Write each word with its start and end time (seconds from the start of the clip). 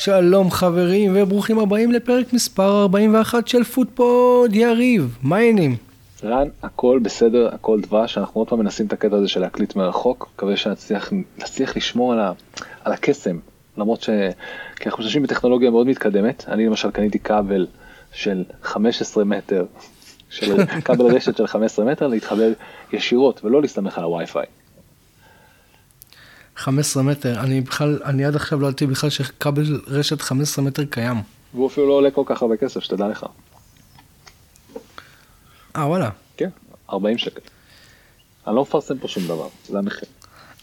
שלום 0.00 0.50
חברים 0.50 1.12
וברוכים 1.14 1.58
הבאים 1.58 1.92
לפרק 1.92 2.32
מספר 2.32 2.82
41 2.82 3.48
של 3.48 3.64
פוטפוד 3.64 4.54
יריב, 4.54 5.18
מה 5.22 5.36
העניינים? 5.36 5.76
רן, 6.24 6.48
הכל 6.62 7.00
בסדר, 7.02 7.48
הכל 7.54 7.80
דבש, 7.80 8.18
אנחנו 8.18 8.40
עוד 8.40 8.48
פעם 8.48 8.58
מנסים 8.58 8.86
את 8.86 8.92
הקטע 8.92 9.16
הזה 9.16 9.28
של 9.28 9.40
להקליט 9.40 9.76
מרחוק, 9.76 10.30
מקווה 10.34 10.56
שנצליח 10.56 11.76
לשמור 11.76 12.12
על, 12.12 12.20
ה, 12.20 12.32
על 12.84 12.92
הקסם, 12.92 13.38
למרות 13.76 14.02
ש... 14.02 14.10
כי 14.76 14.88
אנחנו 14.88 15.04
חושבים 15.04 15.22
בטכנולוגיה 15.22 15.70
מאוד 15.70 15.86
מתקדמת, 15.86 16.44
אני 16.48 16.66
למשל 16.66 16.90
קניתי 16.90 17.18
כבל 17.18 17.66
של 18.12 18.44
15 18.62 19.24
מטר, 19.24 19.64
של 20.30 20.64
כבל 20.84 21.16
רשת 21.16 21.36
של 21.36 21.46
15 21.46 21.84
מטר 21.84 22.06
להתחבר 22.06 22.52
ישירות 22.92 23.44
ולא 23.44 23.62
להסתמך 23.62 23.98
על 23.98 24.04
הווי-פיי. 24.04 24.46
15 26.60 27.02
מטר, 27.02 27.40
אני 27.40 27.60
בכלל, 27.60 27.98
אני 28.04 28.24
עד 28.24 28.36
עכשיו 28.36 28.60
לא 28.60 28.66
ידעתי 28.66 28.86
בכלל 28.86 29.10
שכבל 29.10 29.80
רשת 29.86 30.20
15 30.20 30.64
מטר 30.64 30.84
קיים. 30.84 31.16
והוא 31.54 31.66
אפילו 31.66 31.88
לא 31.88 31.92
עולה 31.92 32.10
כל 32.10 32.22
כך 32.26 32.42
הרבה 32.42 32.56
כסף, 32.56 32.80
שתדע 32.80 33.08
לך. 33.08 33.26
אה 35.76 35.86
וואלה. 35.86 36.10
כן, 36.36 36.48
40 36.92 37.18
שקל. 37.18 37.40
אני 38.46 38.56
לא 38.56 38.62
מפרסם 38.62 38.98
פה 38.98 39.08
שום 39.08 39.24
דבר, 39.24 39.48
זה 39.68 39.78
המחיר. 39.78 40.08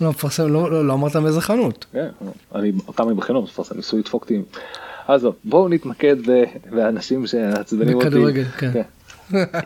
לא 0.01 0.09
מפרסם, 0.09 0.47
לא, 0.47 0.71
לא, 0.71 0.87
לא 0.87 0.93
אמרת 0.93 1.15
מאיזה 1.15 1.41
חנות. 1.41 1.85
כן, 1.91 2.07
אני 2.55 2.71
כמה 2.95 3.13
בחינוך 3.13 3.43
מפרסם, 3.43 3.75
ניסוי 3.75 3.99
לדפוק 3.99 4.23
אותי. 4.23 4.41
עזוב, 5.07 5.35
בואו 5.43 5.69
נתמקד 5.69 6.15
באנשים 6.71 7.27
שעצבנים 7.27 7.95
אותי. 7.95 8.07
בכדורגל, 8.07 8.43
כן. 8.43 8.71
כן. 8.73 8.83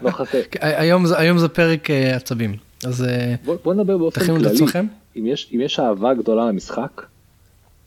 לא 0.01 0.11
חסר. 0.11 0.41
היום, 0.61 1.05
היום 1.17 1.37
זה 1.37 1.47
פרק 1.47 1.89
uh, 1.89 2.15
עצבים, 2.15 2.55
אז 2.85 3.01
אה, 3.01 3.05
בוא, 3.45 3.55
בוא 3.63 3.73
נדבר 3.73 3.97
באופן 3.97 4.25
כללי. 4.25 4.43
לעצמכם. 4.43 4.85
אם 5.15 5.25
יש, 5.25 5.49
אם 5.55 5.61
יש 5.61 5.79
אהבה 5.79 6.13
גדולה 6.13 6.45
למשחק, 6.45 7.05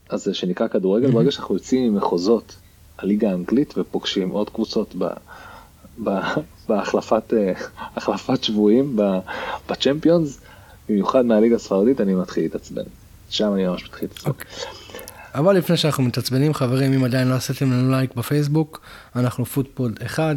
אז 0.08 0.24
זה 0.24 0.34
שנקרא 0.34 0.68
כדורגל, 0.68 1.10
ברגע 1.10 1.30
שאנחנו 1.30 1.54
יוצאים 1.54 1.92
ממחוזות 1.94 2.56
הליגה 2.98 3.30
האנגלית 3.30 3.74
ופוגשים 3.78 4.30
עוד 4.30 4.50
קבוצות 4.50 4.94
ב, 4.98 5.04
ב, 6.04 6.10
בהחלפת 6.68 7.32
החלפת 7.96 8.44
שבויים 8.44 8.96
בצ'מפיונס, 9.68 10.40
במיוחד 10.88 11.24
מהליגה 11.24 11.56
הספרדית, 11.56 12.00
אני 12.00 12.14
מתחיל 12.14 12.42
להתעצבן. 12.42 12.82
שם 13.30 13.54
אני 13.54 13.66
ממש 13.66 13.84
מתחיל 13.84 14.08
להתעצבן. 14.08 14.30
Okay. 14.30 14.34
אוקיי. 14.34 14.50
אבל 15.34 15.56
לפני 15.56 15.76
שאנחנו 15.76 16.02
מתעצבנים, 16.02 16.54
חברים, 16.54 16.92
אם 16.92 17.04
עדיין 17.04 17.28
לא 17.28 17.34
עשיתם 17.34 17.72
לנו 17.72 17.90
לייק 17.90 18.14
בפייסבוק, 18.14 18.80
אנחנו 19.16 19.46
פוטפוד 19.46 19.98
1, 20.06 20.36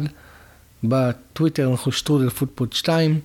בטוויטר 0.84 1.70
אנחנו 1.70 1.92
שטרודל 1.92 2.28
פוטפוד 2.30 2.72
2. 2.72 3.20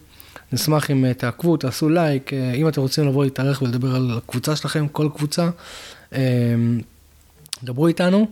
נשמח 0.54 0.92
אם 0.92 1.06
אה, 1.06 1.14
תעקבו, 1.14 1.58
תעשו 1.58 1.90
לייק, 1.90 2.34
אה, 2.34 2.54
אם 2.54 2.68
אתם 2.68 2.82
רוצים 2.82 3.08
לבוא 3.08 3.24
להתארח 3.24 3.62
ולדבר 3.62 3.96
על 3.96 4.12
הקבוצה 4.18 4.56
שלכם, 4.56 4.88
כל 4.88 5.10
קבוצה, 5.16 5.50
אה, 6.14 6.22
דברו 7.64 7.88
איתנו. 7.88 8.28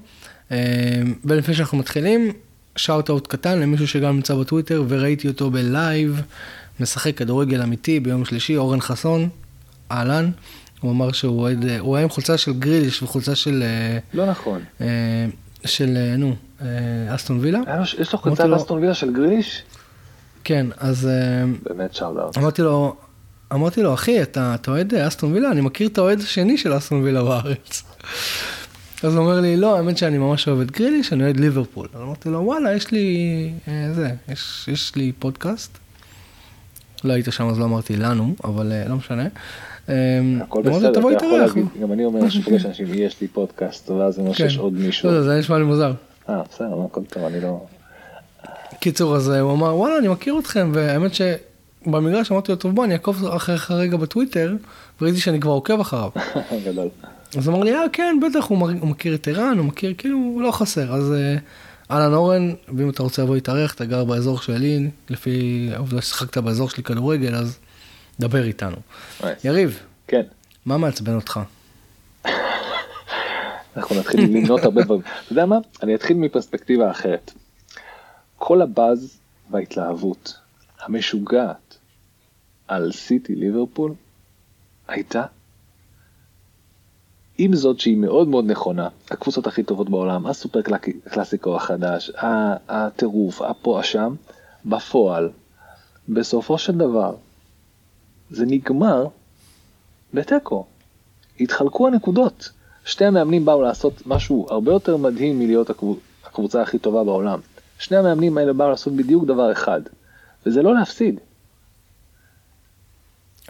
ולפני 1.25 1.53
שאנחנו 1.55 1.77
מתחילים, 1.77 2.31
shout 2.75 3.09
out 3.09 3.27
קטן 3.27 3.59
למישהו 3.59 3.87
שגם 3.87 4.15
נמצא 4.15 4.35
בטוויטר 4.35 4.83
וראיתי 4.87 5.27
אותו 5.27 5.51
בלייב, 5.51 6.21
משחק 6.79 7.17
כדורגל 7.17 7.61
אמיתי 7.61 7.99
ביום 7.99 8.25
שלישי, 8.25 8.57
אורן 8.57 8.81
חסון, 8.81 9.29
אהלן. 9.91 10.31
הוא 10.81 10.91
אמר 10.91 11.11
שהוא 11.11 11.39
אוהד, 11.39 11.65
הוא 11.79 11.95
היה 11.95 12.03
עם 12.03 12.09
חולצה 12.09 12.37
של 12.37 12.53
גריליש 12.53 13.03
וחולצה 13.03 13.35
של... 13.35 13.63
לא 14.13 14.25
נכון. 14.25 14.61
של, 15.65 16.15
נו, 16.17 16.35
אסטון 17.09 17.39
וילה. 17.39 17.59
יש 17.99 18.13
לו 18.13 18.19
חולצה 18.19 18.55
אסטון 18.55 18.79
וילה 18.79 18.93
של 18.93 19.13
גריליש? 19.13 19.63
כן, 20.43 20.67
אז... 20.77 21.07
אה, 21.07 21.45
באמת 21.63 21.93
שאוט 21.93 22.37
אמרתי 22.37 22.61
לו, 22.61 22.95
אמרתי 23.53 23.83
לו, 23.83 23.93
אחי, 23.93 24.21
אתה, 24.21 24.55
אתה 24.55 24.71
אוהד 24.71 24.93
אסטון 24.93 25.33
וילה? 25.33 25.51
אני 25.51 25.61
מכיר 25.61 25.87
את 25.87 25.97
האוהד 25.97 26.19
השני 26.19 26.57
של 26.57 26.77
אסטון 26.77 27.03
וילה 27.03 27.23
בארץ. 27.23 27.83
אז 29.03 29.15
הוא 29.15 29.23
אומר 29.23 29.39
לי, 29.39 29.57
לא, 29.57 29.77
האמת 29.77 29.97
שאני 29.97 30.17
ממש 30.17 30.47
אוהב 30.47 30.59
את 30.59 30.71
גרילי, 30.71 31.03
שאני 31.03 31.23
אוהד 31.23 31.39
ליברפול. 31.39 31.87
אז 31.93 32.01
אמרתי 32.01 32.29
לו, 32.29 32.39
וואלה, 32.39 32.73
יש 32.73 32.91
לי, 32.91 33.49
אה, 33.67 33.93
זה, 33.93 34.09
יש, 34.29 34.67
יש 34.71 34.95
לי 34.95 35.11
פודקאסט. 35.19 35.77
לא 37.03 37.13
היית 37.13 37.25
שם 37.31 37.47
אז 37.47 37.59
לא 37.59 37.65
אמרתי 37.65 37.97
לנו, 37.97 38.35
אבל 38.43 38.71
אה, 38.71 38.87
לא 38.87 38.95
משנה. 38.95 39.27
אה, 39.89 39.95
הכל 40.41 40.61
בסדר, 40.61 40.91
אתה 40.91 40.99
יכול 40.99 41.39
להגיד, 41.39 41.65
גם 41.81 41.91
אני 41.91 42.05
אומר 42.05 42.29
שפוגש 42.29 42.65
אנשים, 42.65 42.87
יש 42.93 43.21
לי 43.21 43.27
פודקאסט, 43.27 43.89
ואז 43.89 44.15
זה 44.15 44.21
אומר 44.21 44.33
שיש 44.33 44.55
כן. 44.55 44.61
עוד 44.61 44.73
מישהו. 44.73 45.11
לא, 45.11 45.21
זה 45.21 45.39
נשמע 45.39 45.57
לי 45.57 45.63
מוזר. 45.63 45.93
אה, 46.29 46.41
בסדר, 46.49 46.85
הכל 46.85 47.01
טוב, 47.09 47.25
אני 47.25 47.41
לא... 47.41 47.65
קיצור, 48.81 49.15
אז 49.15 49.29
הוא 49.29 49.53
אמר, 49.53 49.75
וואלה, 49.75 49.97
אני 49.97 50.07
מכיר 50.07 50.39
אתכם, 50.39 50.71
והאמת 50.73 51.11
שבמגרש 51.13 52.31
אמרתי 52.31 52.51
לו, 52.51 52.57
טוב, 52.57 52.75
בוא, 52.75 52.85
אני 52.85 52.93
אעקוב 52.93 53.25
אחריך 53.25 53.71
רגע 53.71 53.97
בטוויטר, 53.97 54.55
וראיתי 55.01 55.19
שאני 55.19 55.39
כבר 55.39 55.51
עוקב 55.51 55.79
אחריו. 55.79 56.09
גדול. 56.65 56.89
אז 57.37 57.47
הוא 57.47 57.55
אמר 57.55 57.63
לי, 57.63 57.73
אה, 57.73 57.83
כן, 57.93 58.19
בטח, 58.21 58.45
הוא 58.45 58.87
מכיר 58.87 59.15
את 59.15 59.27
ערן, 59.27 59.57
הוא 59.57 59.65
מכיר, 59.65 59.93
כאילו, 59.97 60.17
הוא 60.17 60.41
לא 60.41 60.51
חסר. 60.51 60.93
אז 60.93 61.13
אה, 61.13 61.35
אהלן 61.91 62.13
אורן, 62.13 62.53
ואם 62.77 62.89
אתה 62.89 63.03
רוצה 63.03 63.21
לבוא 63.21 63.35
להתארח, 63.35 63.73
אתה 63.73 63.85
גר 63.85 64.03
באזור 64.03 64.39
שלי, 64.39 64.89
לפי 65.09 65.69
העובדה 65.73 66.01
ששיחקת 66.01 66.37
באזור 66.37 66.69
שלי 66.69 66.83
כדורגל, 66.83 67.35
אז 67.35 67.59
דבר 68.19 68.43
איתנו. 68.43 68.77
יריב, 69.43 69.79
כן. 70.07 70.21
מה 70.65 70.77
מעצבן 70.77 71.15
אותך? 71.15 71.39
אנחנו 73.77 73.95
נתחיל 73.99 74.21
למנות 74.21 74.63
הרבה 74.63 74.83
דברים. 74.83 75.01
אתה 75.01 75.33
יודע 75.33 75.45
מה? 75.45 75.57
אני 75.83 75.95
אתחיל 75.95 76.17
מפרספקטיבה 76.17 76.91
אחרת. 76.91 77.31
כל 78.43 78.61
הבאז 78.61 79.19
וההתלהבות 79.51 80.33
המשוגעת 80.79 81.77
על 82.67 82.91
סיטי 82.91 83.35
ליברפול 83.35 83.93
הייתה 84.87 85.25
עם 87.37 87.55
זאת 87.55 87.79
שהיא 87.79 87.97
מאוד 87.97 88.27
מאוד 88.27 88.45
נכונה, 88.45 88.89
הקבוצות 89.11 89.47
הכי 89.47 89.63
טובות 89.63 89.89
בעולם, 89.89 90.27
הסופר 90.27 90.59
קלאסיקו 91.11 91.55
החדש, 91.55 92.11
הטירוף, 92.67 93.41
הפה 93.41 93.79
השם, 93.79 94.15
בפועל, 94.65 95.29
בסופו 96.09 96.57
של 96.57 96.77
דבר, 96.77 97.15
זה 98.31 98.45
נגמר 98.45 99.07
בתיקו. 100.13 100.65
התחלקו 101.39 101.87
הנקודות. 101.87 102.49
שתי 102.85 103.05
המאמנים 103.05 103.45
באו 103.45 103.61
לעשות 103.61 104.07
משהו 104.07 104.47
הרבה 104.49 104.71
יותר 104.71 104.97
מדהים 104.97 105.39
מלהיות 105.39 105.69
הקבוצה 106.23 106.61
הכי 106.61 106.79
טובה 106.79 107.03
בעולם. 107.03 107.39
שני 107.81 107.97
המאמנים 107.97 108.37
האלה 108.37 108.53
באו 108.53 108.69
לעשות 108.69 108.93
בדיוק 108.93 109.25
דבר 109.25 109.51
אחד, 109.51 109.81
וזה 110.45 110.61
לא 110.61 110.75
להפסיד. 110.75 111.19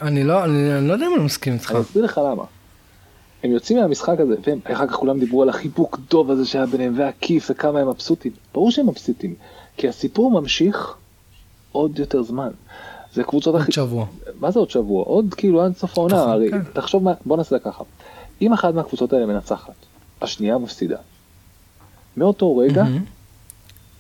אני 0.02 0.24
לא, 0.24 0.44
אני, 0.44 0.78
אני 0.78 0.88
לא 0.88 0.94
יודע 0.94 1.08
אם 1.08 1.16
אני 1.16 1.24
מסכים 1.24 1.54
איתך. 1.54 1.72
אני 1.72 1.82
אסביר 1.82 2.04
לך 2.04 2.22
למה. 2.26 2.44
הם 3.44 3.52
יוצאים 3.52 3.80
מהמשחק 3.80 4.20
הזה, 4.20 4.36
ואחר 4.66 4.88
כך 4.88 4.94
כולם 4.94 5.20
דיברו 5.20 5.42
על 5.42 5.50
החיבוק 5.50 6.00
טוב 6.08 6.32
הזה 6.32 6.46
שהיה 6.46 6.66
ביניהם, 6.66 6.94
והכיף, 6.98 7.48
וכמה 7.52 7.80
הם 7.80 7.90
מבסוטים. 7.90 8.32
ברור 8.54 8.72
שהם 8.72 8.90
מבסוטים, 8.90 9.36
כי 9.78 9.88
הסיפור 9.88 10.32
ממשיך 10.32 10.96
עוד 11.72 12.00
יותר 12.00 12.24
זמן. 12.24 12.50
זה 13.14 13.24
קבוצות 13.24 13.56
הכי... 13.56 13.66
עוד 13.66 13.72
שבוע. 13.72 14.06
מה 14.40 14.52
זה 14.52 14.60
עוד 14.60 14.70
שבוע? 14.70 15.04
עוד 15.06 15.34
כאילו 15.38 15.62
עד 15.62 15.78
סוף 15.78 15.98
העונה, 15.98 16.22
הרי 16.22 16.52
כן. 16.52 16.64
תחשוב 16.74 17.04
מה, 17.04 17.14
בוא 17.26 17.38
נעשה 17.38 17.60
ככה. 17.60 17.84
אם 18.42 18.54
אחת 18.54 18.74
מהקבוצות 18.74 19.14
האלה 19.14 19.26
מנצחת, 19.26 19.74
השנייה 20.22 20.58
מפסידה. 20.58 20.98
מאותו 22.18 22.58
רגע, 22.58 22.84
mm-hmm. 22.84 23.21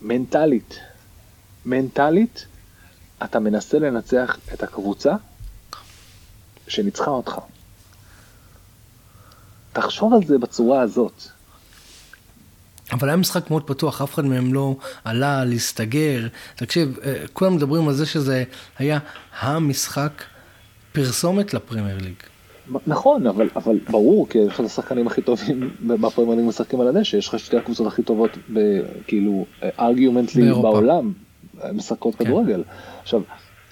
מנטלית, 0.01 0.79
מנטלית, 1.65 2.45
אתה 3.23 3.39
מנסה 3.39 3.79
לנצח 3.79 4.37
את 4.53 4.63
הקבוצה 4.63 5.15
שניצחה 6.67 7.11
אותך. 7.11 7.35
תחשוב 9.73 10.13
על 10.13 10.27
זה 10.27 10.37
בצורה 10.37 10.81
הזאת. 10.81 11.23
אבל 12.91 13.07
היה 13.07 13.17
משחק 13.17 13.49
מאוד 13.49 13.67
פתוח, 13.67 14.01
אף 14.01 14.13
אחד 14.13 14.25
מהם 14.25 14.53
לא 14.53 14.75
עלה 15.03 15.45
להסתגר. 15.45 16.27
תקשיב, 16.55 16.97
אה, 17.03 17.23
כולם 17.33 17.55
מדברים 17.55 17.87
על 17.87 17.93
זה 17.93 18.05
שזה 18.05 18.43
היה 18.79 18.99
המשחק 19.39 20.23
פרסומת 20.91 21.53
לפרמייר 21.53 21.97
ליג. 21.97 22.30
נכון, 22.87 23.27
אבל, 23.27 23.49
אבל 23.55 23.79
ברור, 23.89 24.29
כי 24.29 24.47
אחד 24.47 24.63
השחקנים 24.63 25.07
הכי 25.07 25.21
טובים 25.21 25.69
בפרמייר 25.81 26.37
ליג 26.37 26.45
משחקים 26.45 26.81
על 26.81 26.87
הדשא, 26.87 27.17
יש 27.17 27.27
לך 27.27 27.39
שתי 27.39 27.57
הקבוצות 27.57 27.87
הכי 27.87 28.03
טובות, 28.03 28.37
כאילו, 29.07 29.45
ארגומנטלי 29.79 30.51
בעולם, 30.51 31.13
משחקות 31.73 32.15
כן. 32.15 32.25
כדורגל. 32.25 32.63
עכשיו, 33.01 33.21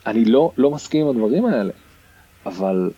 אני 0.05 0.25
לא, 0.25 0.51
לא 0.57 0.71
מסכים 0.71 1.05
עם 1.05 1.09
הדברים 1.09 1.45
האלה, 1.45 1.71
אבל 2.45 2.89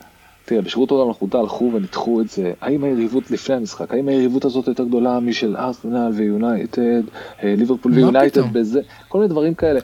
תראה, 0.46 0.62
בשירות 0.62 0.92
עולם 0.92 1.08
מלכותה 1.08 1.40
הלכו 1.40 1.72
וניתחו 1.74 2.22
את 2.22 2.30
זה, 2.30 2.54
האם 2.62 2.84
היריבות 2.84 3.32
לפני 3.32 3.56
המשחק, 3.56 3.94
האם 3.94 4.08
היריבות 4.08 4.46
הזאת 4.46 4.68
יותר 4.68 4.84
גדולה 4.84 5.20
משל 5.20 5.58
ארסנל 5.58 6.12
ויונייטד, 6.14 7.02
אה, 7.44 7.56
ליברפול 7.58 7.92
ויונייטד 7.92 8.54
בזה, 8.54 8.82
כל 9.08 9.18
מיני 9.18 9.30
דברים 9.30 9.54
כאלה. 9.54 9.80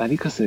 ואני 0.00 0.18
כזה, 0.18 0.46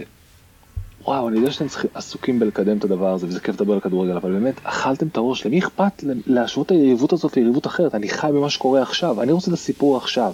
וואו, 1.05 1.29
אני 1.29 1.38
יודע 1.38 1.51
שאתם 1.51 1.65
עסוקים 1.94 2.39
בלקדם 2.39 2.77
את 2.77 2.83
הדבר 2.83 3.13
הזה, 3.13 3.27
וזה 3.27 3.39
כיף 3.39 3.55
לדבר 3.55 3.73
על 3.73 3.79
כדורגל, 3.79 4.17
אבל 4.17 4.31
באמת, 4.31 4.53
אכלתם 4.63 5.07
את 5.07 5.17
הראש, 5.17 5.45
למי 5.45 5.59
אכפת 5.59 6.03
להשוות 6.27 6.65
את 6.65 6.71
היריבות 6.71 7.13
הזאת 7.13 7.35
ליריבות 7.35 7.67
אחרת? 7.67 7.95
אני 7.95 8.09
חי 8.09 8.27
במה 8.33 8.50
שקורה 8.50 8.81
עכשיו, 8.81 9.21
אני 9.21 9.31
רוצה 9.31 9.51
את 9.51 9.53
הסיפור 9.53 9.97
עכשיו. 9.97 10.33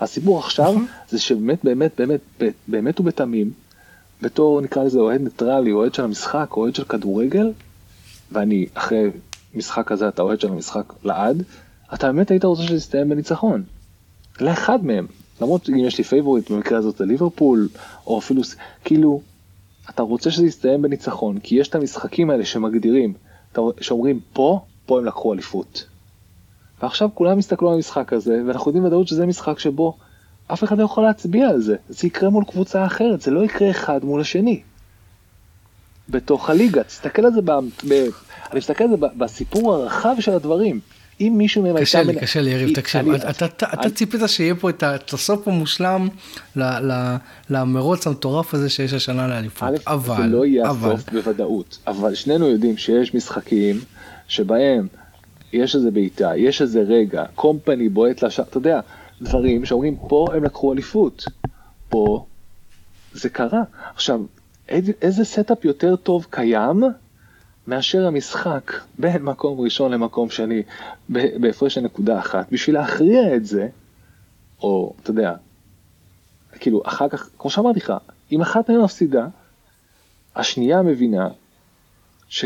הסיפור 0.00 0.38
עכשיו. 0.38 0.74
זה 1.08 1.18
שבאמת, 1.18 1.64
באמת, 1.64 2.00
באמת, 2.00 2.20
באמת 2.68 3.00
ובתמים, 3.00 3.50
בתור 4.22 4.60
נקרא 4.60 4.84
לזה 4.84 4.98
אוהד 4.98 5.20
ניטרלי, 5.20 5.72
אוהד 5.72 5.94
של 5.94 6.04
המשחק, 6.04 6.56
אוהד 6.56 6.74
של 6.74 6.84
כדורגל, 6.84 7.52
ואני 8.32 8.66
אחרי 8.74 9.10
משחק 9.54 9.86
כזה, 9.86 10.08
אתה 10.08 10.22
אוהד 10.22 10.40
של 10.40 10.48
המשחק 10.48 10.92
לעד, 11.04 11.42
אתה 11.94 12.06
באמת 12.06 12.30
היית 12.30 12.44
רוצה 12.44 12.62
שזה 12.62 12.76
יסתיים 12.76 13.08
בניצחון. 13.08 13.62
לאחד 14.40 14.84
מהם. 14.86 15.06
למרות 15.40 15.68
אם 15.68 15.76
יש 15.76 15.98
לי 15.98 16.04
פייבוריט 16.04 16.50
במקרה 16.50 16.78
הזאת 16.78 16.96
זה 16.96 17.04
ליברפול, 17.04 17.68
או 18.06 18.18
אפילו, 18.18 18.42
כאילו, 18.84 19.20
אתה 19.90 20.02
רוצה 20.02 20.30
שזה 20.30 20.46
יסתיים 20.46 20.82
בניצחון, 20.82 21.38
כי 21.38 21.54
יש 21.54 21.68
את 21.68 21.74
המשחקים 21.74 22.30
האלה 22.30 22.44
שמגדירים, 22.44 23.14
שאומרים 23.80 24.20
פה, 24.32 24.60
פה 24.86 24.98
הם 24.98 25.04
לקחו 25.04 25.32
אליפות. 25.32 25.86
ועכשיו 26.82 27.08
כולם 27.14 27.38
יסתכלו 27.38 27.68
על 27.68 27.74
המשחק 27.74 28.12
הזה, 28.12 28.42
ואנחנו 28.46 28.68
יודעים 28.68 28.84
ודאות 28.84 29.08
שזה 29.08 29.26
משחק 29.26 29.58
שבו 29.58 29.96
אף 30.52 30.64
אחד 30.64 30.78
לא 30.78 30.84
יכול 30.84 31.04
להצביע 31.04 31.48
על 31.48 31.60
זה. 31.60 31.76
זה 31.88 32.06
יקרה 32.06 32.30
מול 32.30 32.44
קבוצה 32.44 32.86
אחרת, 32.86 33.20
זה 33.20 33.30
לא 33.30 33.44
יקרה 33.44 33.70
אחד 33.70 34.04
מול 34.04 34.20
השני. 34.20 34.62
בתוך 36.08 36.50
הליגה, 36.50 36.84
תסתכל 36.84 37.24
על 37.24 37.32
זה, 37.32 37.42
ב... 37.42 37.50
ב... 37.88 37.92
אני 38.50 38.58
מסתכל 38.58 38.84
על 38.84 38.90
זה 38.90 38.96
בסיפור 38.96 39.74
הרחב 39.74 40.14
של 40.20 40.32
הדברים. 40.32 40.80
אם 41.20 41.34
מישהו 41.36 41.62
מהם 41.62 41.80
קשה 41.80 42.02
לי, 42.02 42.14
קשה 42.14 42.40
לי, 42.40 42.50
יריב, 42.50 42.74
תקשיב, 42.74 43.08
אתה 43.74 43.90
ציפית 43.94 44.20
שיהיה 44.26 44.54
פה 44.54 44.70
את 44.70 45.12
הסוף 45.12 45.48
המושלם 45.48 46.08
למרוץ 47.50 48.06
המטורף 48.06 48.54
הזה 48.54 48.70
שיש 48.70 48.92
השנה 48.92 49.28
לאליפות, 49.28 49.68
אבל, 49.86 50.16
זה 50.16 50.28
לא 50.28 50.46
יהיה 50.46 50.70
הסוף 50.70 51.10
בוודאות, 51.12 51.78
אבל 51.86 52.14
שנינו 52.14 52.48
יודעים 52.48 52.76
שיש 52.76 53.14
משחקים 53.14 53.80
שבהם 54.28 54.86
יש 55.52 55.74
איזה 55.74 55.90
בעיטה, 55.90 56.32
יש 56.36 56.62
איזה 56.62 56.80
רגע, 56.80 57.24
קומפני 57.34 57.88
בועט 57.88 58.22
לשם, 58.22 58.42
אתה 58.42 58.58
יודע, 58.58 58.80
דברים 59.22 59.64
שאומרים 59.64 59.96
פה 60.08 60.26
הם 60.34 60.44
לקחו 60.44 60.72
אליפות, 60.72 61.24
פה 61.88 62.26
זה 63.12 63.28
קרה. 63.28 63.62
עכשיו, 63.94 64.20
איזה 65.02 65.24
setup 65.24 65.64
יותר 65.64 65.96
טוב 65.96 66.26
קיים 66.30 66.82
מאשר 67.68 68.06
המשחק 68.06 68.72
בין 68.98 69.22
מקום 69.22 69.60
ראשון 69.60 69.92
למקום 69.92 70.30
שני 70.30 70.62
בהפרש 71.08 71.74
של 71.74 71.80
נקודה 71.80 72.18
אחת, 72.18 72.52
בשביל 72.52 72.76
להכריע 72.76 73.36
את 73.36 73.46
זה, 73.46 73.68
או 74.62 74.94
אתה 75.02 75.10
יודע, 75.10 75.34
כאילו 76.60 76.82
אחר 76.86 77.08
כך, 77.08 77.30
כמו 77.38 77.50
שאמרתי 77.50 77.80
לך, 77.80 77.92
אם 78.32 78.40
אחת 78.40 78.70
מהן 78.70 78.80
מפסידה, 78.80 79.26
השנייה 80.36 80.82
מבינה 80.82 81.28
ש, 82.28 82.44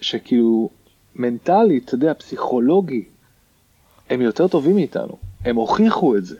שכאילו 0.00 0.70
מנטלית, 1.16 1.84
אתה 1.84 1.94
יודע, 1.94 2.14
פסיכולוגי, 2.14 3.04
הם 4.10 4.20
יותר 4.20 4.48
טובים 4.48 4.74
מאיתנו, 4.74 5.16
הם 5.44 5.56
הוכיחו 5.56 6.16
את 6.16 6.24
זה. 6.24 6.36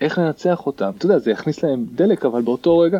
איך 0.00 0.18
לנצח 0.18 0.66
אותם, 0.66 0.92
אתה 0.98 1.06
יודע, 1.06 1.18
זה 1.18 1.30
יכניס 1.30 1.62
להם 1.62 1.86
דלק, 1.94 2.24
אבל 2.24 2.42
באותו 2.42 2.78
רגע, 2.78 2.98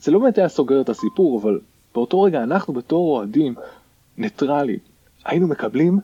זה 0.00 0.10
לא 0.10 0.18
באמת 0.18 0.38
היה 0.38 0.48
סוגר 0.48 0.80
את 0.80 0.88
הסיפור, 0.88 1.40
אבל 1.40 1.60
באותו 1.94 2.22
רגע 2.22 2.42
אנחנו 2.42 2.74
בתור 2.74 3.16
אוהדים 3.16 3.54
ניטרלים 4.18 4.78
היינו 5.24 5.48
מקבלים 5.48 6.00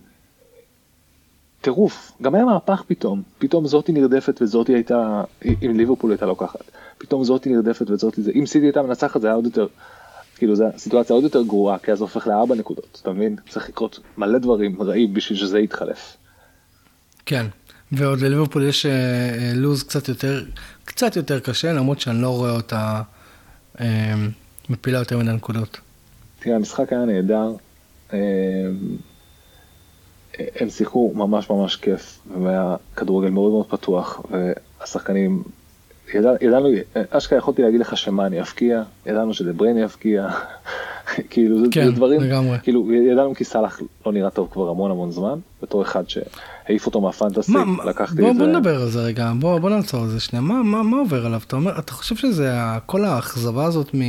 טירוף. 1.60 2.12
גם 2.22 2.34
היה 2.34 2.44
מהפך 2.44 2.82
פתאום, 2.86 3.22
פתאום 3.38 3.66
זאתי 3.66 3.92
נרדפת 3.92 4.42
וזאתי 4.42 4.74
הייתה, 4.74 5.22
אם 5.44 5.76
ליברפול 5.76 6.10
הייתה 6.10 6.26
לוקחת, 6.26 6.60
פתאום 6.98 7.24
זאתי 7.24 7.50
נרדפת 7.50 7.90
וזאתי 7.90 8.22
זה, 8.22 8.32
אם 8.34 8.46
סיטי 8.46 8.66
הייתה 8.66 8.82
מנצחת 8.82 9.20
זה 9.20 9.26
היה 9.26 9.36
עוד 9.36 9.44
יותר, 9.44 9.66
כאילו 10.36 10.56
זו 10.56 10.64
סיטואציה 10.76 11.14
עוד 11.14 11.24
יותר 11.24 11.42
גרועה, 11.42 11.78
כי 11.78 11.92
אז 11.92 12.00
הופך 12.00 12.26
לארבע 12.26 12.54
נקודות, 12.54 12.98
אתה 13.02 13.12
מבין? 13.12 13.36
צריך 13.48 13.68
לקרות 13.68 13.98
מלא 14.18 14.38
דברים 14.38 14.82
רעים 14.82 15.14
בשביל 15.14 15.38
שזה 15.38 15.58
יתחלף. 15.58 16.16
כן, 17.26 17.46
ועוד 17.92 18.20
לליברפול 18.20 18.64
יש 18.64 18.86
אה, 18.86 19.52
לוז 19.54 19.82
קצת 19.82 20.08
יותר, 20.08 20.44
קצת 20.84 21.16
יותר 21.16 21.40
קשה, 21.40 21.72
למרות 21.72 22.00
שאני 22.00 22.22
לא 22.22 22.28
רואה 22.28 22.50
אותה 22.50 23.02
אה, 23.80 24.14
מפילה 24.70 24.98
יותר 24.98 25.18
מן 25.18 25.28
הנקודות. 25.28 25.80
תראה, 26.40 26.56
המשחק 26.56 26.92
היה 26.92 27.04
נהדר. 27.04 27.52
אה, 28.12 28.18
הם 30.60 30.70
שיחקו 30.70 31.12
ממש 31.14 31.50
ממש 31.50 31.76
כיף, 31.76 32.18
והיה 32.42 32.76
כדורגל 32.96 33.30
מאוד 33.30 33.50
מאוד 33.50 33.66
פתוח, 33.66 34.22
והשחקנים, 34.30 35.42
ידע, 36.14 36.30
ידענו, 36.40 36.68
אשכרה 37.10 37.38
יכולתי 37.38 37.62
להגיד 37.62 37.80
לך 37.80 37.96
שמאני 37.96 38.38
יפקיע, 38.38 38.82
ידענו 39.06 39.34
שדברייני 39.34 39.82
יפקיע, 39.82 40.28
כאילו 41.30 41.60
זה, 41.60 41.66
כן, 41.70 41.84
זה 41.84 41.92
דברים, 41.92 42.20
לגמרי. 42.20 42.58
כאילו 42.62 42.92
ידענו 42.92 43.34
כי 43.34 43.44
סאלח 43.44 43.80
לא 44.06 44.12
נראה 44.12 44.30
טוב 44.30 44.48
כבר 44.52 44.68
המון 44.68 44.90
המון 44.90 45.10
זמן, 45.10 45.38
בתור 45.62 45.82
אחד 45.82 46.04
שהעיף 46.66 46.86
אותו 46.86 47.00
מהפנטסי, 47.00 47.52
מה, 47.52 47.84
לקחתי 47.84 48.22
בוא, 48.22 48.30
את 48.30 48.36
זה. 48.36 48.44
בוא 48.44 48.52
נדבר 48.52 48.82
על 48.82 48.88
זה 48.88 49.00
רגע, 49.00 49.32
בוא, 49.40 49.58
בוא 49.58 49.70
נעצור 49.70 50.02
על 50.02 50.08
זה 50.08 50.20
שנייה, 50.20 50.42
מה, 50.42 50.62
מה, 50.62 50.82
מה 50.82 50.96
עובר 50.96 51.26
עליו? 51.26 51.40
אתה 51.46 51.56
אומר, 51.56 51.78
אתה 51.78 51.92
חושב 51.92 52.16
שזה 52.16 52.52
כל 52.86 53.04
האכזבה 53.04 53.64
הזאת 53.64 53.94
מ... 53.94 54.00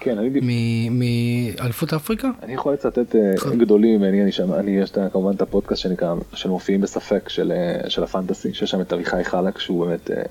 כן, 0.00 0.18
אני... 0.18 0.88
מאליפות 0.90 1.92
אפריקה? 1.92 2.30
אני 2.42 2.54
יכול 2.54 2.72
לצטט 2.72 3.16
אה, 3.16 3.56
גדולים 3.56 4.04
אני, 4.04 4.32
שם, 4.32 4.52
אני 4.52 4.70
יש 4.70 4.92
כמובן 5.12 5.34
את 5.34 5.42
הפודקאסט 5.42 5.82
שנקרא, 5.82 6.14
של 6.34 6.48
מופיעים 6.48 6.80
בספק 6.80 7.28
של, 7.28 7.52
אה, 7.52 7.90
של 7.90 8.04
הפנטסי, 8.04 8.54
שיש 8.54 8.70
שם 8.70 8.80
את 8.80 8.92
אביחי 8.92 9.24
חלק, 9.24 9.58
שהוא 9.58 9.86
באמת 9.86 10.10
אה, 10.10 10.22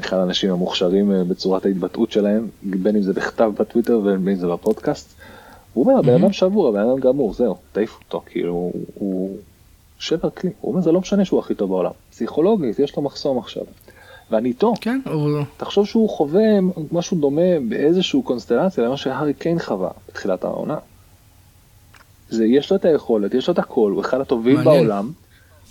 אחד 0.00 0.16
האנשים 0.16 0.50
המוכשרים 0.50 1.12
בצורת 1.28 1.66
ההתבטאות 1.66 2.12
שלהם, 2.12 2.46
בין 2.62 2.96
אם 2.96 3.02
זה 3.02 3.12
בכתב 3.12 3.52
בטוויטר 3.58 3.98
ובין 3.98 4.28
אם 4.28 4.34
זה 4.34 4.46
בפודקאסט. 4.46 5.14
הוא 5.74 5.86
אומר, 5.86 5.98
הבן 5.98 6.14
אדם 6.14 6.32
שבור, 6.32 6.68
הבן 6.68 6.80
אדם 6.80 7.00
גמור, 7.00 7.34
זהו, 7.34 7.56
תעיף 7.72 7.98
אותו, 8.04 8.22
כאילו, 8.26 8.72
הוא 8.94 9.36
שבר 9.98 10.30
כלי. 10.30 10.50
הוא 10.60 10.72
אומר, 10.72 10.82
זה 10.82 10.92
לא 10.92 11.00
משנה 11.00 11.24
שהוא 11.24 11.40
הכי 11.40 11.54
טוב 11.54 11.70
בעולם. 11.70 11.90
פסיכולוגית, 12.10 12.78
יש 12.78 12.96
לו 12.96 13.02
מחסום 13.02 13.38
עכשיו. 13.38 13.64
ואני 14.30 14.48
איתו. 14.48 14.74
כן, 14.80 15.00
הוא... 15.06 15.40
תחשוב 15.56 15.86
שהוא 15.86 16.08
חווה 16.08 16.42
משהו 16.92 17.16
דומה 17.16 17.60
באיזשהו 17.68 18.22
קונסטלציה 18.22 18.84
למה 18.84 18.96
שהארי 18.96 19.34
קיין 19.34 19.58
חווה 19.58 19.90
בתחילת 20.08 20.44
העונה. 20.44 20.76
זה, 22.30 22.46
יש 22.46 22.70
לו 22.70 22.76
את 22.76 22.84
היכולת, 22.84 23.34
יש 23.34 23.48
לו 23.48 23.52
את 23.54 23.58
הכל, 23.58 23.92
הוא 23.94 24.00
אחד 24.00 24.20
הטובים 24.20 24.54
מעניין. 24.54 24.86
בעולם, 24.86 25.12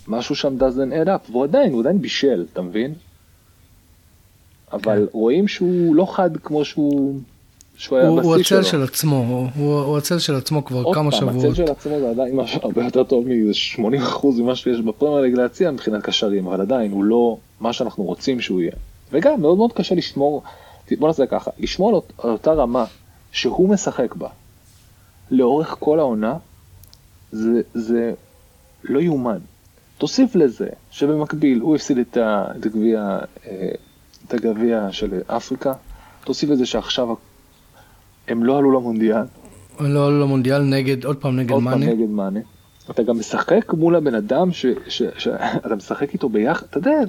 משהו 0.07 0.35
שם 0.35 0.57
doesn't 0.59 1.05
add 1.05 1.07
up, 1.07 1.31
והוא 1.31 1.43
עדיין, 1.43 1.73
הוא 1.73 1.81
עדיין 1.81 2.01
בישל, 2.01 2.45
אתה 2.53 2.61
מבין? 2.61 2.93
אבל 4.73 5.07
כן. 5.11 5.17
רואים 5.17 5.47
שהוא 5.47 5.95
לא 5.95 6.05
חד 6.05 6.37
כמו 6.37 6.65
שהוא... 6.65 7.19
שהוא 7.77 7.97
היה 7.99 8.11
בשיא 8.11 8.21
שלו. 8.21 8.29
הוא 8.29 8.41
הצל 8.41 8.63
של 8.63 8.83
עצמו, 8.83 9.49
הוא 9.55 9.97
הצל 9.97 10.19
של 10.19 10.35
עצמו 10.35 10.65
כבר 10.65 10.93
כמה 10.93 11.11
שבועות. 11.11 11.35
עוד 11.35 11.43
פעם, 11.43 11.51
הצל 11.51 11.65
של 11.65 11.71
עצמו 11.71 11.99
זה 11.99 12.09
עדיין 12.09 12.39
הרבה 12.61 12.83
יותר 12.83 13.03
טוב 13.03 13.27
מ-80% 13.27 14.27
ממה 14.37 14.55
שיש 14.55 14.81
בפרמייר 14.81 15.21
ליג 15.21 15.33
להציע 15.33 15.71
מבחינת 15.71 16.03
קשרים, 16.03 16.47
אבל 16.47 16.61
עדיין 16.61 16.91
הוא 16.91 17.03
לא 17.03 17.37
מה 17.59 17.73
שאנחנו 17.73 18.03
רוצים 18.03 18.41
שהוא 18.41 18.61
יהיה. 18.61 18.71
וגם 19.11 19.41
מאוד 19.41 19.57
מאוד 19.57 19.73
קשה 19.73 19.95
לשמור, 19.95 20.43
בוא 20.99 21.07
נעשה 21.07 21.25
ככה, 21.25 21.51
לשמור 21.59 22.03
על 22.17 22.29
אותה 22.29 22.53
רמה 22.53 22.85
שהוא 23.31 23.69
משחק 23.69 24.15
בה 24.15 24.29
לאורך 25.31 25.75
כל 25.79 25.99
העונה, 25.99 26.37
זה, 27.31 27.61
זה 27.73 28.13
לא 28.83 28.99
יאומן. 28.99 29.37
תוסיף 29.97 30.35
לזה 30.35 30.67
שבמקביל 30.91 31.59
הוא 31.59 31.75
הפסיד 31.75 31.97
את 31.97 32.17
אה, 32.17 32.45
את 34.27 34.33
הגביע 34.33 34.87
של 34.91 35.21
אפריקה, 35.27 35.73
תוסיף 36.23 36.49
לזה 36.49 36.65
שעכשיו 36.65 37.07
הם 38.27 38.43
לא 38.43 38.57
עלו 38.57 38.71
למונדיאל. 38.71 39.23
הם 39.79 39.93
לא 39.93 40.07
עלו 40.07 40.21
למונדיאל 40.21 40.61
נגד, 40.61 41.05
עוד 41.05 41.17
פעם 41.17 41.35
נגד 41.35 41.51
מאנה. 41.51 41.71
עוד 41.71 41.79
פעם 41.79 41.89
נגד 41.89 42.09
מאנה. 42.09 42.39
אתה 42.91 43.03
גם 43.03 43.19
משחק 43.19 43.73
מול 43.73 43.95
הבן 43.95 44.15
אדם 44.15 44.51
שאתה 44.87 45.75
משחק 45.75 46.13
איתו 46.13 46.29
ביחד, 46.29 46.65
אתה 46.69 46.77
יודע, 46.77 46.99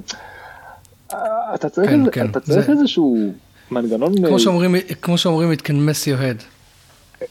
אתה 1.53 1.69
צריך, 1.69 1.89
כן, 1.89 2.11
כן. 2.11 2.29
אתה 2.29 2.39
צריך 2.39 2.65
זה... 2.65 2.71
איזשהו 2.71 3.31
מנגנון... 3.71 4.27
כמו 4.27 4.39
שאומרים, 4.39 4.75
כמו 5.01 5.17
שאומרים, 5.17 5.51
it 5.51 5.61
can 5.61 5.67
mess 5.67 6.05
your 6.05 6.21
head. 6.21 6.43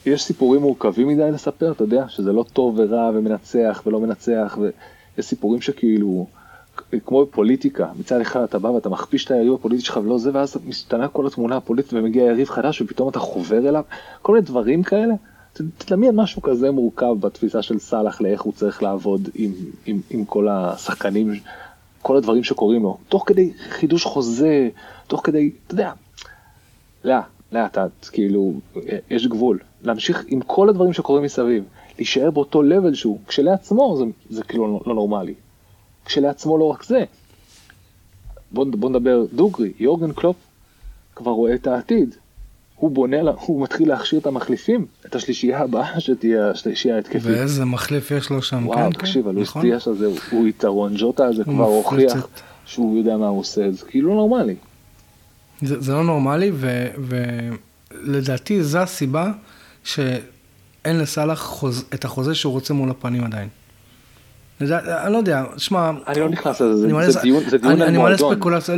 יש 0.06 0.22
סיפורים 0.22 0.60
מורכבים 0.60 1.08
מדי 1.08 1.30
לספר, 1.30 1.72
אתה 1.72 1.84
יודע, 1.84 2.04
שזה 2.08 2.32
לא 2.32 2.44
טוב 2.52 2.78
ורע 2.78 3.10
ומנצח 3.14 3.82
ולא 3.86 4.00
מנצח, 4.00 4.58
ויש 4.60 5.26
סיפורים 5.26 5.60
שכאילו, 5.60 6.26
כמו 7.06 7.26
בפוליטיקה, 7.26 7.86
מצד 7.98 8.20
אחד 8.20 8.42
אתה 8.42 8.58
בא 8.58 8.68
ואתה 8.68 8.88
מכפיש 8.88 9.24
את 9.24 9.30
היריב 9.30 9.54
הפוליטי 9.54 9.84
שלך 9.84 9.96
ולא 10.04 10.18
זה, 10.18 10.30
ואז 10.34 10.56
משתנה 10.66 11.08
כל 11.08 11.26
התמונה 11.26 11.56
הפוליטית 11.56 11.92
ומגיע 11.92 12.24
יריב 12.24 12.48
חדש 12.48 12.82
ופתאום 12.82 13.08
אתה 13.08 13.18
חובר 13.18 13.68
אליו, 13.68 13.84
כל 14.22 14.32
מיני 14.32 14.44
דברים 14.46 14.82
כאלה. 14.82 15.14
תדמיין 15.78 16.16
משהו 16.16 16.42
כזה 16.42 16.70
מורכב 16.70 17.14
בתפיסה 17.20 17.62
של 17.62 17.78
סאלח 17.78 18.20
לאיך 18.20 18.42
הוא 18.42 18.52
צריך 18.52 18.82
לעבוד 18.82 19.28
עם, 19.34 19.52
עם, 19.86 20.00
עם 20.10 20.24
כל 20.24 20.48
השחקנים, 20.48 21.32
כל 22.02 22.16
הדברים 22.16 22.44
שקורים 22.44 22.82
לו, 22.82 22.98
תוך 23.08 23.24
כדי 23.26 23.52
חידוש 23.68 24.04
חוזה, 24.04 24.68
תוך 25.06 25.20
כדי, 25.24 25.50
אתה 25.66 25.74
יודע, 25.74 25.92
לאט, 27.04 27.24
לאט, 27.52 28.08
כאילו, 28.12 28.52
יש 29.10 29.26
גבול. 29.26 29.58
להמשיך 29.82 30.24
עם 30.28 30.40
כל 30.40 30.68
הדברים 30.68 30.92
שקורים 30.92 31.24
מסביב, 31.24 31.64
להישאר 31.98 32.30
באותו 32.30 32.62
לבל 32.62 32.94
שהוא, 32.94 33.18
כשלעצמו 33.28 33.96
זה, 33.98 34.04
זה 34.30 34.42
כאילו 34.42 34.66
לא, 34.66 34.80
לא 34.86 34.94
נורמלי. 34.94 35.34
כשלעצמו 36.08 36.58
לא 36.58 36.64
רק 36.64 36.84
זה. 36.84 37.04
בוא, 38.50 38.66
בוא 38.70 38.90
נדבר 38.90 39.24
דוגרי, 39.32 39.72
יורגן 39.78 40.12
קלופ 40.12 40.36
כבר 41.14 41.30
רואה 41.30 41.54
את 41.54 41.66
העתיד, 41.66 42.14
הוא 42.76 42.90
בונה, 42.90 43.16
הוא 43.40 43.62
מתחיל 43.62 43.88
להכשיר 43.88 44.18
את 44.18 44.26
המחליפים, 44.26 44.86
את 45.06 45.14
השלישייה 45.14 45.60
הבאה 45.60 46.00
שתהיה 46.00 46.50
השלישייה 46.50 46.96
ההתקפית. 46.96 47.22
ואיזה 47.24 47.64
מחליף 47.64 48.10
יש 48.10 48.30
לו 48.30 48.42
שם, 48.42 48.66
וואו, 48.66 48.78
כן, 48.78 48.90
תקשיב, 48.92 49.22
כן, 49.22 49.28
הלו"ז 49.28 49.48
נכון. 49.48 49.62
דיאש 49.62 49.88
הזה 49.88 50.06
הוא, 50.06 50.18
הוא 50.30 50.48
יתרון, 50.48 50.94
ג'וטה 50.96 51.26
הזה 51.26 51.44
כבר 51.44 51.64
הוכיח 51.64 52.28
שהוא 52.66 52.98
יודע 52.98 53.16
מה 53.16 53.28
הוא 53.28 53.40
עושה, 53.40 53.70
זה 53.70 53.86
כאילו 53.86 54.14
נורמלי. 54.14 54.54
זה, 55.62 55.80
זה 55.80 55.92
לא 55.92 56.04
נורמלי, 56.04 56.52
ולדעתי 57.90 58.62
זו 58.62 58.78
הסיבה 58.78 59.32
שאין 59.84 60.98
לסאלח 60.98 61.42
חוז, 61.42 61.84
את 61.94 62.04
החוזה 62.04 62.34
שהוא 62.34 62.52
רוצה 62.52 62.74
מול 62.74 62.90
הפנים 62.90 63.24
עדיין. 63.24 63.48
אני 64.60 65.12
לא 65.12 65.18
יודע, 65.18 65.44
שמע, 65.56 65.90
אני 66.06 66.20
לא 66.20 66.28
נכנס 66.28 66.60
לזה, 66.60 66.76
זה 67.10 67.20
דיון 67.22 67.42
על 67.52 67.58
מועדון. 67.62 67.82
אני 67.82 67.98
מעלה 67.98 68.18
ספקולציה, 68.18 68.74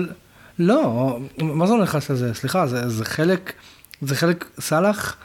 לא, 0.59 1.19
מה 1.39 1.67
זה 1.67 1.73
לא 1.75 1.83
נכנס 1.83 2.11
לזה? 2.11 2.35
סליחה, 2.35 2.67
זה 2.67 3.05
חלק, 3.05 3.53
זה 4.03 4.15
חלק, 4.15 4.45
סאלח, 4.61 5.17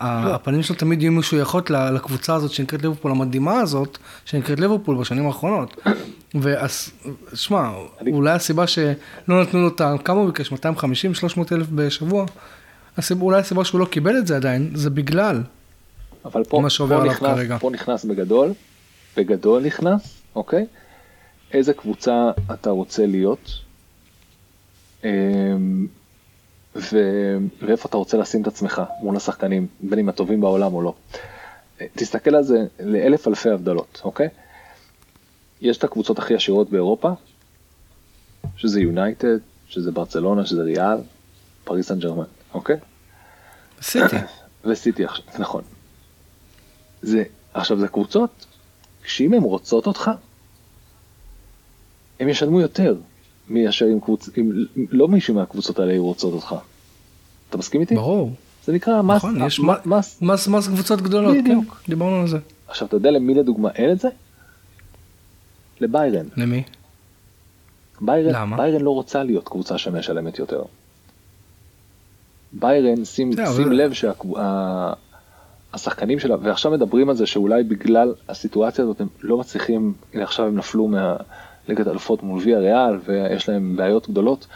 לא. 0.00 0.06
הפנים 0.06 0.62
שלו 0.62 0.76
תמיד 0.76 1.02
יהיו 1.02 1.12
משויכות 1.12 1.70
לקבוצה 1.70 2.34
הזאת 2.34 2.50
שנקראת 2.50 2.82
ליברפול 2.82 3.10
המדהימה 3.10 3.60
הזאת, 3.60 3.98
שנקראת 4.24 4.60
ליברפול 4.60 4.96
בשנים 4.96 5.26
האחרונות. 5.26 5.80
ואז, 6.34 6.90
שמע, 7.34 7.70
אולי 8.12 8.30
הסיבה 8.30 8.66
שלא 8.66 9.42
נתנו 9.42 9.60
לו 9.60 9.68
את 9.68 9.80
ה... 9.80 9.94
כמה 10.04 10.18
הוא 10.18 10.26
ביקש? 10.26 10.52
250, 10.52 11.14
300 11.14 11.52
אלף 11.52 11.66
בשבוע? 11.74 12.26
אולי 13.20 13.40
הסיבה 13.40 13.64
שהוא 13.64 13.80
לא 13.80 13.84
קיבל 13.84 14.18
את 14.18 14.26
זה 14.26 14.36
עדיין, 14.36 14.70
זה 14.74 14.90
בגלל 14.90 15.42
אבל 16.24 16.44
פה, 16.44 16.60
מה 16.60 16.70
שעובר 16.70 16.96
עליו 16.96 17.12
נכנס, 17.12 17.30
כרגע. 17.34 17.58
פה 17.58 17.70
נכנס 17.70 18.04
בגדול, 18.04 18.52
בגדול 19.16 19.66
נכנס, 19.66 20.22
אוקיי? 20.36 20.66
איזה 21.52 21.74
קבוצה 21.74 22.30
אתה 22.52 22.70
רוצה 22.70 23.06
להיות, 23.06 23.50
אמ, 25.04 25.86
ו... 26.76 26.98
ואיפה 27.62 27.88
אתה 27.88 27.96
רוצה 27.96 28.16
לשים 28.16 28.42
את 28.42 28.46
עצמך 28.46 28.82
מול 29.00 29.16
השחקנים, 29.16 29.66
בין 29.80 29.98
אם 29.98 30.08
הטובים 30.08 30.40
בעולם 30.40 30.74
או 30.74 30.82
לא. 30.82 30.94
תסתכל 31.94 32.34
על 32.34 32.42
זה 32.42 32.66
לאלף 32.80 33.28
אלפי 33.28 33.50
הבדלות, 33.50 34.00
אוקיי? 34.04 34.28
יש 35.60 35.78
את 35.78 35.84
הקבוצות 35.84 36.18
הכי 36.18 36.34
עשירות 36.34 36.70
באירופה, 36.70 37.10
שזה 38.56 38.80
יונייטד, 38.80 39.38
שזה 39.68 39.92
ברצלונה, 39.92 40.46
שזה 40.46 40.62
ריאל, 40.62 40.98
פריס 41.64 41.88
סן 41.88 41.98
ג'רמן, 41.98 42.24
אוקיי? 42.54 42.76
סיטי. 43.82 44.16
וסיטי 44.64 45.04
עכשיו, 45.04 45.24
נכון. 45.38 45.62
זה, 47.02 47.22
עכשיו 47.54 47.78
זה 47.78 47.88
קבוצות, 47.88 48.46
שאם 49.06 49.34
הן 49.34 49.42
רוצות 49.42 49.86
אותך, 49.86 50.10
הם 52.20 52.28
ישלמו 52.28 52.60
יותר 52.60 52.96
מאשר 53.48 53.86
אם, 53.92 54.00
קבוצ... 54.00 54.28
אם 54.38 54.52
לא 54.90 55.08
מישהו 55.08 55.34
מהקבוצות 55.34 55.78
האלה 55.78 55.98
רוצות 55.98 56.32
אותך. 56.32 56.54
אתה 57.50 57.58
מסכים 57.58 57.80
איתי? 57.80 57.94
ברור. 57.94 58.32
זה 58.64 58.72
נקרא 58.72 59.02
מס, 59.02 59.16
נכון, 59.16 59.46
יש 59.46 59.60
מס, 59.60 60.22
מס, 60.22 60.48
מס 60.48 60.68
קבוצות 60.68 61.00
גדולות, 61.00 61.36
בדיוק. 61.36 61.64
כן, 61.64 61.90
דיברנו 61.90 62.20
על 62.20 62.28
זה. 62.28 62.38
עכשיו 62.68 62.88
אתה 62.88 62.96
יודע 62.96 63.10
למי 63.10 63.34
לדוגמה 63.34 63.70
אין 63.70 63.92
את 63.92 64.00
זה? 64.00 64.08
לביירן. 65.80 66.26
למי? 66.36 66.62
ביירן, 68.00 68.34
למה? 68.34 68.56
ביירן 68.56 68.80
לא 68.80 68.90
רוצה 68.90 69.22
להיות 69.22 69.48
קבוצה 69.48 69.78
שמשלמת 69.78 70.38
יותר. 70.38 70.62
ביירן, 72.52 73.04
שים, 73.04 73.32
שים. 73.56 73.72
לב 73.72 73.92
שהשחקנים 75.78 76.18
שלה, 76.18 76.36
ועכשיו 76.42 76.72
מדברים 76.72 77.08
על 77.08 77.16
זה 77.16 77.26
שאולי 77.26 77.62
בגלל 77.62 78.14
הסיטואציה 78.28 78.84
הזאת 78.84 79.00
הם 79.00 79.06
לא 79.22 79.38
מצליחים, 79.38 79.92
הנה 80.14 80.22
עכשיו 80.22 80.46
הם 80.46 80.56
נפלו 80.56 80.88
מהליגת 80.88 81.88
אלפות 81.88 82.22
מול 82.22 82.40
ויה 82.44 82.58
ריאל 82.58 82.98
ויש 83.06 83.48
להם 83.48 83.76
בעיות 83.76 84.10
גדולות. 84.10 84.46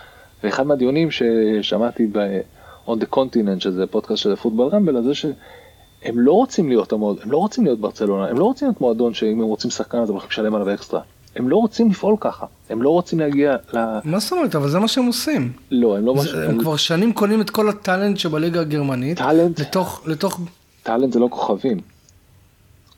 ואחד 0.45 0.67
מהדיונים 0.67 1.09
ששמעתי 1.11 2.07
ב- 2.13 2.41
on 2.87 2.91
the 2.91 3.17
continent 3.17 3.61
שזה 3.61 3.87
פודקאסט 3.87 4.23
של 4.23 4.37
פוטבול 4.37 4.69
רמבל, 4.69 4.97
על 4.97 5.03
זה 5.03 5.15
שהם 5.15 6.19
לא 6.19 6.33
רוצים 6.33 6.69
להיות 6.69 6.93
המועד, 6.93 7.17
הם 7.23 7.31
לא 7.31 7.39
רוצים 7.39 7.65
להיות 7.65 7.81
ברצלונה, 7.81 8.29
הם 8.29 8.39
לא 8.39 8.45
רוצים 8.45 8.69
להיות 8.69 8.81
מועדון 8.81 9.15
שאם 9.15 9.41
הם 9.41 9.47
רוצים 9.47 9.71
שחקן 9.71 9.99
אז 9.99 10.09
הם 10.09 10.15
הולכים 10.15 10.31
לשלם 10.31 10.55
עליו 10.55 10.75
אקסטרה. 10.75 11.01
הם 11.37 11.49
לא 11.49 11.57
רוצים 11.57 11.91
לפעול 11.91 12.17
ככה, 12.21 12.47
הם 12.71 12.83
לא 12.83 12.91
רוצים 12.91 13.21
להגיע 13.21 13.57
ל... 13.75 13.79
מה 14.05 14.19
זאת 14.19 14.33
אומרת? 14.33 14.57
אבל 14.57 14.69
זה 14.69 14.79
מה 14.79 14.89
שהם 14.89 15.07
עושים. 15.07 15.53
לא, 15.71 15.97
הם 15.97 16.07
לא... 16.07 16.15
זה, 16.17 16.23
מש... 16.23 16.35
הם 16.35 16.59
כבר 16.59 16.77
שנים 16.77 17.13
קונים 17.13 17.41
את 17.41 17.51
כל 17.51 17.69
הטאלנט 17.69 18.17
שבליגה 18.17 18.61
הגרמנית. 18.61 19.19
טאלנט? 19.19 19.61
לתוך... 19.61 20.03
לתוך... 20.07 20.41
טאלנט 20.89 21.13
זה 21.13 21.21
לא 21.21 21.29
כוכבים. 21.31 21.79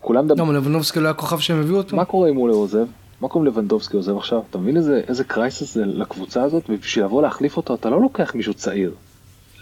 כולם 0.00 0.24
מדברים... 0.24 0.52
לא, 0.52 0.58
לבנדובסקי 0.58 1.00
לא 1.00 1.04
היה 1.04 1.14
כוכב 1.14 1.38
שהם 1.38 1.60
הביאו 1.60 1.76
אותו? 1.76 1.96
מה 1.96 2.04
קורה 2.04 2.28
אם 2.28 2.36
הוא 2.36 2.48
לא 2.48 2.54
עוזב? 2.54 2.86
מה 3.20 3.28
קורה 3.28 3.42
אם 3.42 3.46
לבנדובסקי 3.46 3.96
עוזב 3.96 4.16
עכשיו? 4.16 4.42
אתה 4.50 4.58
מבין 4.58 4.76
איזה, 4.76 5.00
איזה 5.08 5.24
קרייסס 5.24 5.74
זה 5.74 5.84
לקבוצה 5.86 6.42
הזאת? 6.42 6.64
ובשביל 6.68 7.04
לבוא 7.04 7.22
להחליף 7.22 7.56
אותו 7.56 7.74
אתה 7.74 7.90
לא 7.90 8.00
לוקח 8.00 8.34
מישהו 8.34 8.54
צעיר. 8.54 8.94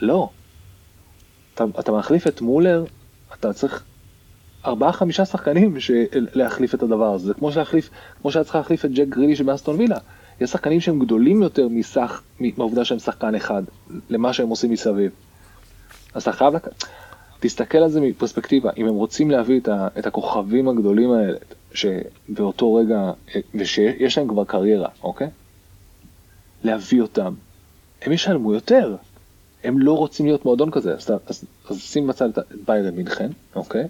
לא. 0.02 0.28
אתה, 1.54 1.64
אתה 1.80 1.92
מחליף 1.92 2.26
את 2.26 2.40
מולר, 2.40 2.84
אתה 3.34 3.52
צריך 3.52 3.84
ארבעה 4.66 4.92
חמישה 4.92 5.24
שחקנים 5.24 5.76
להחליף 6.12 6.74
את 6.74 6.82
הדבר 6.82 7.14
הזה, 7.14 7.26
זה 7.26 7.34
כמו 7.34 7.50
להחליף, 7.56 7.90
כמו 8.22 8.32
שהיה 8.32 8.44
צריך 8.44 8.56
להחליף 8.56 8.84
את 8.84 8.92
ג'ק 8.92 9.08
גרילי 9.08 9.36
שבאסטון 9.36 9.76
וילה. 9.76 9.98
יש 10.40 10.50
שחקנים 10.50 10.80
שהם 10.80 10.98
גדולים 10.98 11.42
יותר 11.42 11.68
מסך, 11.68 12.22
מהעובדה 12.40 12.84
שהם 12.84 12.98
שחקן 12.98 13.34
אחד, 13.34 13.62
למה 14.10 14.32
שהם 14.32 14.48
עושים 14.48 14.70
מסביב. 14.70 15.10
אז 16.14 16.22
אתה 16.22 16.32
חייב, 16.32 16.54
לק... 16.54 16.68
תסתכל 17.40 17.78
על 17.78 17.90
זה 17.90 18.00
מפרספקטיבה, 18.00 18.70
אם 18.76 18.86
הם 18.86 18.94
רוצים 18.94 19.30
להביא 19.30 19.60
את, 19.98 20.06
הכוכבים 20.06 20.68
הגדולים 20.68 21.10
האלה, 21.12 21.38
שבאותו 21.72 22.74
רגע, 22.74 23.12
ושיש 23.54 24.18
להם 24.18 24.28
כבר 24.28 24.44
קריירה, 24.44 24.88
אוקיי? 25.02 25.28
להביא 26.64 27.02
אותם, 27.02 27.34
הם 28.02 28.12
ישלמו 28.12 28.54
יותר. 28.54 28.96
הם 29.64 29.78
לא 29.78 29.92
רוצים 29.92 30.26
להיות 30.26 30.44
מועדון 30.44 30.70
כזה, 30.70 30.94
אז, 30.94 31.10
אז, 31.26 31.44
אז 31.68 31.78
שים 31.80 32.06
בצד 32.06 32.38
את 32.38 32.38
ביירן 32.66 32.94
מינכן, 32.94 33.30
אוקיי? 33.54 33.84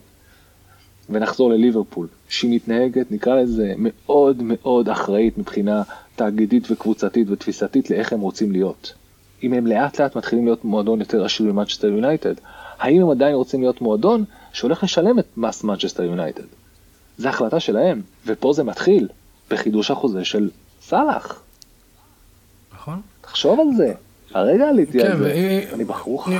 ונחזור 1.11 1.51
לליברפול, 1.51 2.07
שהיא 2.29 2.55
מתנהגת, 2.55 3.13
נקרא 3.13 3.35
לזה, 3.35 3.75
מאוד 3.77 4.43
מאוד 4.43 4.89
אחראית 4.89 5.39
מבחינה 5.39 5.83
תאגידית 6.17 6.71
וקבוצתית 6.71 7.31
ותפיסתית 7.31 7.91
לאיך 7.91 8.13
הם 8.13 8.21
רוצים 8.21 8.53
להיות. 8.53 8.95
אם 9.43 9.53
הם 9.53 9.67
לאט 9.67 10.01
לאט 10.01 10.17
מתחילים 10.17 10.45
להיות 10.45 10.65
מועדון 10.65 11.01
יותר 11.01 11.25
עשיר 11.25 11.53
ממנצ'סטר 11.53 11.89
יונייטד, 11.89 12.35
האם 12.79 13.03
הם 13.03 13.11
עדיין 13.11 13.35
רוצים 13.35 13.61
להיות 13.61 13.81
מועדון 13.81 14.25
שהולך 14.53 14.83
לשלם 14.85 15.19
את 15.19 15.27
מס 15.37 15.65
מנצ'סטר 15.65 16.03
יונייטד? 16.03 16.43
זו 17.19 17.29
החלטה 17.29 17.61
שלהם, 17.61 18.03
ופה 18.27 18.53
זה 18.53 18.65
מתחיל, 18.65 19.09
בחידוש 19.51 19.91
החוזה 19.91 20.25
של 20.25 20.51
סאלח. 20.83 21.43
נכון. 22.75 23.01
תחשוב 23.21 23.61
על 23.61 23.77
זה, 23.77 23.93
הרגע 24.35 24.69
עליתי 24.69 24.99
כן, 24.99 25.11
על 25.11 25.19
זה, 25.19 25.65
אני 25.73 25.85
בחור 25.85 26.25
חכם. 26.25 26.35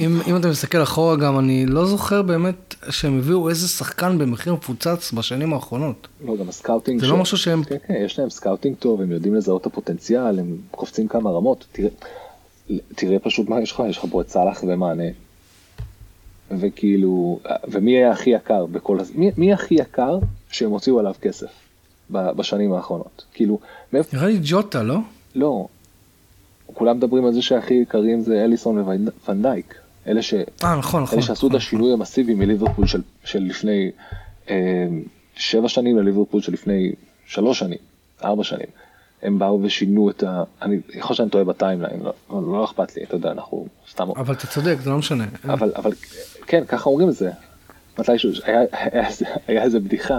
אם, 0.00 0.20
אם 0.26 0.36
אתה 0.36 0.48
מסתכל 0.48 0.82
אחורה 0.82 1.16
גם, 1.16 1.38
אני 1.38 1.66
לא 1.66 1.86
זוכר 1.86 2.22
באמת 2.22 2.74
שהם 2.90 3.18
הביאו 3.18 3.48
איזה 3.48 3.68
שחקן 3.68 4.18
במחיר 4.18 4.54
מפוצץ 4.54 5.12
בשנים 5.12 5.52
האחרונות. 5.52 6.08
לא, 6.24 6.36
גם 6.36 6.48
ה 6.48 6.53
scouting. 6.53 7.00
זה 7.00 7.06
ש... 7.06 7.10
לא 7.10 7.16
משהו 7.16 7.38
שהם... 7.38 7.64
כן, 7.64 7.76
כן, 7.86 7.94
יש 7.94 8.18
להם 8.18 8.30
scouting 8.30 8.76
טוב, 8.76 9.00
הם 9.00 9.12
יודעים 9.12 9.34
לזהות 9.34 9.60
את 9.60 9.66
הפוטנציאל, 9.66 10.38
הם 10.38 10.56
קופצים 10.70 11.08
כמה 11.08 11.30
רמות. 11.30 11.64
תראה, 11.72 11.88
תראה 12.94 13.18
פשוט 13.18 13.48
מה 13.48 13.60
יש 13.60 13.72
לך, 13.72 13.82
יש 13.88 13.98
לך 13.98 14.04
פה 14.10 14.20
את 14.20 14.28
סאלח 14.28 14.64
ומאנה. 14.68 15.04
וכאילו, 16.50 17.38
ומי 17.68 17.96
היה 17.96 18.10
הכי 18.10 18.30
יקר 18.30 18.66
בכל... 18.66 18.98
מי, 19.14 19.30
מי 19.36 19.52
הכי 19.52 19.74
יקר 19.74 20.18
שהם 20.50 20.70
הוציאו 20.70 20.98
עליו 20.98 21.14
כסף 21.20 21.50
בשנים 22.10 22.72
האחרונות? 22.72 23.24
כאילו, 23.34 23.58
מאיפה... 23.92 24.16
נראה 24.16 24.28
לי 24.28 24.38
ג'וטה, 24.42 24.82
לא? 24.82 24.98
לא, 25.34 25.66
כולם 26.66 26.96
מדברים 26.96 27.26
על 27.26 27.32
זה 27.32 27.42
שהכי 27.42 27.74
יקרים 27.74 28.20
זה 28.20 28.44
אליסון 28.44 28.84
וואן 29.26 29.47
דייק. 29.47 29.74
אלה, 30.06 30.22
ש... 30.22 30.34
아, 30.34 30.64
אה, 30.64 30.76
נכון, 30.76 31.02
נכון, 31.02 31.18
אלה 31.18 31.26
שעשו 31.26 31.46
נכון, 31.46 31.50
את 31.50 31.62
השינוי 31.62 31.88
נכון. 31.88 32.00
המסיבי 32.00 32.34
מליברפול 32.34 32.86
של, 32.86 33.02
של 33.24 33.42
לפני 33.42 33.90
אה, 34.50 34.86
שבע 35.36 35.68
שנים 35.68 35.98
לליברפול 35.98 36.42
של 36.42 36.52
לפני 36.52 36.92
שלוש 37.26 37.58
שנים, 37.58 37.78
ארבע 38.24 38.44
שנים. 38.44 38.66
הם 39.24 39.38
באו 39.38 39.62
ושינו 39.62 40.10
את 40.10 40.22
ה... 40.22 40.42
אני 40.62 40.80
יכול 40.94 41.16
שאני 41.16 41.30
טועה 41.30 41.44
ב 41.44 41.50
timeline, 41.50 42.00
לא, 42.02 42.12
לא, 42.30 42.64
אכפת 42.64 42.96
לי, 42.96 43.04
אתה 43.04 43.14
יודע, 43.14 43.30
אנחנו 43.30 43.66
סתם... 43.90 44.10
אבל 44.10 44.34
אתה 44.34 44.46
צודק, 44.46 44.76
זה 44.80 44.90
לא 44.90 44.98
משנה. 44.98 45.24
אבל, 45.44 45.72
אבל 45.76 45.92
כן, 46.46 46.64
ככה 46.68 46.90
אומרים 46.90 47.08
את 47.08 47.14
זה. 47.14 47.30
מתישהו, 47.98 48.30
היה, 48.44 48.60
היה, 48.72 48.90
היה, 48.92 49.08
היה 49.46 49.62
איזה 49.62 49.80
בדיחה, 49.80 50.18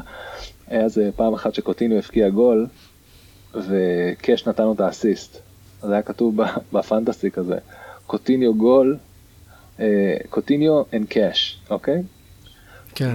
היה 0.68 0.84
איזה 0.84 1.10
פעם 1.16 1.34
אחת 1.34 1.54
שקוטינו 1.54 1.98
הפקיע 1.98 2.30
גול, 2.30 2.68
וקאש 3.54 4.48
נתן 4.48 4.64
לו 4.64 4.74
את 4.74 4.80
האסיסט. 4.80 5.38
זה 5.82 5.94
היה 5.94 6.02
כתוב 6.02 6.38
בפנטסי 6.74 7.32
כזה, 7.32 7.58
קוטיניו 8.08 8.54
גול, 8.54 8.98
קוטיניו 10.30 10.82
and 10.82 11.12
cash, 11.12 11.70
אוקיי? 11.70 12.04
כן. 12.96 13.12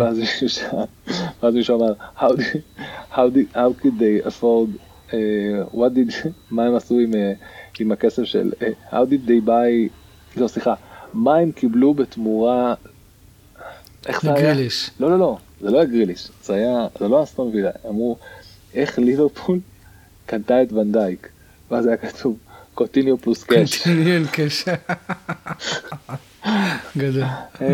ואז 1.43 1.55
מישהו 1.55 1.79
אמר, 1.81 1.93
how 2.19 2.33
did, 2.37 2.81
how 3.13 3.29
did, 3.35 3.57
how 3.57 3.83
could 3.83 3.99
they 3.99 4.27
afford, 4.27 4.90
what 5.73 5.91
did, 5.95 6.29
מה 6.51 6.65
הם 6.65 6.75
עשו 6.75 6.99
עם, 6.99 7.13
uh, 7.13 7.17
עם 7.81 7.93
הכסף 7.93 8.25
של, 8.25 8.53
uh, 8.61 8.95
how 8.95 8.95
did 9.11 9.29
they 9.29 9.47
buy, 9.49 9.91
לא 10.37 10.49
סליחה, 10.49 10.75
מה 11.13 11.37
הם 11.37 11.53
קיבלו 11.53 11.95
בתמורה, 11.95 12.75
איך 14.07 14.23
זה 14.23 14.33
היה? 14.33 14.43
גריליש. 14.43 14.91
לא, 15.01 15.11
לא, 15.11 15.19
לא, 15.19 15.39
זה 15.61 15.71
לא 15.71 15.77
היה 15.77 15.87
גריליש, 15.87 16.29
זה 16.45 16.55
היה, 16.55 16.87
זה 16.99 17.09
לא 17.09 17.23
אסטון 17.23 17.49
וילה, 17.49 17.71
אמרו, 17.89 18.17
איך 18.75 18.99
ליברפול 18.99 19.61
קנתה 20.27 20.63
את 20.63 20.73
ונדייק, 20.73 21.29
ואז 21.71 21.87
היה 21.87 21.97
כתוב, 21.97 22.39
קוטיניו 22.75 23.19
פלוס 23.19 23.45
קאש. 23.45 23.79
קוטיניו 23.79 24.27
קאש. 24.33 24.65
גדול. 26.97 27.23
אמ, 27.61 27.67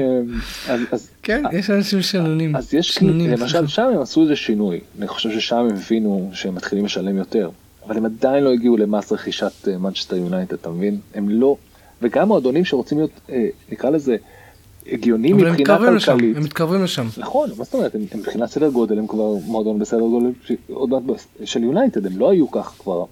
כן, 1.22 1.42
יש 1.52 1.70
אנשים 1.70 2.02
שנונים. 2.02 2.56
אז 2.56 2.74
יש, 2.74 2.98
למשל 3.02 3.66
שם 3.66 3.90
הם 3.94 4.00
עשו 4.00 4.22
איזה 4.22 4.36
שינוי. 4.36 4.80
אני 4.98 5.08
חושב 5.08 5.30
ששם 5.30 5.56
הם 5.56 5.76
הבינו 5.76 6.30
שהם 6.32 6.54
מתחילים 6.54 6.84
לשלם 6.84 7.16
יותר. 7.16 7.50
אבל 7.86 7.96
הם 7.96 8.04
עדיין 8.04 8.44
לא 8.44 8.52
הגיעו 8.52 8.76
למס 8.76 9.12
רכישת 9.12 9.68
מנצ'סטר 9.80 10.16
אה, 10.16 10.20
יונייטד, 10.20 10.52
אתה 10.52 10.70
מבין? 10.70 10.98
הם 11.14 11.28
לא, 11.28 11.56
וגם 12.02 12.28
מועדונים 12.28 12.64
שרוצים 12.64 12.98
להיות, 12.98 13.10
אה, 13.30 13.46
נקרא 13.72 13.90
לזה, 13.90 14.16
הגיוני 14.92 15.32
מבחינה 15.32 15.78
כלכלית. 15.78 15.94
לשם, 15.96 16.18
הם 16.36 16.44
מתקרבים 16.44 16.84
לשם. 16.84 17.06
נכון, 17.16 17.50
מה 17.58 17.64
זאת 17.64 17.74
אומרת, 17.74 17.94
הם, 17.94 18.04
הם 18.12 18.20
מבחינת 18.20 18.50
סדר 18.50 18.70
גודל 18.70 18.98
הם 18.98 19.06
כבר 19.06 19.32
מועדון 19.44 19.78
בסדר 19.78 20.00
גודל 20.00 20.30
עוד 20.68 20.90
מעט 20.90 21.20
של 21.44 21.62
יונייטד, 21.62 22.06
הם 22.06 22.18
לא 22.18 22.30
היו 22.30 22.50
כך 22.50 22.74
כבר 22.78 23.04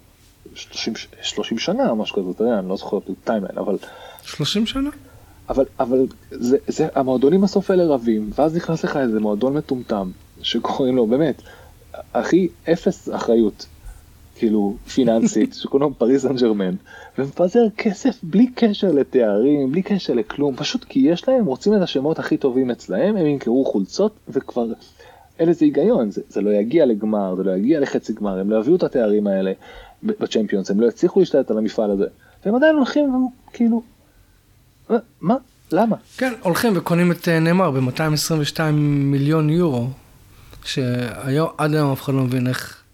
30, 0.55 0.93
30 1.21 1.57
שנה 1.57 1.93
משהו 1.93 2.15
כזה, 2.15 2.31
אתה 2.31 2.43
יודע, 2.43 2.59
אני 2.59 2.69
לא 2.69 2.77
זוכר 2.77 2.97
את 2.97 3.09
ה 3.09 3.14
timeline, 3.14 3.57
אבל... 3.57 3.77
30 4.23 4.65
שנה? 4.65 4.89
אבל, 5.49 5.65
אבל 5.79 6.05
זה, 6.31 6.57
זה, 6.67 6.87
המועדונים 6.95 7.41
בסוף 7.41 7.71
האלה 7.71 7.85
רבים, 7.85 8.29
ואז 8.35 8.55
נכנס 8.55 8.83
לך 8.83 8.97
איזה 8.97 9.19
מועדון 9.19 9.53
מטומטם, 9.53 10.09
שקוראים 10.41 10.95
לו 10.95 11.07
באמת, 11.07 11.41
הכי 12.13 12.47
אפס 12.73 13.09
אחריות, 13.09 13.65
כאילו 14.35 14.75
פיננסית, 14.93 15.53
שקוראים 15.61 15.89
לו 15.89 15.95
פריס 15.97 16.21
סן 16.21 16.35
ג'רמן, 16.35 16.75
ומפזר 17.17 17.69
כסף 17.77 18.19
בלי 18.23 18.47
קשר 18.55 18.91
לתארים, 18.91 19.71
בלי 19.71 19.81
קשר 19.81 20.13
לכלום, 20.13 20.55
פשוט 20.55 20.83
כי 20.83 20.99
יש 20.99 21.27
להם, 21.27 21.45
רוצים 21.45 21.73
את 21.73 21.81
השמות 21.81 22.19
הכי 22.19 22.37
טובים 22.37 22.71
אצלהם, 22.71 23.17
הם 23.17 23.25
ימכרו 23.25 23.65
חולצות 23.65 24.11
וכבר 24.29 24.65
אין 25.39 25.49
איזה 25.49 25.65
היגיון, 25.65 26.11
זה, 26.11 26.21
זה 26.29 26.41
לא 26.41 26.49
יגיע 26.49 26.85
לגמר, 26.85 27.35
זה 27.35 27.43
לא 27.43 27.51
יגיע 27.51 27.79
לחצי 27.79 28.13
גמר, 28.13 28.39
הם 28.39 28.49
לא 28.49 28.59
יביאו 28.59 28.75
את 28.75 28.83
התארים 28.83 29.27
האלה 29.27 29.51
בצ'מפיונס, 30.03 30.71
הם 30.71 30.81
לא 30.81 30.87
יצליחו 30.87 31.19
להשתלט 31.19 31.51
על 31.51 31.57
המפעל 31.57 31.91
הזה, 31.91 32.05
והם 32.45 32.55
עדיין 32.55 32.75
הולכים 32.75 33.27
כאילו, 33.53 33.81
מה? 35.21 35.35
למה? 35.71 35.95
כן, 36.17 36.33
הולכים 36.41 36.73
וקונים 36.75 37.11
את 37.11 37.27
אה, 37.27 37.39
נאמר 37.39 37.71
ב-222 37.71 38.59
מיליון 38.71 39.49
יורו, 39.49 39.89
שהיום 40.63 41.49
עד 41.57 41.73
היום 41.73 41.91
אף 41.91 42.01
אחד 42.01 42.13
לא 42.13 42.21
מבין 42.21 42.47
איך 42.47 42.85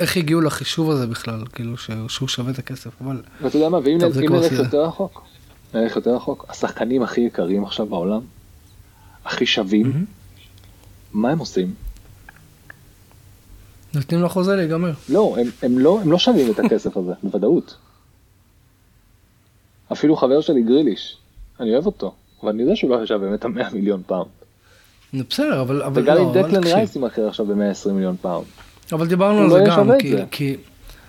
איך 0.00 0.16
הגיעו 0.16 0.40
לחישוב 0.40 0.90
הזה 0.90 1.06
בכלל, 1.06 1.44
כאילו 1.52 1.76
שהוא 2.08 2.28
שווה 2.28 2.52
את 2.52 2.58
הכסף, 2.58 2.90
אבל... 3.02 3.22
ואתה 3.42 3.56
יודע 3.56 3.68
מה, 3.68 3.78
ואם 3.84 3.98
נלך 4.00 4.52
יותר 4.52 4.84
רחוק, 4.84 5.22
נלך 5.74 5.96
יותר 5.96 6.14
רחוק, 6.14 6.46
השחקנים 6.48 7.02
הכי 7.02 7.20
יקרים 7.20 7.64
עכשיו 7.64 7.86
בעולם, 7.86 8.20
הכי 9.24 9.46
שווים, 9.46 10.06
מה 11.12 11.30
הם 11.30 11.38
עושים? 11.38 11.74
נותנים 13.94 14.20
לו 14.20 14.28
חוזה 14.28 14.56
להיגמר. 14.56 14.92
לא, 15.08 15.36
הם, 15.40 15.46
הם 15.62 15.78
לא, 15.78 16.00
הם 16.00 16.12
לא 16.12 16.18
שווים 16.18 16.50
את 16.50 16.58
הכסף 16.58 16.96
הזה, 16.96 17.12
בוודאות. 17.22 17.76
אפילו 19.92 20.16
חבר 20.16 20.40
שלי 20.40 20.62
גריליש, 20.62 21.16
אני 21.60 21.72
אוהב 21.72 21.86
אותו, 21.86 22.14
אבל 22.42 22.50
אני 22.50 22.62
יודע 22.62 22.76
שהוא 22.76 22.90
לא 22.90 23.06
שווה 23.06 23.18
באמת 23.18 23.44
המאה 23.44 23.70
מיליון 23.70 24.02
פאונד. 24.06 24.28
בסדר, 25.30 25.60
אבל... 25.60 25.82
אבל 25.82 26.02
וגם 26.02 26.16
אם 26.16 26.34
לא, 26.34 26.42
דקלן 26.42 26.64
רייס 26.64 26.96
ימכר 26.96 27.28
עכשיו 27.28 27.46
ב-120 27.46 27.92
מיליון 27.92 28.16
פאונד. 28.22 28.46
אבל 28.92 29.06
דיברנו 29.06 29.38
על 29.38 29.46
לא 29.46 29.58
זה 29.58 29.64
גם, 29.66 29.90
כי, 29.98 30.14
כי 30.30 30.56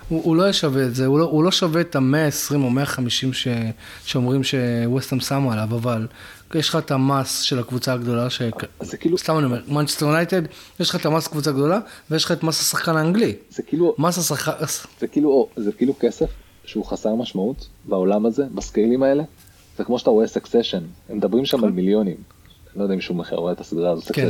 הוא, 0.10 0.22
הוא 0.24 0.36
לא 0.36 0.50
ישווה 0.50 0.86
את 0.86 0.96
זה, 0.96 1.06
הוא 1.06 1.20
לא, 1.20 1.26
הוא 1.26 1.44
לא 1.44 1.52
שווה 1.52 1.82
את 1.82 1.96
ה-120 1.96 2.56
או 2.56 2.70
150 2.70 3.34
ש, 3.34 3.48
שאומרים 4.06 4.44
שווסטהאם 4.44 5.20
שמו 5.20 5.52
עליו, 5.52 5.68
אבל 5.72 6.08
יש 6.56 6.70
לך 6.70 6.76
את 6.76 6.92
המס 6.92 7.42
של 7.42 7.60
הקבוצה 7.60 7.94
הגדולה, 7.94 8.30
ש... 8.30 8.42
כאילו... 9.00 9.18
סתם 9.18 9.38
אני 9.38 9.46
אומר, 9.46 9.62
מנצ'סטר 9.68 10.06
יונייטד, 10.06 10.42
יש 10.80 10.90
לך 10.90 10.96
את 10.96 11.06
המס 11.06 11.28
קבוצה 11.28 11.52
גדולה, 11.52 11.80
ויש 12.12 12.26
לך 12.26 12.32
את 12.32 12.44
מס 12.44 12.62
השחקן 12.62 12.96
האנגלי. 12.96 13.36
זה 13.50 13.64
כאילו... 13.64 13.96
מס 13.98 14.18
השחקן... 14.18 14.66
זה 15.00 15.08
כאילו, 15.08 15.48
זה 15.56 15.72
כאילו 15.72 15.94
כסף 16.00 16.30
שהוא 16.68 16.86
חסר 16.86 17.16
משמעות 17.16 17.68
בעולם 17.86 18.26
הזה, 18.26 18.46
בסקיילים 18.56 19.04
האלה. 19.04 19.24
זה 19.78 19.84
כמו 19.84 20.00
שאתה 20.00 20.10
רואה 20.10 20.28
סקסשן, 20.28 20.84
הם 21.10 21.18
מדברים 21.18 21.46
שם 21.46 21.58
על 21.58 21.64
נכון. 21.64 21.76
מיליונים. 21.76 22.18
לא 22.76 22.84
יודע 22.84 22.96
אם 22.96 23.02
שהוא 23.02 23.18
מכר, 23.18 23.36
רואה 23.36 23.52
את 23.52 23.60
הסדרה 23.60 23.92
הזאת, 23.92 24.12
כן. 24.12 24.30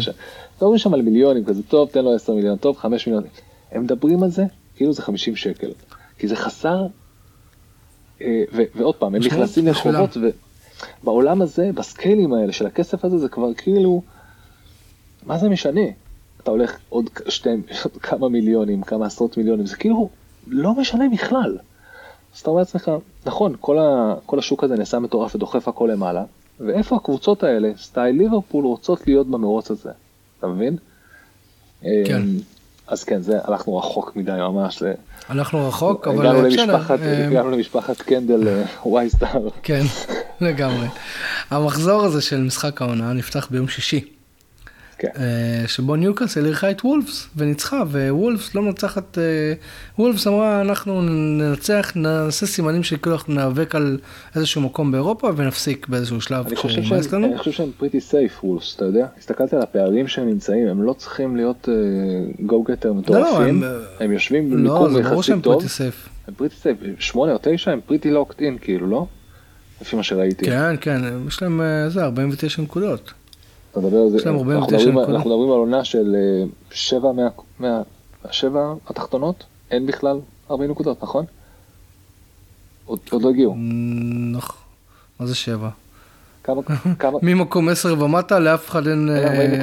מדברים 0.58 0.78
שם 0.78 0.94
על 0.94 1.02
מיליונים, 1.02 1.46
כזה 1.46 1.64
טוב, 1.64 1.90
תן 1.90 2.04
לו 2.04 2.16
10 2.16 2.34
מיליון, 2.34 2.58
טוב, 2.58 2.78
5 2.78 3.08
מיליון. 3.08 3.24
הם 3.72 3.84
מדברים 3.84 4.24
על 4.24 4.30
זה 4.30 4.44
כאילו 4.76 4.94
זה 4.94 5.02
50 5.02 5.36
שקל. 5.36 5.72
כי 6.20 6.28
זה 6.28 6.36
חסר, 6.36 6.88
אה, 8.22 8.44
ועוד 8.76 8.96
פעם, 8.96 9.16
הם 9.16 9.22
נכנסים 9.22 9.68
לרחובות, 9.68 10.18
ובעולם 11.04 11.42
הזה, 11.42 11.72
בסקיילים 11.74 12.34
האלה 12.34 12.54
של 12.54 12.66
הכסף 12.66 13.06
הזה, 13.06 13.18
זה 13.18 13.30
כבר 13.30 13.54
כאילו, 13.54 14.02
מה 15.26 15.38
זה 15.38 15.50
משנה? 15.50 15.82
אתה 16.44 16.52
הולך 16.52 16.78
עוד 16.90 17.10
שתי, 17.30 17.50
כמה 18.08 18.30
מיליונים, 18.30 18.84
כמה 18.84 19.06
עשרות 19.06 19.38
מיליונים, 19.38 19.66
זה 19.66 19.76
כאילו 19.76 20.10
לא 20.48 20.74
משנה 20.74 21.06
בכלל. 21.14 21.58
אז 22.38 22.42
אתה 22.42 22.50
אומר 22.50 22.60
לעצמך, 22.60 22.92
נכון, 23.26 23.56
כל, 23.60 23.78
ה, 23.78 24.14
כל 24.26 24.40
השוק 24.40 24.64
הזה 24.64 24.76
נעשה 24.76 25.00
מטורף 25.00 25.36
ודוחף 25.36 25.68
הכל 25.68 25.90
למעלה, 25.94 26.24
ואיפה 26.60 26.96
הקבוצות 26.96 27.44
האלה, 27.44 27.72
סטייל 27.78 28.16
ליברפול, 28.16 28.66
רוצות 28.66 29.08
להיות 29.08 29.28
במרוץ 29.28 29.72
הזה, 29.72 29.92
אתה 30.40 30.48
מבין? 30.48 30.78
כן. 31.82 31.88
אמ, 32.16 32.38
אז 32.88 33.04
כן, 33.04 33.22
זה, 33.22 33.40
הלכנו 33.44 33.78
רחוק 33.78 34.16
מדי 34.16 34.32
ממש. 34.32 34.84
הלכנו 35.28 35.68
רחוק, 35.68 36.08
אבל... 36.08 36.28
הגענו 36.28 36.42
למשפחת, 36.42 37.00
אמ, 37.00 37.28
הגענו 37.28 37.52
למשפחת 37.52 38.02
קנדל 38.02 38.48
אה, 38.48 38.88
וייסטאר. 38.94 39.50
כן, 39.64 39.84
לגמרי. 40.42 40.88
המחזור 41.50 42.04
הזה 42.04 42.22
של 42.22 42.42
משחק 42.42 42.82
העונה 42.82 43.14
נפתח 43.14 43.48
ביום 43.52 43.68
שישי. 43.68 44.17
כן. 45.00 45.08
אה, 45.18 45.68
שבו 45.68 45.96
ניוקאסל 45.96 46.46
אירחה 46.46 46.72
את 46.72 46.86
וולפס 46.86 47.28
וניצחה, 47.36 47.84
ווולפס 48.10 48.56
לא 48.56 48.62
מנצחת, 48.62 49.18
אה, 49.18 49.24
וולפס 50.00 50.28
אמרה 50.28 50.62
אנחנו 50.62 51.02
ננצח, 51.02 51.92
נעשה 51.96 52.46
סימנים 52.46 52.84
שכאילו 52.84 53.16
אנחנו 53.16 53.34
ניאבק 53.34 53.76
על 53.76 54.00
איזשהו 54.36 54.62
מקום 54.62 54.92
באירופה 54.92 55.30
ונפסיק 55.36 55.88
באיזשהו 55.88 56.22
שלב 56.22 56.54
כשימאס 56.56 57.14
לנו. 57.14 57.28
אני 57.28 57.38
חושב 57.38 57.52
שהם 57.52 57.70
pretty 57.78 58.02
safe 58.02 58.44
וולפס, 58.44 58.76
אתה 58.76 58.86
יודע? 58.86 59.08
הסתכלתי 59.20 59.56
על 59.56 59.62
הפערים 59.62 60.08
שהם 60.08 60.28
נמצאים, 60.28 60.68
הם 60.68 60.84
לא 60.84 60.94
צריכים 60.94 61.36
להיות 61.36 61.70
go 62.40 62.64
uh, 62.64 62.72
go-getter 62.72 62.94
מטורפים, 62.94 63.62
לא, 63.62 63.70
הם, 63.70 63.82
הם 64.00 64.12
יושבים 64.12 64.66
לא, 64.66 64.88
במיקום 64.88 65.00
יחסית 65.00 65.44
טוב. 65.44 65.64
הם 66.28 66.34
pretty 66.34 66.56
safe, 66.56 66.78
שמונה 67.00 67.34
או 67.34 67.38
תשע 67.42 67.72
הם 67.72 67.80
pretty 67.86 68.12
locked 68.12 68.42
in 68.42 68.58
כאילו, 68.62 68.88
לא? 68.88 69.06
לפי 69.82 69.96
מה 69.96 70.04
שראיתי. 70.04 70.46
כן, 70.46 70.76
כן, 70.82 71.02
יש 71.28 71.42
להם 71.42 71.62
איזה 71.62 72.04
49 72.04 72.62
נקודות. 72.62 73.14
אתה 73.72 73.80
מדבר 73.80 73.98
על 73.98 74.10
זה, 74.10 74.18
אנחנו 74.18 74.44
מדברים, 74.44 75.00
אנחנו 75.00 75.30
מדברים 75.30 75.52
על 75.52 75.58
עונה 75.58 75.84
של 75.84 76.16
אה, 76.16 76.46
שבע 76.72 77.12
מהשבע 77.60 78.74
התחתונות, 78.88 79.44
אין 79.72 79.86
בכלל 79.86 80.20
40 80.52 80.72
נקודות, 80.72 81.04
נכון? 81.04 81.26
עוד, 82.86 83.00
עוד 83.10 83.22
לא 83.22 83.30
הגיעו. 83.30 83.56
נכון, 84.32 84.62
מה 85.20 85.26
זה 85.26 85.36
שבע? 85.36 85.70
כמה, 86.44 86.62
כמה... 87.00 87.18
ממקום 87.22 87.70
10 87.70 88.04
ומטה 88.04 88.40
לאף 88.40 88.70
אחד 88.70 88.88
אין 88.88 89.10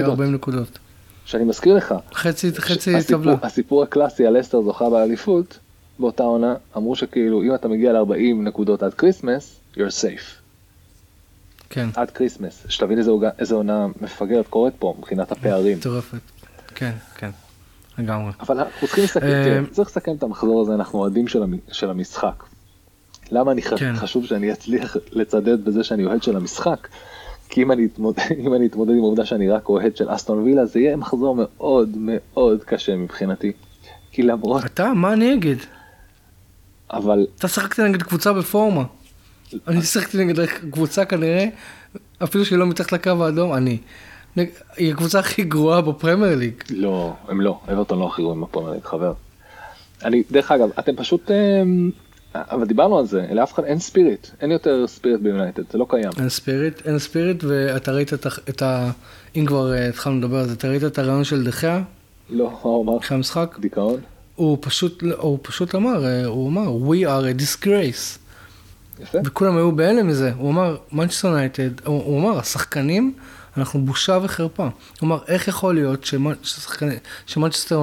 40 0.05 0.29
אה, 0.29 0.35
נקודות. 0.35 0.79
שאני 1.25 1.45
מזכיר 1.45 1.75
לך, 1.75 1.95
חצי, 2.15 2.53
חצי 2.53 2.97
הסיפור, 2.97 3.23
טבלה. 3.23 3.37
הסיפור 3.43 3.83
הקלאסי 3.83 4.27
על 4.27 4.41
אסטר 4.41 4.63
זוכה 4.63 4.91
באליפות, 4.91 5.59
באותה 5.99 6.23
עונה, 6.23 6.55
אמרו 6.77 6.97
שכאילו 6.97 7.43
אם 7.43 7.55
אתה 7.55 7.69
מגיע 7.69 7.93
ל-40 7.93 8.35
נקודות 8.35 8.83
עד 8.83 8.95
כריסמס, 8.95 9.61
you're 9.75 10.03
safe. 10.03 10.44
כן. 11.75 11.89
עד 11.95 12.11
כריסמס, 12.11 12.67
שתבין 12.69 12.99
איזה, 12.99 13.11
איזה 13.39 13.55
עונה 13.55 13.87
מפגרת 14.01 14.47
קורית 14.47 14.75
פה 14.79 14.95
מבחינת 14.99 15.33
הפערים. 15.33 15.79
מטורפת, 15.79 16.19
כן, 16.75 16.93
כן, 17.17 17.31
לגמרי. 17.99 18.33
אבל 18.41 18.59
אנחנו 18.59 18.87
צריכים 18.87 19.05
לסכם, 19.05 19.27
אה, 19.27 19.61
צריך 19.71 19.89
לסכם 19.89 20.17
את 20.17 20.23
המחזור 20.23 20.63
הזה, 20.63 20.75
אנחנו 20.75 20.99
אוהדים 20.99 21.29
של, 21.29 21.43
של 21.73 21.91
המשחק. 21.91 22.45
למה 23.31 23.53
אני 23.53 23.63
כן. 23.63 23.97
חשוב 23.97 24.27
שאני 24.27 24.53
אצליח 24.53 24.97
לצדד 25.13 25.65
בזה 25.65 25.85
שאני 25.85 26.05
אוהד 26.05 26.23
של 26.23 26.37
המשחק? 26.37 26.89
כי 27.49 27.63
אם 27.63 27.73
אני, 27.73 27.85
אתמודד, 27.85 28.23
אם 28.47 28.55
אני 28.55 28.67
אתמודד 28.67 28.93
עם 28.93 29.01
העובדה 29.01 29.25
שאני 29.25 29.51
רק 29.51 29.69
אוהד 29.69 29.97
של 29.97 30.15
אסטון 30.15 30.39
וילה, 30.39 30.67
זה 30.67 30.81
יהיה 30.81 30.97
מחזור 30.97 31.37
מאוד 31.39 31.91
מאוד 31.99 32.65
קשה 32.65 32.97
מבחינתי. 32.97 33.53
כי 34.13 34.23
למרות... 34.23 34.65
אתה? 34.65 34.93
מה 34.93 35.13
אני 35.13 35.35
אגיד? 35.35 35.59
אבל... 36.93 37.27
אתה 37.39 37.49
שחקת 37.49 37.81
נגד 37.81 38.03
קבוצה 38.03 38.33
בפורמה. 38.33 38.85
אני 39.69 39.83
שיחקתי 39.83 40.25
נגד 40.25 40.47
קבוצה 40.47 41.05
כנראה, 41.05 41.47
אפילו 42.23 42.45
שהיא 42.45 42.59
לא 42.59 42.67
מתחת 42.67 42.93
לקו 42.93 43.25
האדום, 43.25 43.55
אני. 43.55 43.79
היא 44.77 44.93
הקבוצה 44.93 45.19
הכי 45.19 45.43
גרועה 45.43 45.81
בפרמייר 45.81 46.35
ליג. 46.35 46.55
לא, 46.71 47.15
הם 47.29 47.41
לא, 47.41 47.61
אברטון 47.73 47.99
לא 47.99 48.07
הכי 48.07 48.23
גרועים 48.23 48.41
בפרמייר 48.41 48.75
ליג, 48.75 48.85
חבר. 48.85 49.13
אני, 50.05 50.23
דרך 50.31 50.53
אגב, 50.53 50.69
אתם 50.79 50.97
פשוט, 50.97 51.31
אמ, 51.31 51.91
אבל 52.35 52.67
דיברנו 52.67 52.99
על 52.99 53.07
זה, 53.07 53.27
לאף 53.33 53.55
אחד 53.55 53.65
אין 53.65 53.79
spirit, 53.79 54.27
אין 54.41 54.51
יותר 54.51 54.87
spirit 54.87 55.21
ביונייטד, 55.21 55.63
זה 55.73 55.79
לא 55.79 55.87
קיים. 55.89 56.11
אין 56.19 56.29
spirit, 56.29 56.87
אין 56.87 56.99
spirit, 56.99 57.45
ואתה 57.45 57.93
ראית 57.93 58.15
את, 58.49 58.63
ה... 58.63 58.91
אם 59.37 59.47
כבר 59.47 59.73
אה, 59.73 59.89
התחלנו 59.89 60.19
לדבר 60.19 60.39
על 60.39 60.47
זה, 60.47 60.53
אתה 60.53 60.69
ראית 60.69 60.85
את 60.85 60.99
הראיון 60.99 61.25
של 61.25 61.45
דה 61.45 61.57
חאה? 61.57 61.83
לא, 62.31 62.59
הוא 62.63 62.85
אמר? 62.85 62.99
אחרי 62.99 63.17
המשחק? 63.17 63.57
דיכאון? 63.61 64.01
הוא 64.35 64.59
פשוט, 64.61 65.03
הוא 65.19 65.39
פשוט 65.43 65.75
אמר, 65.75 66.05
אה, 66.05 66.27
הוא 66.27 66.49
אמר, 66.49 66.69
we 66.91 67.07
are 67.07 67.39
a 67.39 67.43
disgrace. 67.43 68.24
יפה. 69.01 69.19
וכולם 69.25 69.57
היו 69.57 69.73
בהלם 69.73 70.07
מזה. 70.07 70.33
הוא 70.37 70.51
אמר, 70.51 70.77
מנצ'סטר 70.93 71.35
יונייטד, 71.35 71.87
הוא, 71.87 72.03
הוא 72.05 72.21
אמר, 72.21 72.39
השחקנים, 72.39 73.13
אנחנו 73.57 73.81
בושה 73.81 74.19
וחרפה. 74.23 74.63
הוא 74.63 75.07
אמר, 75.07 75.19
איך 75.29 75.49
יכול 75.49 75.75
להיות 75.75 76.05
שמנצ'סטר 77.27 77.81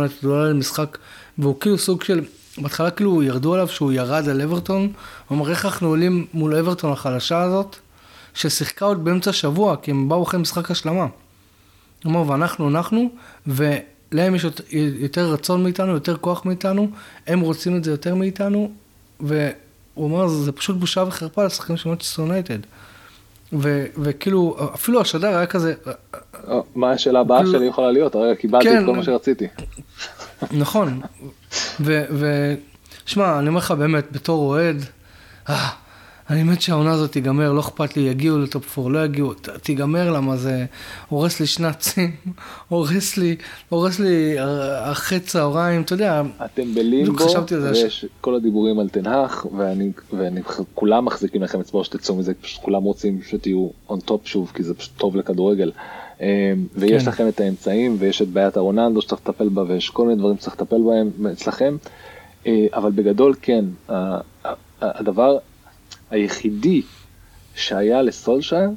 יונייטד 0.00 0.24
עולה 0.24 0.48
למשחק, 0.48 0.98
והוא 1.38 1.60
כאילו 1.60 1.78
סוג 1.78 2.02
של, 2.02 2.24
בהתחלה 2.58 2.90
כאילו 2.90 3.22
ירדו 3.22 3.54
עליו 3.54 3.68
שהוא 3.68 3.92
ירד 3.92 4.28
על 4.28 4.42
אברטון, 4.42 4.92
הוא 5.28 5.38
אמר, 5.38 5.50
איך 5.50 5.64
אנחנו 5.64 5.88
עולים 5.88 6.26
מול 6.34 6.54
אברטון 6.54 6.92
החלשה 6.92 7.42
הזאת, 7.42 7.76
ששיחקה 8.34 8.84
עוד 8.84 9.04
באמצע 9.04 9.30
השבוע, 9.30 9.76
כי 9.76 9.90
הם 9.90 10.08
באו 10.08 10.22
אחרי 10.22 10.40
משחק 10.40 10.70
השלמה. 10.70 11.06
הוא 12.04 12.12
אמר, 12.12 12.30
ואנחנו, 12.30 12.68
אנחנו, 12.68 13.10
ולהם 13.46 14.34
יש 14.34 14.46
יותר 14.74 15.32
רצון 15.32 15.62
מאיתנו, 15.62 15.92
יותר 15.92 16.16
כוח 16.16 16.44
מאיתנו, 16.44 16.90
הם 17.26 17.40
רוצים 17.40 17.76
את 17.76 17.84
זה 17.84 17.90
יותר 17.90 18.14
מאיתנו, 18.14 18.72
ו... 19.20 19.50
הוא 19.94 20.06
אמר, 20.08 20.28
זה 20.28 20.52
פשוט 20.52 20.76
בושה 20.76 21.04
וחרפה 21.08 21.44
לשחקנים 21.44 21.76
של 21.76 21.88
מנצ'סטר 21.88 22.22
יונייטד. 22.22 22.58
וכאילו, 24.02 24.56
אפילו 24.74 25.00
השדר 25.00 25.28
היה 25.28 25.46
כזה... 25.46 25.74
מה 26.74 26.90
השאלה 26.90 27.20
הבאה 27.20 27.38
כאילו- 27.38 27.52
שלי 27.58 27.66
יכולה 27.66 27.90
להיות? 27.90 28.14
הרגע 28.14 28.34
קיבלתי 28.34 28.68
את 28.68 28.72
כן. 28.72 28.86
כל 28.86 28.96
מה 28.96 29.02
שרציתי. 29.02 29.48
נכון. 30.52 31.00
ושמע, 31.80 33.38
אני 33.38 33.48
אומר 33.48 33.58
לך 33.58 33.70
באמת, 33.70 34.12
בתור 34.12 34.48
אוהד, 34.48 34.76
אה, 35.48 35.68
אני 36.30 36.42
מת 36.42 36.62
שהעונה 36.62 36.92
הזאת 36.92 37.12
תיגמר, 37.12 37.52
לא 37.52 37.60
אכפת 37.60 37.96
לי, 37.96 38.02
יגיעו 38.02 38.38
לטופ 38.38 38.78
4, 38.78 38.90
לא 38.90 39.04
יגיעו, 39.04 39.32
תיגמר 39.62 40.12
למה 40.12 40.36
זה 40.36 40.64
הורס 41.08 41.40
לי 41.40 41.46
שנ"צים, 41.46 42.10
הורס 42.68 43.16
לי, 43.16 43.36
הורס 43.68 43.98
לי 43.98 44.36
אחרי 44.90 45.20
צהריים, 45.20 45.82
אתה 45.82 45.92
יודע. 45.92 46.22
אתם 46.44 46.74
בלימבו, 46.74 47.24
ויש 47.62 48.04
כל 48.20 48.34
הדיבורים 48.34 48.78
על 48.78 48.88
תנהך, 48.88 49.46
ואני, 49.56 49.92
כולם 50.74 51.04
מחזיקים 51.04 51.42
לכם 51.42 51.60
אצבעות 51.60 51.84
שתצאו 51.84 52.16
מזה, 52.16 52.34
פשוט 52.34 52.62
כולם 52.62 52.82
רוצים 52.82 53.20
שתהיו 53.28 53.68
on 53.88 53.96
top 54.08 54.18
שוב, 54.24 54.52
כי 54.54 54.62
זה 54.62 54.74
פשוט 54.74 54.92
טוב 54.96 55.16
לכדורגל. 55.16 55.72
אמ, 56.20 56.26
ויש 56.74 57.02
כן. 57.02 57.08
לכם 57.08 57.28
את 57.28 57.40
האמצעים, 57.40 57.96
ויש 57.98 58.22
את 58.22 58.28
בעיית 58.28 58.56
הרונלדו 58.56 59.02
שצריך 59.02 59.20
לטפל 59.20 59.48
בה, 59.48 59.62
ויש 59.68 59.90
כל 59.90 60.06
מיני 60.06 60.18
דברים 60.18 60.36
שצריך 60.36 60.54
לטפל 60.60 60.82
בהם 60.82 61.26
אצלכם, 61.32 61.76
אה, 62.46 62.66
אבל 62.74 62.90
בגדול 62.90 63.34
כן, 63.42 63.64
הדבר 64.80 65.38
היחידי 66.12 66.82
שהיה 67.54 68.02
לסולשייר 68.02 68.70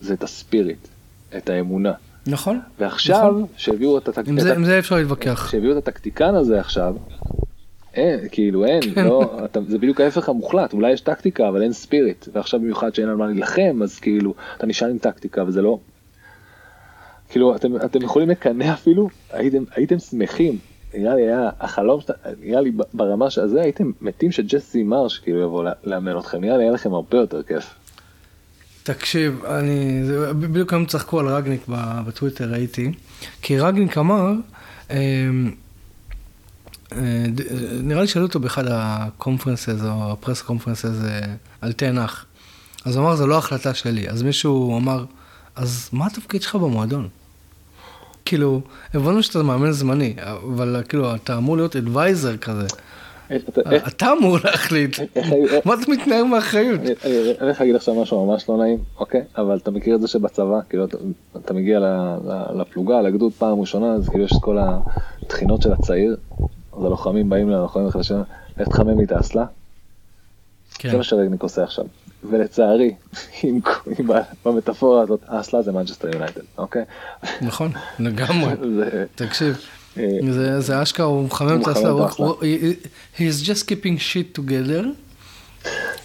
זה 0.00 0.14
את 0.14 0.22
הספיריט, 0.22 0.88
את 1.36 1.50
האמונה. 1.50 1.92
נכון. 2.26 2.60
ועכשיו, 2.78 3.30
נכון. 3.30 3.46
שהביאו 3.56 3.98
את 3.98 4.08
הטקטיקן, 4.08 4.38
עם, 4.38 4.56
עם 4.56 4.64
זה 4.64 4.78
אפשר 4.78 4.96
להתווכח. 4.96 5.48
שהביאו 5.50 5.72
את 5.72 5.76
הטקטיקן 5.76 6.34
הזה 6.34 6.60
עכשיו, 6.60 6.96
אין, 7.94 8.20
כאילו 8.30 8.64
אין, 8.64 8.82
כן. 8.94 9.06
לא, 9.06 9.40
אתה, 9.44 9.60
זה 9.68 9.78
בדיוק 9.78 10.00
ההפך 10.00 10.28
המוחלט, 10.28 10.72
אולי 10.72 10.92
יש 10.92 11.00
טקטיקה 11.00 11.48
אבל 11.48 11.62
אין 11.62 11.72
ספיריט, 11.72 12.28
ועכשיו 12.32 12.60
במיוחד 12.60 12.94
שאין 12.94 13.08
על 13.08 13.16
מה 13.16 13.26
להילחם, 13.26 13.80
אז 13.82 13.98
כאילו, 13.98 14.34
אתה 14.56 14.66
נשאר 14.66 14.88
עם 14.88 14.98
טקטיקה 14.98 15.44
וזה 15.46 15.62
לא, 15.62 15.78
כאילו, 17.28 17.56
אתם, 17.56 17.76
אתם 17.76 18.02
יכולים 18.02 18.30
לקנא 18.30 18.72
אפילו, 18.72 19.08
הייתם, 19.32 19.64
הייתם 19.74 19.98
שמחים 19.98 20.58
נראה 20.94 21.14
לי 21.14 21.22
היה 21.22 21.50
החלום, 21.60 22.00
נראה 22.40 22.60
לי 22.60 22.72
ברמה 22.94 23.30
שזה 23.30 23.62
הייתם 23.62 23.90
מתים 24.00 24.32
שג'סי 24.32 24.82
מרש 24.82 25.18
כאילו 25.18 25.40
יבוא 25.40 25.64
לאמן 25.84 26.18
אתכם, 26.18 26.40
נראה 26.40 26.56
לי 26.56 26.64
היה 26.64 26.72
לכם 26.72 26.94
הרבה 26.94 27.18
יותר 27.18 27.42
כיף. 27.42 27.74
תקשיב, 28.82 29.44
אני, 29.44 30.02
בדיוק 30.40 30.72
היום 30.72 30.86
צחקו 30.86 31.20
על 31.20 31.28
רגניק 31.28 31.60
בטוויטר 32.06 32.52
ראיתי, 32.52 32.92
כי 33.42 33.58
רגניק 33.58 33.98
אמר, 33.98 34.32
אמ, 34.90 34.96
אה, 36.92 37.24
נראה 37.82 38.00
לי 38.00 38.06
שאלו 38.06 38.26
אותו 38.26 38.40
באחד 38.40 38.64
הקונפרנסס 38.68 39.82
או 39.84 40.12
הפרס 40.12 40.42
קונפרנסס 40.42 40.96
על 41.60 41.72
תנח, 41.72 42.26
אז 42.84 42.96
הוא 42.96 43.04
אמר 43.04 43.16
זה 43.16 43.26
לא 43.26 43.38
החלטה 43.38 43.74
שלי, 43.74 44.08
אז 44.08 44.22
מישהו 44.22 44.78
אמר, 44.78 45.04
אז 45.56 45.90
מה 45.92 46.06
התפקיד 46.06 46.42
שלך 46.42 46.54
במועדון? 46.54 47.08
כאילו, 48.28 48.60
הבנו 48.94 49.22
שאתה 49.22 49.42
מאמן 49.42 49.70
זמני, 49.70 50.14
אבל 50.24 50.82
כאילו, 50.88 51.14
אתה 51.14 51.36
אמור 51.36 51.56
להיות 51.56 51.76
אדוויזר 51.76 52.36
כזה. 52.36 52.66
אתה 53.86 54.12
אמור 54.12 54.38
להחליט, 54.44 54.96
מה 55.64 55.74
אתה 55.74 55.90
מתנער 55.90 56.24
מאחריות? 56.24 56.80
אני 56.80 57.34
הולך 57.40 57.60
להגיד 57.60 57.74
עכשיו 57.74 58.02
משהו 58.02 58.26
ממש 58.26 58.48
לא 58.48 58.56
נעים, 58.56 58.78
אוקיי? 58.98 59.22
אבל 59.38 59.56
אתה 59.56 59.70
מכיר 59.70 59.94
את 59.94 60.00
זה 60.00 60.08
שבצבא, 60.08 60.60
כאילו 60.68 60.86
אתה 61.36 61.54
מגיע 61.54 61.80
לפלוגה, 62.56 63.00
לגדוד 63.00 63.32
פעם 63.32 63.60
ראשונה, 63.60 63.92
אז 63.92 64.08
כאילו 64.08 64.24
יש 64.24 64.32
את 64.32 64.42
כל 64.42 64.58
התחינות 65.22 65.62
של 65.62 65.72
הצעיר, 65.72 66.16
אז 66.78 66.84
הלוחמים 66.84 67.30
באים 67.30 67.50
ללוחמים 67.50 67.86
החדשים, 67.86 68.16
לך 68.58 68.68
תחמם 68.68 68.98
לי 68.98 69.04
את 69.04 69.12
האסלה. 69.12 69.44
כן. 70.74 70.90
זה 70.90 70.96
מה 70.96 71.02
שרגניק 71.02 71.42
עושה 71.42 71.62
עכשיו. 71.62 71.84
ולצערי, 72.24 72.94
עם, 73.42 73.60
עם, 73.98 74.10
במטאפורה 74.44 75.02
הזאת, 75.02 75.20
האסלה 75.26 75.62
זה 75.62 75.72
מנצ'סטר 75.72 76.08
יונייטד, 76.12 76.40
אוקיי? 76.58 76.82
נכון, 77.40 77.72
לגמרי. 77.98 78.52
תקשיב, 79.14 79.56
אה, 79.98 80.18
זה, 80.30 80.60
זה 80.60 80.82
אשכרה, 80.82 81.06
הוא 81.06 81.24
מחמם 81.24 81.62
את 81.62 81.66
האסלה, 81.66 82.08
he 83.16 83.20
is 83.20 83.44
just 83.44 83.64
keeping 83.64 83.98
shit 83.98 84.38
together. 84.38 84.86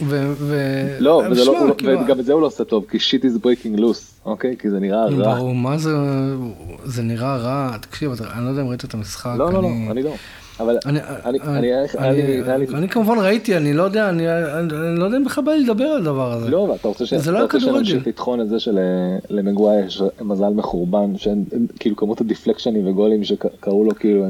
ו... 0.02 0.34
ו... 0.38 0.58
לא, 1.00 1.24
וזה 1.32 1.46
לא, 1.46 1.74
כאילו... 1.78 2.02
וגם 2.02 2.20
את 2.20 2.26
זה 2.26 2.34
הוא 2.34 2.42
לא 2.42 2.48
עושה 2.48 2.64
טוב, 2.64 2.86
כי 2.90 2.98
shit 2.98 3.24
is 3.24 3.46
breaking 3.46 3.80
loose, 3.80 4.26
אוקיי? 4.26 4.56
כי 4.60 4.70
זה 4.70 4.80
נראה 4.80 5.06
רע. 5.06 5.36
ברור, 5.36 5.56
מה 5.56 5.78
זה, 5.78 5.92
זה 6.84 7.02
נראה 7.02 7.38
רע, 7.38 7.78
תקשיב, 7.82 8.12
אני 8.12 8.46
לא 8.46 8.50
יודע 8.50 8.62
אם 8.62 8.68
ראית 8.68 8.86
את 8.86 8.94
המשחק. 8.94 9.36
לא, 9.38 9.54
לא, 9.54 9.62
לא, 9.64 9.70
אני 9.92 10.04
לא. 10.04 10.16
אבל 10.60 10.78
אני, 10.86 11.00
אני, 11.26 11.40
אני, 11.42 11.74
אני, 11.98 12.66
אני 12.74 12.90
כמובן 12.90 13.18
ראיתי, 13.18 13.58
אני 13.58 13.74
לא 13.74 13.84
יודע, 13.84 14.10
אני 14.10 14.24
לא 15.00 15.06
יודע 15.06 15.18
אם 15.18 15.24
בכלל 15.24 15.44
בא 15.44 15.52
לי 15.52 15.64
לדבר 15.64 15.84
על 15.84 16.02
הדבר 16.02 16.32
הזה. 16.32 16.50
לא, 16.50 16.76
אתה 16.76 16.88
רוצה 16.88 17.06
שנמשיך 17.06 18.08
לטחון 18.08 18.42
את 18.42 18.50
זה 18.50 18.58
שלמגווייר 18.60 19.86
יש 19.86 20.02
מזל 20.22 20.50
מחורבן, 20.50 21.18
שאין, 21.18 21.46
כאילו 21.80 21.96
כמות 21.96 22.22
ה 22.22 22.27
deflectionים 22.27 22.88
וגולים 22.88 23.24
שקרו 23.24 23.84
לו, 23.84 23.96
כאילו, 23.96 24.26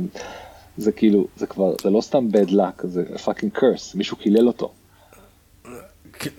זה 0.78 0.92
כאילו, 0.92 1.28
זה 1.38 1.48
כבר, 1.48 1.74
זה 1.84 1.90
לא 1.90 2.02
סתם 2.02 2.28
bad 2.32 2.50
luck, 2.50 2.88
זה 2.88 3.04
fucking 3.24 3.52
curse, 3.52 3.96
מישהו 3.96 4.18
קילל 4.18 4.48
אותו. 4.48 4.72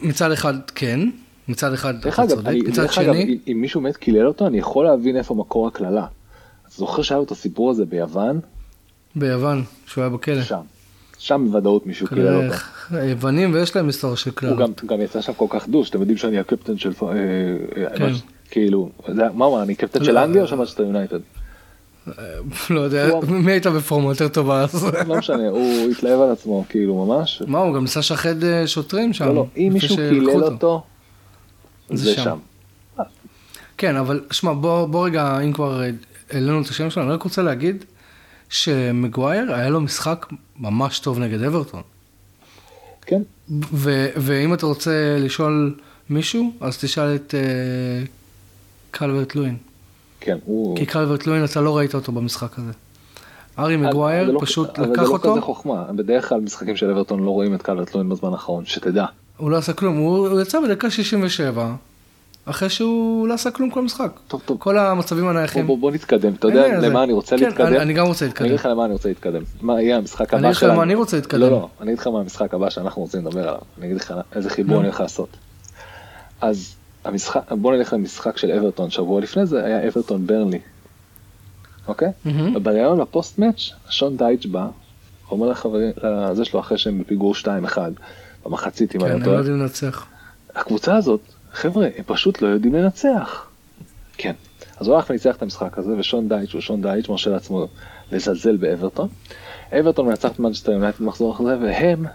מצד 0.02 0.32
אחד 0.32 0.54
כן, 0.74 1.00
מצד 1.48 1.72
אחד 1.72 1.94
אתה 1.94 2.26
צודק, 2.26 2.54
מצד 2.66 2.92
שני... 2.92 3.38
אם 3.48 3.60
מישהו 3.60 3.80
מת 3.80 3.96
קילל 3.96 4.26
אותו, 4.26 4.46
אני 4.46 4.58
יכול 4.58 4.84
להבין 4.84 5.16
איפה 5.16 5.34
מקור 5.34 5.66
הקללה. 5.66 6.06
זוכר 6.76 7.02
שהיה 7.02 7.18
לו 7.18 7.24
את 7.24 7.30
הסיפור 7.30 7.70
הזה 7.70 7.84
ביוון? 7.84 8.40
ביוון, 9.16 9.64
שהוא 9.87 10.03
היה 10.03 10.11
בכלא. 10.11 10.42
שם. 10.42 10.61
שם 11.18 11.46
בוודאות 11.46 11.87
מישהו 11.87 12.07
קילל 12.07 12.35
אותו. 12.35 12.57
יוונים 12.96 13.55
ויש 13.55 13.77
להם 13.77 13.87
היסטוריה 13.87 14.16
של 14.16 14.31
כללות. 14.31 14.59
הוא 14.59 14.66
גם, 14.66 14.87
גם 14.87 15.00
יצא 15.00 15.20
שם 15.20 15.33
כל 15.33 15.46
כך 15.50 15.68
דוש, 15.68 15.90
אתם 15.90 16.00
יודעים 16.00 16.18
שאני 16.18 16.38
הקפטן 16.38 16.79
של... 16.79 16.92
אה, 17.03 17.09
אה, 17.77 17.98
כן. 17.98 18.12
כאילו, 18.50 18.90
מה 19.35 19.44
הוא 19.44 19.62
אני 19.62 19.74
קפטן 19.74 20.05
של 20.05 20.12
לא. 20.12 20.24
אנגליה 20.24 20.42
או 20.42 20.48
של 20.48 20.57
מאצ'סטר 20.57 20.83
יונייטד? 20.83 21.18
לא 22.70 22.81
יודע, 22.81 23.09
מי 23.29 23.53
הייתה 23.53 23.70
בפורמה 23.70 24.11
יותר 24.11 24.29
טובה 24.29 24.61
אז? 24.61 24.85
לא 25.09 25.16
משנה, 25.16 25.48
הוא 25.48 25.90
התלהב 25.90 26.20
על 26.20 26.31
עצמו, 26.31 26.64
כאילו 26.68 27.07
ממש. 27.07 27.42
מה, 27.46 27.59
הוא 27.59 27.74
גם 27.74 27.83
ניסה 27.83 28.00
לשחד 28.00 28.44
אה, 28.44 28.66
שוטרים 28.66 29.12
שם. 29.12 29.24
לא, 29.24 29.35
לא, 29.35 29.46
אם 29.57 29.70
מישהו 29.72 29.96
קילל 29.96 30.44
אותו, 30.44 30.83
זה 31.90 32.14
שם. 32.14 32.38
כן, 33.77 33.96
אבל 33.96 34.20
שמע, 34.31 34.53
בוא 34.53 35.07
רגע, 35.07 35.40
אם 35.40 35.53
כבר 35.53 35.83
העלינו 36.31 36.62
את 36.62 36.68
השם 36.68 36.90
שלנו, 36.90 37.07
אני 37.07 37.14
רק 37.14 37.22
רוצה 37.22 37.42
להגיד 37.42 37.85
שמגווייר 38.54 39.54
היה 39.54 39.68
לו 39.68 39.80
משחק 39.80 40.26
ממש 40.56 40.98
טוב 40.98 41.18
נגד 41.18 41.42
אברטון. 41.42 41.82
כן. 43.06 43.22
ו- 43.72 44.08
ואם 44.16 44.54
אתה 44.54 44.66
רוצה 44.66 45.16
לשאול 45.20 45.74
מישהו, 46.10 46.52
אז 46.60 46.78
תשאל 46.78 47.14
את 47.14 47.34
uh, 47.34 48.08
קלברט 48.90 49.34
לואין. 49.34 49.56
כן, 50.20 50.38
הוא... 50.44 50.76
כי 50.76 50.86
קלברט 50.86 51.26
לואין, 51.26 51.44
אתה 51.44 51.60
לא 51.60 51.76
ראית 51.76 51.94
אותו 51.94 52.12
במשחק 52.12 52.58
הזה. 52.58 52.72
ארי 53.58 53.76
מגווייר 53.76 54.30
לא, 54.30 54.40
פשוט 54.42 54.78
לקח 54.78 54.80
אותו. 54.80 54.88
אבל 54.88 55.06
זה 55.06 55.28
לא 55.28 55.32
כזה 55.32 55.40
חוכמה, 55.40 55.84
בדרך 55.96 56.28
כלל 56.28 56.40
משחקים 56.40 56.76
של 56.76 56.90
אברטון 56.90 57.24
לא 57.24 57.30
רואים 57.30 57.54
את 57.54 57.62
קלברט 57.62 57.94
לואין 57.94 58.08
בזמן 58.08 58.32
האחרון, 58.32 58.66
שתדע. 58.66 59.06
הוא 59.36 59.50
לא 59.50 59.56
עשה 59.56 59.72
כלום, 59.72 59.96
הוא, 59.96 60.28
הוא 60.28 60.40
יצא 60.40 60.60
בדקה 60.60 60.90
67, 60.90 61.74
אחרי 62.46 62.68
שהוא 62.68 63.28
לא 63.28 63.35
עשה 63.35 63.50
כלום 63.50 63.70
כל 63.70 63.83
משחק. 63.83 64.12
טוב 64.28 64.42
טוב. 64.44 64.59
כל 64.59 64.78
המצבים 64.78 65.28
הנייחים. 65.28 65.66
בוא, 65.66 65.76
בוא, 65.76 65.90
בוא 65.90 65.94
נתקדם, 65.94 66.33
אתה 66.35 66.48
יודע 66.48 66.80
למה 66.80 67.02
אני 67.02 67.12
רוצה 67.12 67.38
כן, 67.38 67.44
להתקדם? 67.44 67.66
אני, 67.66 67.78
אני 67.78 67.92
גם 67.92 68.07
רוצה 68.07 68.26
להתקדם. 68.26 68.46
אני 68.46 68.54
אגיד 68.54 68.61
לך 68.61 68.66
למה 68.66 68.85
אני 68.85 68.92
רוצה 68.92 69.09
להתקדם. 69.09 69.42
מה 69.61 69.83
יהיה 69.83 69.96
המשחק 69.96 70.35
הבא 70.35 70.38
שלנו? 70.38 70.42
אני 70.42 70.48
אגיד 70.48 70.57
לך 70.57 70.62
למה 70.62 70.83
אני 70.83 70.94
רוצה 70.94 71.16
להתקדם. 71.16 71.40
לא, 71.40 71.50
לא, 71.50 71.68
אני 71.80 71.88
אגיד 71.90 71.98
לך 71.98 72.07
מה 72.07 72.20
המשחק 72.20 72.54
הבא 72.54 72.70
שאנחנו 72.70 73.02
רוצים 73.02 73.26
לדבר 73.26 73.40
עליו. 73.48 73.61
אני 73.78 73.87
אגיד 73.87 73.96
לך 73.96 74.14
איזה 74.35 74.50
חיבור 74.50 74.76
אני 74.76 74.87
הולך 74.87 75.00
לעשות. 75.00 75.28
אז 76.40 76.74
המשחק, 77.04 77.52
בוא 77.52 77.76
נלך 77.76 77.92
למשחק 77.92 78.37
של 78.38 78.50
אברטון, 78.50 78.90
שבוע 78.90 79.20
לפני 79.20 79.46
זה 79.46 79.64
היה 79.64 79.88
אברטון 79.88 80.26
ברנלי. 80.26 80.59
אוקיי? 81.88 82.09
ובריאיון 82.54 83.00
לפוסט 83.00 83.38
מאץ', 83.38 83.70
שון 83.88 84.16
דייץ' 84.16 84.46
בא, 84.46 84.66
אומר 85.30 85.48
לחברים, 85.48 85.92
לזה 86.02 86.44
שלו 86.44 86.61
אחרי 86.61 86.78
שהם 86.78 87.00
בפיגור 87.00 87.35
2-1, 87.35 87.78
במחצית 88.44 88.96
אם 88.96 89.04
אני 89.04 89.11
לא 89.11 89.14
טועה. 89.14 89.24
כן, 89.24 89.28
הם 89.28 89.35
לא 89.35 89.38
יודעים 89.38 89.61
לנצח. 89.61 90.07
הקבוצה 90.54 90.96
הזאת 90.96 91.20
חבר'ה, 91.54 91.86
הם 91.96 92.04
פשוט 92.06 92.42
לא 92.42 92.48
יודעים 92.48 92.74
לנצח. 92.74 93.46
כן. 94.16 94.32
אז 94.76 94.86
הוא 94.86 94.96
הלך 94.96 95.10
וניצח 95.10 95.36
את 95.36 95.42
המשחק 95.42 95.78
הזה, 95.78 95.92
ושון 95.98 96.28
דייץ' 96.28 96.52
הוא 96.52 96.60
שון 96.60 96.82
דייץ' 96.82 97.08
מרשה 97.08 97.30
לעצמו 97.30 97.66
לזלזל 98.12 98.56
באברטון. 98.56 99.08
אברטון 99.72 100.06
מנצח 100.06 100.32
את 100.32 100.38
מנצ'סטר 100.38 100.72
יונייטד 100.72 101.02
מחזור 101.02 101.32
אחרי, 101.32 101.54
והם 101.54 102.06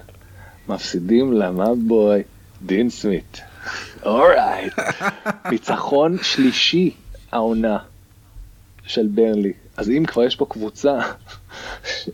מפסידים 0.67 1.33
למאבוי 1.33 2.21
דין 2.65 2.89
סמית. 2.89 3.41
אורייט. 4.05 4.73
ניצחון 5.51 6.17
שלישי 6.21 6.91
העונה 7.31 7.77
של 8.85 9.07
ברנלי. 9.07 9.53
אז 9.77 9.89
אם 9.89 10.03
כבר 10.07 10.23
יש 10.23 10.35
פה 10.35 10.45
קבוצה 10.49 10.99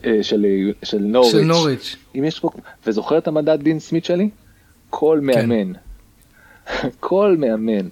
אה, 0.06 0.24
של, 0.24 0.46
של 0.84 0.98
נוריץ', 0.98 1.32
של 1.32 1.42
נוריץ'. 1.42 1.96
אם 2.16 2.24
יש 2.24 2.40
פה, 2.40 2.50
וזוכר 2.88 3.18
את 3.18 3.28
המדד 3.28 3.62
דין 3.62 3.80
סמית 3.80 4.06
שלי? 4.06 4.30
כל 4.90 5.20
כן. 5.22 5.26
מאמן 5.26 5.74
כן. 5.74 5.80
כל 7.00 7.36
מאמן 7.40 7.88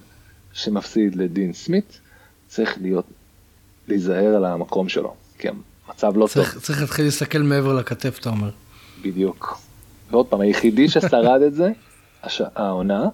שמפסיד 0.53 1.15
לדין 1.15 1.53
סמית 1.53 1.99
צריך 2.47 2.77
להיות, 2.81 3.05
להיזהר 3.87 4.35
על 4.35 4.45
המקום 4.45 4.89
שלו, 4.89 5.13
כי 5.37 5.47
המצב 5.87 6.17
לא 6.17 6.27
צריך, 6.27 6.53
טוב. 6.53 6.61
צריך 6.61 6.81
להתחיל 6.81 7.05
להסתכל 7.05 7.39
מעבר 7.39 7.73
לכתף, 7.73 8.19
אתה 8.19 8.29
אומר. 8.29 8.49
בדיוק. 9.01 9.59
ועוד 10.11 10.25
פעם, 10.25 10.41
היחידי 10.41 10.89
ששרד 10.89 11.41
את 11.41 11.53
זה, 11.53 11.71
הש... 12.23 12.41
העונה, 12.55 13.07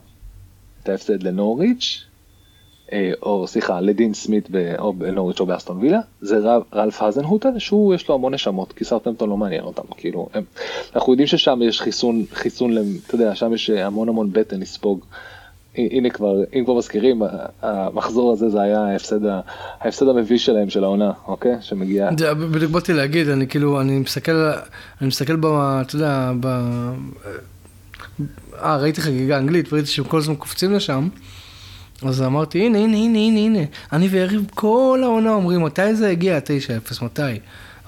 את 0.83 0.89
ההפסד 0.89 1.23
לנוריץ', 1.23 2.03
אה, 2.91 3.11
או 3.21 3.47
סליחה, 3.47 3.81
לדין 3.81 4.13
סמית 4.13 4.49
או 4.79 4.93
בנוריץ' 4.93 5.39
או 5.39 5.45
באסטון 5.45 5.77
וילה, 5.77 5.99
זה 6.21 6.37
רלף 6.73 7.01
האזנהוטל, 7.01 7.59
שהוא 7.59 7.95
יש 7.95 8.09
לו 8.09 8.15
המון 8.15 8.33
נשמות, 8.33 8.73
כי 8.73 8.85
סרטמפטון 8.85 9.29
לא 9.29 9.37
מעניין 9.37 9.63
אותם, 9.63 9.83
כאילו, 9.97 10.29
הם, 10.33 10.43
אנחנו 10.95 11.13
יודעים 11.13 11.27
ששם 11.27 11.59
יש 11.61 11.81
חיסון, 11.81 12.25
חיסון, 12.33 12.77
אתה 13.07 13.15
יודע, 13.15 13.35
שם 13.35 13.53
יש 13.53 13.69
המון 13.69 14.09
המון 14.09 14.29
בטן 14.31 14.59
לספוג. 14.59 15.05
הנה 15.77 16.09
כבר, 16.09 16.43
אם 16.53 16.63
כבר 16.65 16.73
מזכירים, 16.73 17.21
המחזור 17.61 18.31
הזה 18.31 18.49
זה 18.49 18.61
היה 18.61 18.79
ההפסד, 18.79 19.19
ההפסד 19.79 20.07
המביש 20.07 20.45
שלהם 20.45 20.69
של 20.69 20.83
העונה, 20.83 21.11
אוקיי? 21.27 21.55
שמגיע... 21.61 22.09
בדיוק 22.51 22.71
באתי 22.71 22.93
להגיד, 22.93 23.29
אני 23.29 23.47
כאילו, 23.47 23.81
אני 23.81 23.99
מסתכל, 23.99 24.51
אני 25.01 25.07
מסתכל 25.07 25.35
ב... 25.35 25.45
אתה 25.45 25.95
יודע, 25.95 26.31
ב... 26.39 26.47
אה, 28.61 28.77
ראיתי 28.77 29.01
חגיגה 29.01 29.37
אנגלית, 29.37 29.73
וראיתי 29.73 29.87
שהם 29.89 30.05
כל 30.05 30.17
הזמן 30.17 30.35
קופצים 30.35 30.73
לשם. 30.73 31.07
אז 32.01 32.21
אמרתי, 32.21 32.65
הנה, 32.65 32.77
הנה, 32.77 32.97
הנה, 32.97 33.19
הנה, 33.19 33.39
הנה. 33.39 33.65
אני 33.93 34.07
ויריב 34.07 34.45
כל 34.55 34.99
העונה 35.03 35.33
אומרים, 35.33 35.63
מתי 35.63 35.95
זה 35.95 36.09
הגיע? 36.09 36.39
9-0, 36.91 37.03
מתי? 37.05 37.21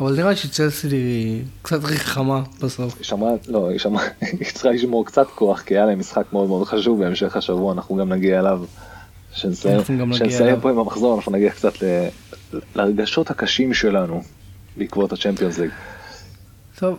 אבל 0.02 0.16
נראה 0.16 0.30
לי 0.30 0.36
שצלסי 0.36 1.42
קצת 1.62 1.84
חכמה 1.84 2.42
בסוף. 2.64 2.96
היא 2.98 3.04
שמרה, 3.04 3.32
לא, 3.48 3.70
היא 3.70 3.80
שמרה, 3.80 4.04
היא 4.22 4.48
צריכה 4.54 4.70
לשמור 4.70 5.06
קצת 5.06 5.28
כוח, 5.36 5.62
כי 5.62 5.74
היה 5.74 5.86
להם 5.86 6.00
משחק 6.00 6.24
מאוד 6.34 6.48
מאוד 6.48 6.68
חשוב 6.68 7.00
בהמשך 7.00 7.36
השבוע, 7.36 7.74
אנחנו 7.74 7.96
גם 7.96 8.10
נגיע 8.10 8.40
אליו. 8.40 8.64
כשנסיים 9.34 10.60
פה 10.62 10.70
עם 10.70 10.80
המחזור, 10.80 11.16
אנחנו 11.16 11.32
נגיע 11.32 11.52
קצת 11.52 11.74
לרגשות 12.76 13.30
הקשים 13.30 13.74
שלנו 13.74 14.22
בעקבות 14.78 15.14
הצ'מפיונס 15.14 15.58
ליג. 15.58 15.70
טוב, 16.80 16.98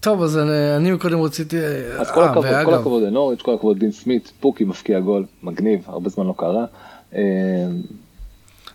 טוב, 0.00 0.22
אז 0.22 0.38
אני, 0.38 0.76
אני 0.76 0.98
קודם 0.98 1.20
רציתי... 1.20 1.56
אז 1.98 2.10
כל, 2.10 2.24
아, 2.24 2.26
הכבוד. 2.26 2.46
כל 2.64 2.74
הכבוד 2.74 3.02
לנוריץ', 3.02 3.42
כל 3.42 3.54
הכבוד 3.54 3.78
דין 3.78 3.92
סמית, 3.92 4.32
פוקי 4.40 4.64
מפקיע 4.64 5.00
גול, 5.00 5.24
מגניב, 5.42 5.80
הרבה 5.86 6.10
זמן 6.10 6.26
לא 6.26 6.34
קרה. 6.36 6.64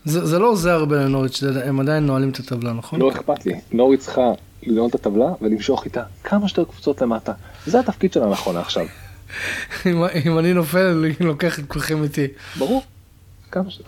אה, 0.07 0.11
זה, 0.11 0.25
זה 0.25 0.39
לא 0.39 0.49
עוזר 0.49 0.71
הרבה 0.71 0.95
לנוריץ', 0.95 1.43
הם 1.65 1.79
עדיין 1.79 2.05
נועלים 2.05 2.29
את 2.29 2.39
הטבלה, 2.39 2.73
נכון? 2.73 2.99
לא 2.99 3.09
אכפת 3.09 3.45
לי, 3.45 3.59
נוריץ' 3.71 3.99
צריכה 3.99 4.31
לנעול 4.63 4.89
את 4.89 4.95
הטבלה 4.95 5.33
ולמשוך 5.41 5.85
איתה 5.85 6.03
כמה 6.23 6.47
שיותר 6.47 6.71
קבוצות 6.71 7.01
למטה. 7.01 7.33
זה 7.65 7.79
התפקיד 7.79 8.13
שלה 8.13 8.29
נכון 8.29 8.57
עכשיו. 8.57 8.85
אם, 9.85 10.03
אם 10.25 10.39
אני 10.39 10.53
נופל, 10.53 11.13
אני 11.19 11.27
לוקח 11.27 11.59
את 11.59 11.65
כולכם 11.67 12.03
איתי. 12.03 12.27
ברור. 12.57 12.83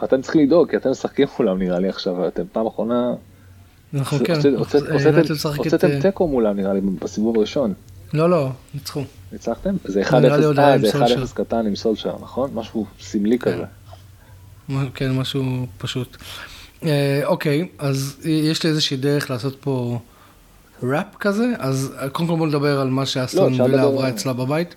אתם 0.03 0.21
צריכים 0.21 0.47
לדאוג, 0.47 0.69
כי 0.69 0.77
אתם 0.77 0.89
משחקים 0.89 1.27
מולם 1.39 1.59
נראה 1.59 1.79
לי 1.79 1.89
עכשיו, 1.89 2.27
אתם 2.27 2.43
פעם 2.51 2.67
אחרונה... 2.67 3.13
נכון, 3.93 4.19
כן. 4.25 4.33
הוצאתם 5.57 5.87
אה, 5.87 6.01
תיקו 6.01 6.27
מולם 6.27 6.55
נראה 6.55 6.73
לי 6.73 6.81
בסיבוב 6.81 7.37
הראשון. 7.37 7.73
לא, 8.13 8.29
לא, 8.29 8.49
ניצחו. 8.73 9.01
ניצחתם? 9.31 9.75
זה 9.85 10.01
1-0 10.01 10.13
קטן 11.33 11.67
עם 11.67 11.75
סולשר, 11.75 12.15
נכון? 12.21 12.49
משהו 12.53 12.85
סמלי 12.99 13.39
כן. 13.39 13.51
כזה. 13.51 13.63
כן, 14.93 15.11
משהו 15.11 15.65
פשוט. 15.77 16.17
אה, 16.83 17.21
אוקיי, 17.25 17.67
אז 17.79 18.17
יש 18.25 18.63
לי 18.63 18.69
איזושהי 18.69 18.97
דרך 18.97 19.31
לעשות 19.31 19.55
פה 19.61 19.99
ראפ 20.83 21.15
כזה, 21.19 21.45
אז 21.59 21.93
קודם 22.11 22.29
כל 22.29 22.35
בוא 22.35 22.47
נדבר 22.47 22.79
על 22.79 22.89
מה 22.89 23.05
שאסטון 23.05 23.53
לא, 23.53 23.63
וילה 23.63 23.83
עברה 23.83 24.09
אצלה 24.09 24.33
בבית. 24.33 24.75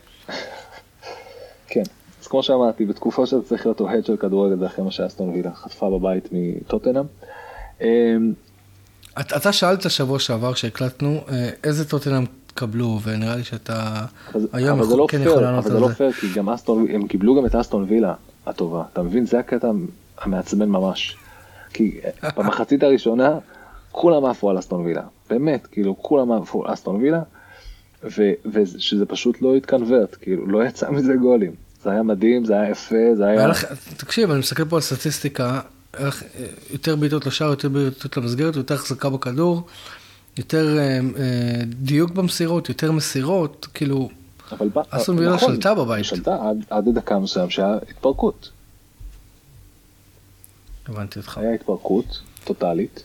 כן, 1.66 1.82
אז 2.22 2.26
כמו 2.26 2.42
שאמרתי, 2.42 2.84
בתקופה 2.84 3.26
שאתה 3.26 3.42
צריך 3.42 3.66
להיות 3.66 3.80
אוהד 3.80 4.04
של 4.06 4.16
כדורגל, 4.16 4.58
זה 4.58 4.66
אחרי 4.66 4.84
מה 4.84 4.90
שאסטון 4.90 5.28
וילה 5.28 5.50
חטפה 5.54 5.90
בבית 5.90 6.28
מטוטנאם. 6.32 7.04
אמ, 7.80 7.86
אתה 9.20 9.52
שאלת 9.52 9.90
שבוע 9.90 10.18
שעבר 10.18 10.54
שהקלטנו 10.54 11.20
אה, 11.28 11.50
איזה 11.64 11.88
טוטנאם 11.88 12.24
קבלו, 12.54 13.00
ונראה 13.02 13.36
לי 13.36 13.44
שאתה 13.44 14.04
היום 14.52 14.80
לא 14.80 15.06
כן 15.08 15.22
יכול 15.22 15.42
לענות 15.42 15.66
על 15.66 15.72
זה. 15.72 15.78
אבל 15.78 15.86
זה 15.86 15.88
לא 15.88 15.94
פייר, 15.94 16.12
כי 16.12 16.26
גם 16.34 16.48
אסטון, 16.48 16.86
הם 16.90 17.06
קיבלו 17.06 17.34
גם 17.34 17.46
את 17.46 17.54
אסטון 17.54 17.86
וילה 17.88 18.14
הטובה, 18.46 18.84
אתה 18.92 19.02
מבין? 19.02 19.26
זה 19.26 19.38
הקטע 19.38 19.70
המעצבן 20.18 20.68
ממש. 20.68 21.16
כי 21.72 22.00
במחצית 22.36 22.82
הראשונה 22.82 23.38
כולם 23.92 24.24
עפו 24.24 24.50
על 24.50 24.58
אסטון 24.58 24.80
וילה, 24.84 25.02
באמת, 25.30 25.66
כאילו 25.66 25.96
כולם 26.02 26.32
עפו 26.32 26.66
על 26.66 26.74
אסטון 26.74 26.96
וילה, 26.96 27.22
ושזה 28.46 29.06
פשוט 29.06 29.42
לא 29.42 29.54
התקנברט, 29.54 30.16
כאילו 30.20 30.46
לא 30.46 30.64
יצא 30.64 30.90
מזה 30.90 31.14
גולים. 31.14 31.52
זה 31.82 31.90
היה 31.90 32.02
מדהים, 32.02 32.44
זה 32.44 32.52
היה 32.52 32.70
יפה, 32.70 33.14
זה 33.16 33.26
היה... 33.26 33.50
תקשיב, 33.96 34.30
אני 34.30 34.38
מסתכל 34.38 34.64
פה 34.64 34.76
על 34.76 34.82
סטטיסטיקה, 34.82 35.60
יותר 36.70 36.96
בעיטות 36.96 37.26
לשער, 37.26 37.50
יותר 37.50 37.68
בעיטות 37.68 38.16
למסגרת, 38.16 38.56
יותר 38.56 38.74
החזקה 38.74 39.10
בכדור, 39.10 39.62
יותר 40.38 40.78
אה, 40.78 40.82
אה, 41.18 41.62
דיוק 41.64 42.10
במסירות, 42.10 42.68
יותר 42.68 42.92
מסירות, 42.92 43.66
כאילו, 43.74 44.08
אסטון 44.90 45.18
וילה 45.18 45.34
נכון, 45.34 45.54
שלטה 45.54 45.74
בבית. 45.74 46.04
שלטה 46.04 46.48
עד, 46.48 46.64
עד 46.70 46.88
דקה 46.94 47.18
מסוים 47.18 47.50
שהיה 47.50 47.76
התפרקות. 47.90 48.50
הבנתי 50.88 51.18
אותך. 51.18 51.38
היה 51.38 51.54
התפרקות 51.54 52.20
טוטאלית. 52.44 53.02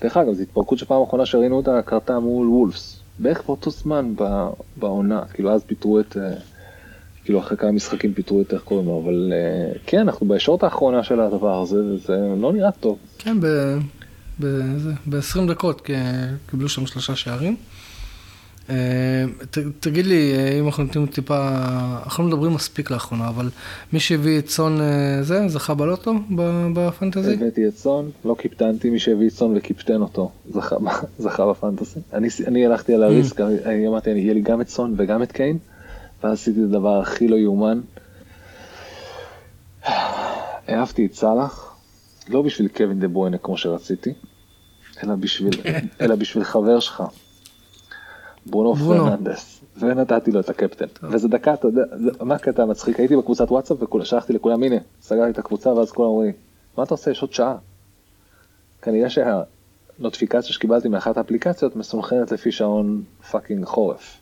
דרך 0.00 0.16
אגב, 0.16 0.32
זו 0.32 0.42
התפרקות 0.42 0.78
שפעם 0.78 1.02
אחרונה 1.02 1.26
שראינו 1.26 1.56
אותה 1.56 1.82
קרתה 1.82 2.18
מול 2.18 2.48
וולפס. 2.48 3.00
בערך 3.18 3.42
באותו 3.46 3.70
זמן 3.70 4.14
בעונה, 4.76 5.22
כאילו 5.32 5.52
אז 5.52 5.64
פיטרו 5.64 6.00
את, 6.00 6.16
אה, 6.16 6.34
כאילו 7.24 7.38
אחרי 7.40 7.56
כמה 7.56 7.72
משחקים 7.72 8.14
פיטרו 8.14 8.40
את 8.40 8.52
איך 8.52 8.62
קוראים 8.62 8.86
לו, 8.86 9.02
אבל 9.04 9.32
אה, 9.32 9.78
כן, 9.86 9.98
אנחנו 10.00 10.28
בישורת 10.28 10.62
האחרונה 10.62 11.04
של 11.04 11.20
הדבר 11.20 11.62
הזה, 11.62 11.76
וזה 11.84 12.16
לא 12.40 12.52
נראה 12.52 12.72
טוב. 12.72 12.98
כן, 13.18 13.40
ב-20 14.40 15.38
דקות 15.48 15.88
קיבלו 16.50 16.68
שם 16.68 16.86
שלושה 16.86 17.16
שערים. 17.16 17.56
אה, 18.70 19.24
תגיד 19.80 20.06
לי, 20.06 20.34
אה, 20.34 20.58
אם 20.58 20.66
אנחנו 20.66 20.82
נותנים 20.84 21.06
טיפה, 21.06 21.48
אנחנו 22.04 22.24
לא 22.24 22.28
מדברים 22.28 22.54
מספיק 22.54 22.90
לאחרונה, 22.90 23.28
אבל 23.28 23.50
מי 23.92 24.00
שהביא 24.00 24.38
את 24.38 24.46
צאן 24.46 24.80
אה, 24.80 25.22
זה, 25.22 25.48
זכה 25.48 25.74
בלוטו 25.74 26.14
בפנטזי? 26.74 27.34
הבאתי 27.34 27.68
את 27.68 27.74
צאן, 27.74 28.04
לא 28.24 28.34
קיפטנתי, 28.38 28.90
מי 28.90 28.98
שהביא 28.98 29.28
את 29.28 29.32
צאן 29.32 29.56
וקיפטן 29.56 30.00
אותו, 30.02 30.30
זכה, 30.50 30.76
זכה 31.18 31.46
בפנטזי. 31.46 32.00
אני, 32.12 32.28
אני 32.46 32.66
הלכתי 32.66 32.94
על 32.94 33.02
הריסק, 33.02 33.40
אני 33.40 33.88
אמרתי, 33.88 34.10
יהיה 34.10 34.34
לי 34.34 34.40
גם 34.40 34.60
את 34.60 34.66
צאן 34.66 34.94
וגם 34.96 35.22
את 35.22 35.32
קיין, 35.32 35.58
ואז 36.22 36.32
עשיתי 36.32 36.60
את 36.60 36.64
הדבר 36.64 37.00
הכי 37.00 37.28
לא 37.28 37.36
יאומן. 37.36 37.80
העפתי 40.68 41.06
את 41.06 41.14
סאלח, 41.14 41.76
לא 42.28 42.42
בשביל 42.42 42.68
קווין 42.68 43.00
דה 43.00 43.08
בוינה 43.08 43.38
כמו 43.38 43.56
שרציתי, 43.56 44.12
אלא 45.04 45.14
בשביל, 45.14 45.54
אלא 46.00 46.14
בשביל 46.14 46.44
חבר 46.44 46.80
שלך. 46.80 47.02
ברונו 48.46 48.76
פרננדס, 48.76 49.60
ונתתי 49.78 50.32
לו 50.32 50.40
את 50.40 50.48
הקפטן. 50.48 50.86
וזה 51.02 51.28
דקה, 51.28 51.54
אתה 51.54 51.68
יודע, 51.68 51.82
מה 52.20 52.34
הקטע 52.34 52.62
המצחיק? 52.62 52.98
הייתי 53.00 53.16
בקבוצת 53.16 53.50
וואטסאפ 53.50 53.94
ושלחתי 53.94 54.32
לכולם, 54.32 54.62
הנה, 54.62 54.76
סגרתי 55.02 55.30
את 55.30 55.38
הקבוצה, 55.38 55.72
ואז 55.72 55.90
כולם 55.90 56.08
אומרים, 56.08 56.32
מה 56.78 56.84
אתה 56.84 56.94
עושה? 56.94 57.10
יש 57.10 57.22
עוד 57.22 57.32
שעה. 57.32 57.56
כנראה 58.82 59.08
שה 59.10 59.37
notificationה 59.37 60.52
שקיבלתי 60.52 60.88
מאחת 60.88 61.16
האפליקציות 61.16 61.76
מסונכנת 61.76 62.32
לפי 62.32 62.52
שעון 62.52 63.02
fucking 63.30 63.64
חורף. 63.64 64.20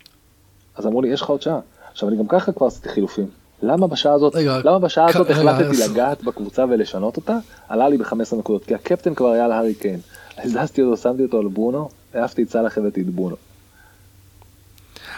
אז 0.76 0.86
אמרו 0.86 1.02
לי, 1.02 1.08
יש 1.08 1.20
לך 1.20 1.30
עוד 1.30 1.42
שעה. 1.42 1.60
עכשיו, 1.90 2.08
אני 2.08 2.16
גם 2.18 2.26
ככה 2.28 2.52
כבר 2.52 2.66
עשיתי 2.66 2.88
חילופים. 2.88 3.26
למה 3.62 3.86
בשעה 3.86 4.12
הזאת, 4.12 4.34
למה 4.64 4.78
בשעה 4.78 5.08
הזאת 5.08 5.30
החלטתי 5.30 5.90
לגעת 5.90 6.24
בקבוצה 6.24 6.64
ולשנות 6.70 7.16
אותה? 7.16 7.38
עלה 7.68 7.88
לי 7.88 7.96
ב-15 7.96 8.36
נקודות, 8.38 8.64
כי 8.64 8.74
הקפטן 8.74 9.14
כבר 9.14 9.30
היה 9.30 9.48
להארי 9.48 9.74
קיין. 9.74 10.00
הזזתי 10.38 10.82
אותו, 10.82 10.96
שמתי 10.96 11.22
אותו 11.22 11.38
על 11.38 11.48
ברונו, 11.48 11.88
העפתי 12.14 12.42
את 12.42 12.50
סאלח, 12.50 12.78
הבאתי 12.78 13.00
את 13.00 13.06
ברונו. 13.06 13.36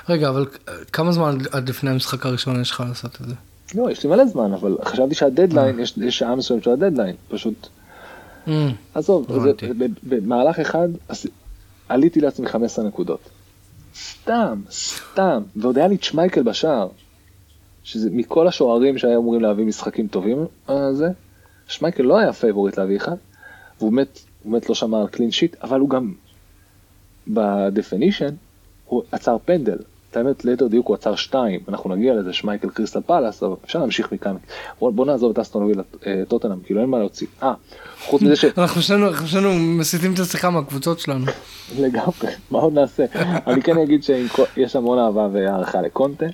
רגע, 0.08 0.28
אבל 0.28 0.46
כמה 0.92 1.12
זמן 1.12 1.38
עד 1.52 1.68
לפני 1.68 1.90
המשחק 1.90 2.26
הראשון 2.26 2.60
יש 2.60 2.70
לך 2.70 2.82
לעשות 2.88 3.18
את 3.20 3.26
זה? 3.26 3.34
לא, 3.74 3.90
יש 3.90 4.04
לי 4.04 4.10
מלא 4.10 4.26
זמן, 4.26 4.52
אבל 4.52 4.76
חשבתי 4.84 5.14
שהדדליין, 5.14 5.80
יש, 5.80 5.94
יש 5.96 6.18
שעה 6.18 6.36
מסוימת 6.36 6.64
של 6.64 6.70
הדדליין, 6.70 7.16
פשוט... 7.28 7.68
Mm, 8.46 8.50
עזוב, 8.94 9.26
במהלך 10.02 10.58
אחד 10.58 10.88
עליתי 11.88 12.20
לעצמי 12.20 12.48
15 12.48 12.84
נקודות. 12.84 13.20
סתם, 13.94 14.60
סתם, 14.70 15.42
ועוד 15.56 15.78
היה 15.78 15.88
לי 15.88 15.94
את 15.94 16.02
שמייקל 16.02 16.42
בשער, 16.42 16.88
שזה 17.84 18.08
מכל 18.12 18.48
השוערים 18.48 18.98
שהיו 18.98 19.20
אמורים 19.20 19.40
להביא 19.40 19.64
משחקים 19.64 20.08
טובים, 20.08 20.46
אה, 20.70 20.92
זה, 20.92 21.08
שמייקל 21.68 22.02
לא 22.02 22.18
היה 22.18 22.32
favorite 22.32 22.78
להביא 22.78 22.96
אחד, 22.96 23.16
והוא 23.78 23.92
באמת, 23.92 24.18
הוא 24.42 24.52
באמת 24.52 24.68
לא 24.68 24.74
שמר 24.74 25.00
על 25.00 25.08
clean 25.08 25.30
sheet, 25.30 25.56
אבל 25.62 25.80
הוא 25.80 25.90
גם, 25.90 26.12
ב 27.28 27.37
definition, 27.37 28.34
הוא 28.84 29.02
עצר 29.12 29.36
פנדל. 29.44 29.78
את 30.14 30.18
האמת, 30.18 30.44
ליתר 30.44 30.66
דיוק 30.66 30.86
הוא 30.86 30.94
עצר 30.94 31.14
שתיים, 31.14 31.60
אנחנו 31.68 31.96
נגיע 31.96 32.14
לזה, 32.14 32.32
שמייקל 32.32 32.68
קריסטל 32.68 33.00
פאלאס, 33.06 33.42
אבל 33.42 33.54
אפשר 33.64 33.78
להמשיך 33.78 34.12
מכאן. 34.12 34.36
בוא, 34.80 34.90
בוא 34.90 35.06
נעזוב 35.06 35.30
את 35.30 35.38
אסטון 35.38 35.62
וילה 35.62 35.82
אה, 36.06 36.22
טוטנאם, 36.28 36.60
כאילו 36.60 36.80
אין 36.80 36.88
מה 36.88 36.98
להוציא. 36.98 37.26
אה, 37.42 37.54
חוץ 38.04 38.22
מזה 38.22 38.36
ש... 38.36 38.44
אנחנו 38.44 38.82
שנינו 39.26 39.54
מסיטים 39.54 40.14
את 40.14 40.18
השיחה 40.18 40.50
מהקבוצות 40.50 41.00
שלנו. 41.00 41.26
לגמרי, 41.78 42.32
מה 42.50 42.58
עוד 42.58 42.72
נעשה? 42.72 43.04
אני 43.46 43.62
כן 43.62 43.78
אגיד 43.78 44.04
שיש 44.04 44.76
המון 44.76 44.98
אהבה 44.98 45.28
והערכה 45.32 45.82
לקונטה, 45.82 46.26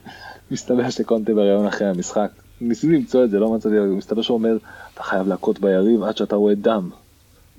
מסתבר 0.51 0.91
שקונטה 0.91 1.35
בריאיון 1.35 1.67
אחרי 1.67 1.89
המשחק, 1.89 2.31
ניסיתי 2.61 2.93
למצוא 2.93 3.25
את 3.25 3.31
זה, 3.31 3.39
לא 3.39 3.55
מצאתי, 3.55 3.75
מסתבר 3.79 4.23
שהוא 4.23 4.35
אומר, 4.39 4.57
אתה 4.95 5.03
חייב 5.03 5.29
להכות 5.29 5.61
ביריב 5.61 6.03
עד 6.03 6.17
שאתה 6.17 6.37
רואה 6.37 6.55
דם. 6.55 6.91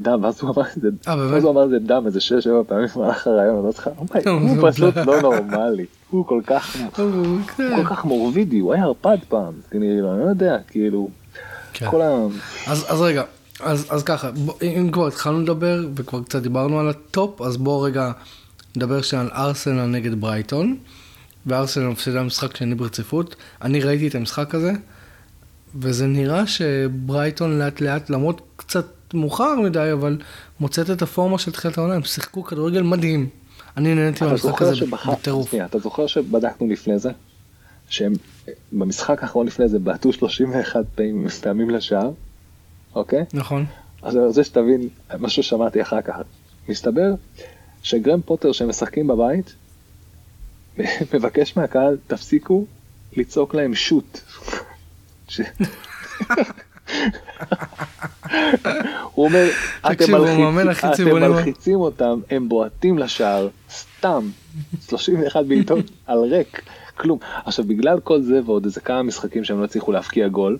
דם, 0.02 0.24
ואז 0.24 0.42
הוא 0.42 0.50
אמר 0.50 0.68
את 0.78 0.82
זה, 0.82 0.90
ואז 1.08 1.44
הוא 1.44 1.52
אמר 1.52 1.66
את 1.66 1.70
זה 1.70 1.80
דם 1.80 2.04
איזה 2.06 2.22
שש 2.22 2.34
שבע 2.34 2.62
פעמים 2.68 2.88
במהלך 2.96 3.28
הרעיון, 3.28 3.72
אני 4.16 4.24
אומר 4.28 4.62
הוא 4.62 4.72
פשוט 4.72 4.96
לא 4.98 5.22
נורמלי, 5.22 5.86
הוא 6.10 6.26
כל 6.26 6.42
כך, 6.48 6.76
הוא 6.98 7.40
כל 7.76 7.86
כך 7.86 8.06
מורבידי, 8.06 8.60
הוא 8.60 8.74
היה 8.74 8.84
ערפד 8.84 9.18
פעם, 9.28 9.54
אני 9.72 10.02
לא 10.02 10.08
יודע, 10.08 10.58
כאילו, 10.68 11.10
כל 11.86 12.02
ה... 12.02 12.28
אז 12.68 13.02
רגע, 13.02 13.24
אז 13.64 14.04
ככה, 14.06 14.30
אם 14.62 14.90
כבר 14.92 15.08
התחלנו 15.08 15.42
לדבר 15.42 15.88
וכבר 15.96 16.24
קצת 16.24 16.42
דיברנו 16.42 16.80
על 16.80 16.90
ה 16.90 17.00
top, 17.00 17.42
אז 17.42 17.58
בואו 17.58 17.82
רגע 17.82 18.12
נדבר 18.76 19.02
שם 19.02 19.18
על 19.18 19.30
ארסנל 19.36 19.86
נגד 19.86 20.22
ברייטון, 20.22 20.78
וארסנל 21.46 21.88
מפסידה 21.88 22.24
משחק 22.24 22.58
שני 22.58 22.76
ברציפות, 22.76 23.36
אני 23.62 23.82
ראיתי 23.82 24.08
את 24.08 24.16
המשחק 24.16 24.56
הזה. 24.56 24.72
וזה 25.76 26.08
נראה 26.08 26.48
שברייטון 26.48 27.60
לאט 27.60 27.82
לאט, 27.82 28.10
למרות 28.10 28.42
קצת 28.56 28.86
מאוחר 29.14 29.56
מדי, 29.56 29.90
אבל 29.94 30.18
מוצאת 30.60 30.90
את 30.90 31.02
הפורמה 31.02 31.38
של 31.40 31.52
תחילת 31.52 31.78
העונה, 31.78 31.94
הם 31.94 32.04
שיחקו 32.04 32.44
כדורגל 32.44 32.82
מדהים. 32.82 33.30
אני 33.78 33.96
נהניתי 33.96 34.26
מהמשחק 34.26 34.62
הזה 34.62 34.86
בטירוף. 34.86 35.56
אתה 35.56 35.80
זוכר 35.80 36.08
שבדקנו 36.08 36.68
לפני 36.68 37.00
זה, 37.00 37.12
שהם 37.90 38.14
במשחק 38.72 39.24
האחרון 39.24 39.48
לפני 39.48 39.68
זה 39.68 39.80
בעטו 39.80 40.14
31 40.14 40.86
פעמים, 40.96 41.28
פעמים 41.42 41.70
לשער, 41.70 42.12
אוקיי? 42.96 43.26
נכון. 43.34 43.66
אז 44.02 44.16
אני 44.16 44.26
רוצה 44.26 44.44
שתבין 44.44 44.90
מה 45.20 45.30
ששמעתי 45.30 45.82
אחר 45.82 46.02
כך. 46.02 46.16
מסתבר 46.70 47.14
שגרם 47.84 48.22
פוטר 48.22 48.52
שהם 48.52 48.70
משחקים 48.70 49.08
בבית, 49.08 49.56
מבקש 51.14 51.58
מהקהל, 51.58 51.98
תפסיקו 52.08 52.66
לצעוק 53.18 53.56
להם 53.56 53.76
שוט. 53.76 54.20
הוא 59.16 59.26
אומר, 59.26 59.48
אתם 59.92 60.12
מלחיצים 61.36 61.80
אותם, 61.80 62.20
הם 62.30 62.50
בועטים 62.50 62.98
לשער, 62.98 63.48
סתם, 63.72 64.30
31 64.90 65.46
בעיטות 65.46 65.86
על 66.08 66.20
ריק, 66.20 66.62
כלום. 66.98 67.20
עכשיו 67.46 67.66
בגלל 67.66 68.00
כל 68.00 68.22
זה 68.22 68.40
ועוד 68.46 68.66
איזה 68.66 68.82
כמה 68.82 69.04
משחקים 69.04 69.44
שהם 69.44 69.60
לא 69.60 69.66
הצליחו 69.66 69.92
להפקיע 69.92 70.28
גול, 70.28 70.58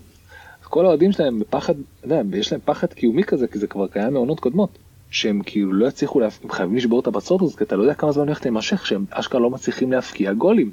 כל 0.72 0.86
האוהדים 0.86 1.12
שלהם 1.12 1.40
בפחד, 1.40 1.74
יודע, 2.04 2.22
יש 2.34 2.52
להם 2.52 2.62
פחד 2.66 2.88
קיומי 2.88 3.24
כזה, 3.24 3.48
כי 3.48 3.60
זה 3.60 3.68
כבר 3.68 3.88
קיים 3.88 4.14
מעונות 4.14 4.40
קודמות. 4.40 4.78
שהם 5.10 5.42
כאילו 5.46 5.74
לא 5.74 5.88
יצליחו, 5.88 6.20
להפ... 6.20 6.40
הם 6.44 6.52
חייבים 6.52 6.78
לשבור 6.78 7.00
את 7.00 7.08
הבצורת 7.08 7.42
הזאת, 7.42 7.58
כי 7.58 7.64
אתה 7.64 7.76
לא 7.76 7.82
יודע 7.82 7.94
כמה 7.94 8.12
זמן 8.12 8.28
הולך 8.28 8.46
להימשך, 8.46 8.86
שהם 8.86 9.06
אשכרה 9.10 9.42
לא 9.42 9.50
מצליחים 9.50 9.92
להפקיע 9.92 10.34
גולים. 10.34 10.72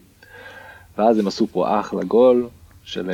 ואז 0.99 1.19
הם 1.19 1.27
עשו 1.27 1.47
פה 1.47 1.81
אחלה 1.81 2.05
גול, 2.05 2.49
של... 2.85 3.11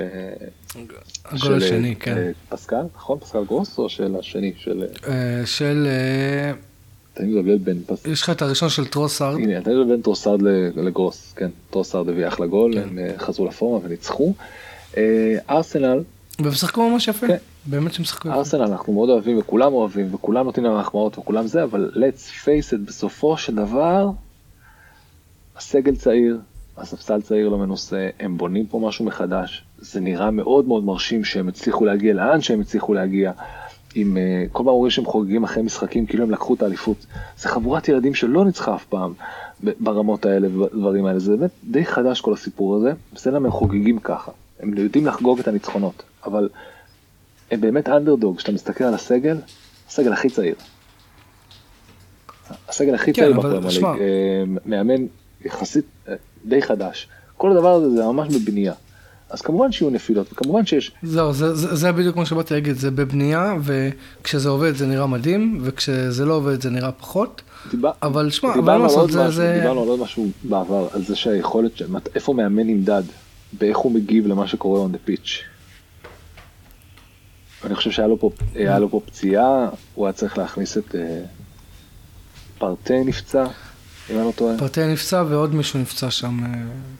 הגול 1.24 1.54
השני, 1.54 1.96
כן. 1.96 2.16
אה, 2.16 2.30
פסקל, 2.48 2.82
נכון? 2.96 3.18
פסקל 3.18 3.44
גרוס 3.44 3.78
או 3.78 3.88
של 3.88 4.16
השני? 4.18 4.52
של... 4.56 4.84
אה, 5.06 5.46
של... 5.46 5.86
אתה 7.14 7.22
מבלבל 7.22 7.58
בין 7.58 7.82
פס... 7.86 8.06
יש 8.06 8.22
לך 8.22 8.30
את 8.30 8.42
הראשון 8.42 8.68
של 8.68 8.86
טרוסארד. 8.86 9.36
הנה, 9.36 9.58
אתה 9.58 9.70
מבלבל 9.70 9.88
בין 9.88 10.02
טרוסארד 10.02 10.42
לגרוס, 10.76 11.32
כן. 11.36 11.50
טרוסארד 11.70 12.08
הביא 12.08 12.28
אחלה 12.28 12.46
גול, 12.46 12.74
כן. 12.74 12.88
הם 12.88 12.98
אה, 12.98 13.18
חזרו 13.18 13.46
לפורמה 13.46 13.86
וניצחו. 13.86 14.34
ארסנל... 15.50 16.02
והם 16.38 16.52
שיחקו 16.52 16.90
ממש 16.90 17.08
יפה. 17.08 17.26
כן. 17.26 17.36
באמת 17.66 17.92
שהם 17.92 18.04
שיחקו 18.04 18.28
יפה. 18.28 18.38
ארסנל 18.38 18.62
אנחנו 18.62 18.92
מאוד 18.92 19.10
אוהבים 19.10 19.38
וכולם 19.38 19.72
אוהבים 19.72 20.14
וכולם 20.14 20.44
נותנים 20.44 20.66
להם 20.66 20.80
מחמאות 20.80 21.18
וכולם 21.18 21.46
זה, 21.46 21.62
אבל 21.62 21.92
let's 21.94 22.44
face 22.44 22.72
it, 22.72 22.76
בסופו 22.86 23.36
של 23.36 23.54
דבר, 23.54 24.10
הסגל 25.56 25.96
צעיר, 25.96 26.38
הספסל 26.76 27.22
צעיר 27.22 27.48
לא 27.48 27.58
מנוסה, 27.58 28.08
הם 28.20 28.36
בונים 28.36 28.66
פה 28.66 28.78
משהו 28.88 29.04
מחדש, 29.04 29.64
זה 29.78 30.00
נראה 30.00 30.30
מאוד 30.30 30.68
מאוד 30.68 30.84
מרשים 30.84 31.24
שהם 31.24 31.48
הצליחו 31.48 31.84
להגיע 31.84 32.14
לאן 32.14 32.40
שהם 32.40 32.60
הצליחו 32.60 32.94
להגיע. 32.94 33.32
עם 33.94 34.16
uh, 34.16 34.52
כל 34.52 34.58
פעם 34.58 34.72
אומרים 34.72 34.90
שהם 34.90 35.04
חוגגים 35.04 35.44
אחרי 35.44 35.62
משחקים 35.62 36.06
כאילו 36.06 36.24
הם 36.24 36.30
לקחו 36.30 36.54
את 36.54 36.62
האליפות. 36.62 37.06
זה 37.38 37.48
חבורת 37.48 37.88
ילדים 37.88 38.14
שלא 38.14 38.44
ניצחה 38.44 38.74
אף 38.74 38.84
פעם 38.84 39.12
ברמות 39.80 40.26
האלה 40.26 40.48
ובדברים 40.52 41.06
האלה, 41.06 41.18
זה 41.18 41.36
באמת 41.36 41.50
די 41.64 41.84
חדש 41.84 42.20
כל 42.20 42.32
הסיפור 42.32 42.76
הזה, 42.76 42.92
בסדר 43.14 43.36
הם 43.36 43.50
חוגגים 43.50 43.98
ככה, 43.98 44.32
הם 44.60 44.78
יודעים 44.78 45.06
לחגוג 45.06 45.38
את 45.38 45.48
הניצחונות, 45.48 46.02
אבל 46.24 46.48
הם 47.50 47.60
באמת 47.60 47.88
אנדרדוג, 47.88 48.36
כשאתה 48.36 48.52
מסתכל 48.52 48.84
על 48.84 48.94
הסגל, 48.94 49.36
הסגל 49.88 50.12
הכי 50.12 50.30
צעיר. 50.30 50.54
הסגל 52.68 52.94
הכי 52.94 53.12
כן, 53.12 53.22
צעיר 53.22 53.40
בפרמייליג, 53.40 53.84
אה, 53.84 54.44
מאמן 54.66 55.06
יחסית 55.44 55.84
די 56.44 56.62
חדש. 56.62 57.08
כל 57.36 57.50
הדבר 57.50 57.74
הזה 57.74 57.90
זה 57.90 58.04
ממש 58.04 58.34
בבנייה. 58.34 58.72
אז 59.30 59.42
כמובן 59.42 59.72
שיהיו 59.72 59.90
נפילות, 59.90 60.32
וכמובן 60.32 60.66
שיש... 60.66 60.92
זהו, 61.02 61.32
זה, 61.32 61.54
זה, 61.54 61.74
זה 61.74 61.92
בדיוק 61.92 62.16
מה 62.16 62.26
שבאתי 62.26 62.54
להגיד, 62.54 62.76
זה 62.76 62.90
בבנייה, 62.90 63.54
וכשזה 63.62 64.48
עובד 64.48 64.76
זה 64.76 64.86
נראה 64.86 65.06
מדהים, 65.06 65.58
וכשזה 65.62 66.24
לא 66.24 66.34
עובד 66.34 66.62
זה 66.62 66.70
נראה 66.70 66.92
פחות. 66.92 67.42
דיבר, 67.70 67.90
אבל 68.02 68.30
שמע, 68.30 68.54
אבל 68.54 68.60
מה 68.60 68.78
לעשות, 68.78 69.10
זה, 69.10 69.30
זה... 69.30 69.58
דיברנו 69.60 69.82
על 69.82 69.88
עוד 69.88 70.00
משהו 70.00 70.28
בעבר, 70.42 70.88
על 70.92 71.04
זה 71.04 71.16
שהיכולת, 71.16 71.82
איפה 72.14 72.32
מאמן 72.32 72.66
נמדד, 72.66 73.02
באיך 73.52 73.76
הוא 73.76 73.92
מגיב 73.92 74.26
למה 74.26 74.46
שקורה 74.46 74.86
on 74.86 74.88
the 74.88 75.10
pitch. 75.10 75.30
אני 77.66 77.74
חושב 77.74 77.90
שהיה 77.90 78.08
לו 78.08 78.18
פה, 78.18 78.30
לו 78.78 78.90
פה 78.90 79.00
פציעה, 79.06 79.68
הוא 79.94 80.06
היה 80.06 80.12
צריך 80.12 80.38
להכניס 80.38 80.78
את 80.78 80.94
uh, 80.94 80.98
פרטה 82.58 82.94
נפצע. 83.04 83.44
אם 84.10 84.18
אני 84.18 84.26
לא 84.26 84.32
טועה. 84.36 84.58
פרטי 84.58 84.86
נפצע 84.86 85.24
ועוד 85.28 85.54
מישהו 85.54 85.80
נפצע 85.80 86.10
שם, 86.10 86.38
אה, 86.44 86.48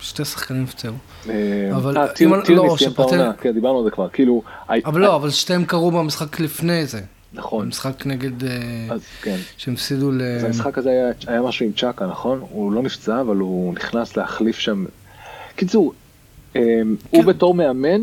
שתי 0.00 0.24
שחקנים 0.24 0.62
נפצעו. 0.62 0.94
אה, 1.28 1.34
אבל 1.76 1.98
אה, 1.98 2.08
טירניס 2.08 2.46
סיים 2.78 2.90
את 2.92 2.98
העונה, 2.98 3.32
כן, 3.32 3.52
דיברנו 3.52 3.78
על 3.78 3.84
זה 3.84 3.90
כבר, 3.90 4.08
כאילו... 4.08 4.42
אבל 4.68 5.00
לא, 5.00 5.16
אבל 5.16 5.30
שתיהם 5.30 5.64
קרו 5.64 5.90
במשחק 5.90 6.40
לפני 6.40 6.86
זה. 6.86 7.00
נכון. 7.32 7.68
משחק 7.68 8.06
נגד... 8.06 8.44
אז 8.90 9.00
כן. 9.22 9.36
שהם 9.56 9.74
הפסידו 9.74 10.10
ל... 10.10 10.22
אז 10.22 10.44
המשחק 10.44 10.78
הזה 10.78 11.10
היה 11.26 11.42
משהו 11.42 11.66
עם 11.66 11.72
צ'אקה, 11.72 12.06
נכון? 12.06 12.44
הוא 12.50 12.72
לא 12.72 12.82
נפצע, 12.82 13.20
אבל 13.20 13.36
הוא 13.36 13.74
נכנס 13.74 14.16
להחליף 14.16 14.58
שם... 14.58 14.84
קיצור, 15.56 15.92
הוא 16.52 16.62
כן. 17.12 17.26
בתור 17.26 17.54
מאמן, 17.54 18.00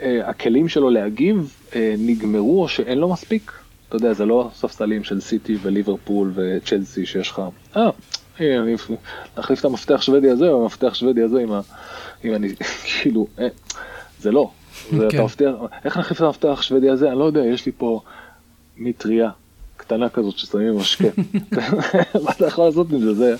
הכלים 0.00 0.68
שלו 0.68 0.90
להגיב 0.90 1.54
נגמרו 1.98 2.62
או 2.62 2.68
שאין 2.68 2.98
לו 2.98 3.08
מספיק. 3.08 3.52
אתה 3.88 3.96
יודע, 3.96 4.12
זה 4.12 4.26
לא 4.26 4.50
ספסלים 4.54 5.04
של 5.04 5.20
סיטי 5.20 5.56
וליברפול 5.62 6.32
וצ'לסי 6.34 7.06
שיש 7.06 7.30
לך. 7.30 7.42
אה, 7.76 7.90
להחליף 9.36 9.60
את 9.60 9.64
המפתח 9.64 10.02
שוודי 10.02 10.30
הזה 10.30 10.48
או 10.48 10.62
המפתח 10.62 10.94
שוודי 10.94 11.22
הזה 11.22 11.40
עם 11.40 11.52
ה... 11.52 11.60
עם 12.24 12.34
אני, 12.34 12.48
כאילו, 13.02 13.26
אה, 13.38 13.48
זה 14.20 14.30
לא. 14.30 14.50
זה 14.90 15.06
אתה 15.06 15.16
כן. 15.16 15.22
מבטיח, 15.22 15.54
איך 15.84 15.96
נחליף 15.96 16.18
את 16.18 16.24
המפתח 16.24 16.62
שוודי 16.62 16.90
הזה? 16.90 17.10
אני 17.10 17.18
לא 17.18 17.24
יודע, 17.24 17.44
יש 17.44 17.66
לי 17.66 17.72
פה 17.78 18.00
מטריה 18.76 19.30
קטנה 19.76 20.08
כזאת 20.08 20.38
ששמים 20.38 20.76
משקה. 20.76 21.08
מה 22.24 22.30
אתה 22.30 22.46
יכול 22.46 22.64
לעשות 22.64 22.86
עם 22.92 23.14
זה? 23.14 23.36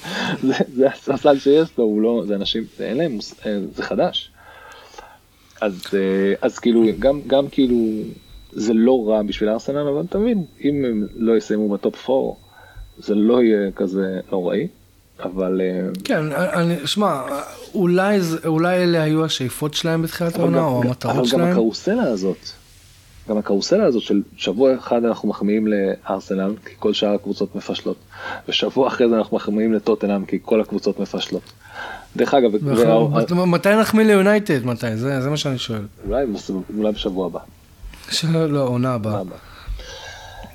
זה 0.75 0.89
הסל 1.15 1.39
שיש 1.39 1.79
לו, 1.79 1.85
הוא 1.85 2.03
לא, 2.03 2.23
זה 2.27 2.35
אנשים, 2.35 2.65
אין 2.81 2.97
להם, 2.97 3.19
אה, 3.47 3.59
זה 3.75 3.83
חדש. 3.83 4.31
אז, 5.61 5.83
אה, 5.95 6.35
אז 6.43 6.59
כאילו, 6.59 6.85
גם, 6.99 7.21
גם 7.27 7.49
כאילו, 7.49 7.77
זה 8.53 8.75
לא 8.75 9.09
רע 9.09 9.23
בשביל 9.23 9.49
ארסנל, 9.49 9.89
אבל 9.89 10.05
אתה 10.09 10.19
מבין, 10.19 10.45
אם 10.65 10.85
הם 10.85 11.07
לא 11.17 11.37
יסיימו 11.37 11.69
בטופ 11.69 12.11
4, 12.11 12.35
זה 12.99 13.15
לא 13.15 13.43
יהיה 13.43 13.73
כזה 13.73 14.21
נוראי. 14.31 14.69
אבל... 15.23 15.61
אה, 15.61 15.89
כן, 16.05 16.33
אני, 16.33 16.87
שמע, 16.87 17.23
אולי, 17.75 18.19
אולי 18.45 18.77
אלה 18.77 19.03
היו 19.03 19.25
השאיפות 19.25 19.75
שלהם 19.75 20.03
בתחילת 20.03 20.37
העונה, 20.37 20.65
או 20.65 20.83
המטרות 20.83 21.27
שלהם. 21.27 21.41
אבל 21.41 21.51
גם 21.51 21.53
הקרוסלה 21.53 22.03
הזאת, 22.03 22.51
גם 23.29 23.39
הקרוסלה 23.39 23.85
הזאת 23.85 24.03
של 24.03 24.23
שבוע 24.37 24.75
אחד 24.75 25.05
אנחנו 25.05 25.29
מחמיאים 25.29 25.67
לארסנל, 25.67 26.55
כי 26.67 26.75
כל 26.79 26.93
שאר 26.93 27.15
הקבוצות 27.15 27.57
מפשלות, 27.57 27.97
ושבוע 28.49 28.89
אחרי 28.89 29.09
זה 29.09 29.17
אנחנו 29.17 29.37
מחמיאים 29.37 29.73
לטוטנאם, 29.73 30.25
כי 30.25 30.39
כל 30.43 30.61
הקבוצות 30.61 31.01
מפשלות. 31.01 31.43
דרך 32.17 32.35
אגב, 32.35 32.51
וה... 32.63 33.47
מתי 33.47 33.77
נחמיא 33.81 34.05
ליונייטד? 34.05 34.67
מתי? 34.67 34.97
זה, 34.97 35.21
זה 35.21 35.31
מה 35.31 35.37
שאני 35.37 35.59
שואל. 35.59 35.83
אולי, 36.07 36.25
אולי 36.79 36.93
בשבוע 36.93 37.27
הבא. 37.27 37.41
לא, 38.49 38.63
עונה 38.63 38.95
הבאה. 38.95 39.23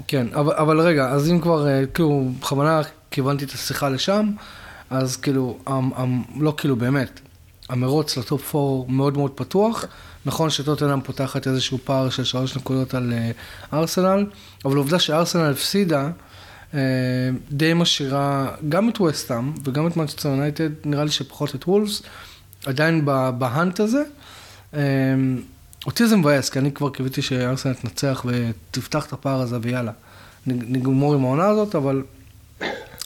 כן, 0.08 0.28
אבל, 0.34 0.54
אבל 0.54 0.80
רגע, 0.80 1.10
אז 1.10 1.32
אם 1.32 1.40
כבר, 1.40 1.68
אה, 1.68 1.86
כאילו, 1.94 2.24
בכוונה 2.40 2.82
כיוונתי 3.14 3.46
את 3.46 3.52
השיחה 3.52 3.90
לשם, 3.90 4.32
אז 4.90 5.18
כאילו, 5.18 5.58
אמ, 5.68 5.94
אמ, 5.94 6.24
לא 6.40 6.54
כאילו 6.58 6.76
באמת, 6.76 7.20
המרוץ 7.70 8.18
לטופ 8.18 8.56
4 8.56 8.92
מאוד 8.92 9.18
מאוד 9.18 9.32
פתוח. 9.32 9.86
נכון 10.26 10.50
שטוטנאם 10.50 11.02
פותחת 11.02 11.48
איזשהו 11.48 11.78
פער 11.84 12.10
של 12.10 12.24
שלוש 12.24 12.58
נקודות 12.58 12.94
על 12.94 13.14
uh, 13.14 13.76
ארסנל, 13.76 14.26
אבל 14.66 14.76
העובדה 14.76 15.00
שארסנל 15.00 15.52
הפסידה, 15.52 16.10
uh, 16.72 16.76
די 17.52 17.74
משאירה 17.74 18.52
גם 18.70 18.90
את 18.90 19.02
וסטאם 19.02 19.54
וגם 19.64 19.88
את 19.88 19.98
מנצ'סטר 19.98 20.30
יונייטד, 20.30 20.70
נראה 20.86 21.04
לי 21.04 21.12
שפחות 21.12 21.56
את 21.56 21.68
וולפס, 21.68 22.02
עדיין 22.66 23.06
בהאנט 23.38 23.80
הזה. 23.80 24.04
Uh, 24.74 24.76
אותי 25.86 26.08
זה 26.08 26.18
מבאס, 26.18 26.50
כי 26.50 26.60
אני 26.60 26.72
כבר 26.72 26.90
קיוויתי 26.90 27.22
שארסנל 27.22 27.74
תנצח 27.74 28.26
ותפתח 28.26 29.06
את 29.06 29.14
הפער 29.14 29.42
הזה 29.42 29.58
ויאללה, 29.62 29.92
נגמור 30.48 31.14
עם 31.14 31.24
העונה 31.24 31.46
הזאת, 31.46 31.76
אבל 31.76 32.04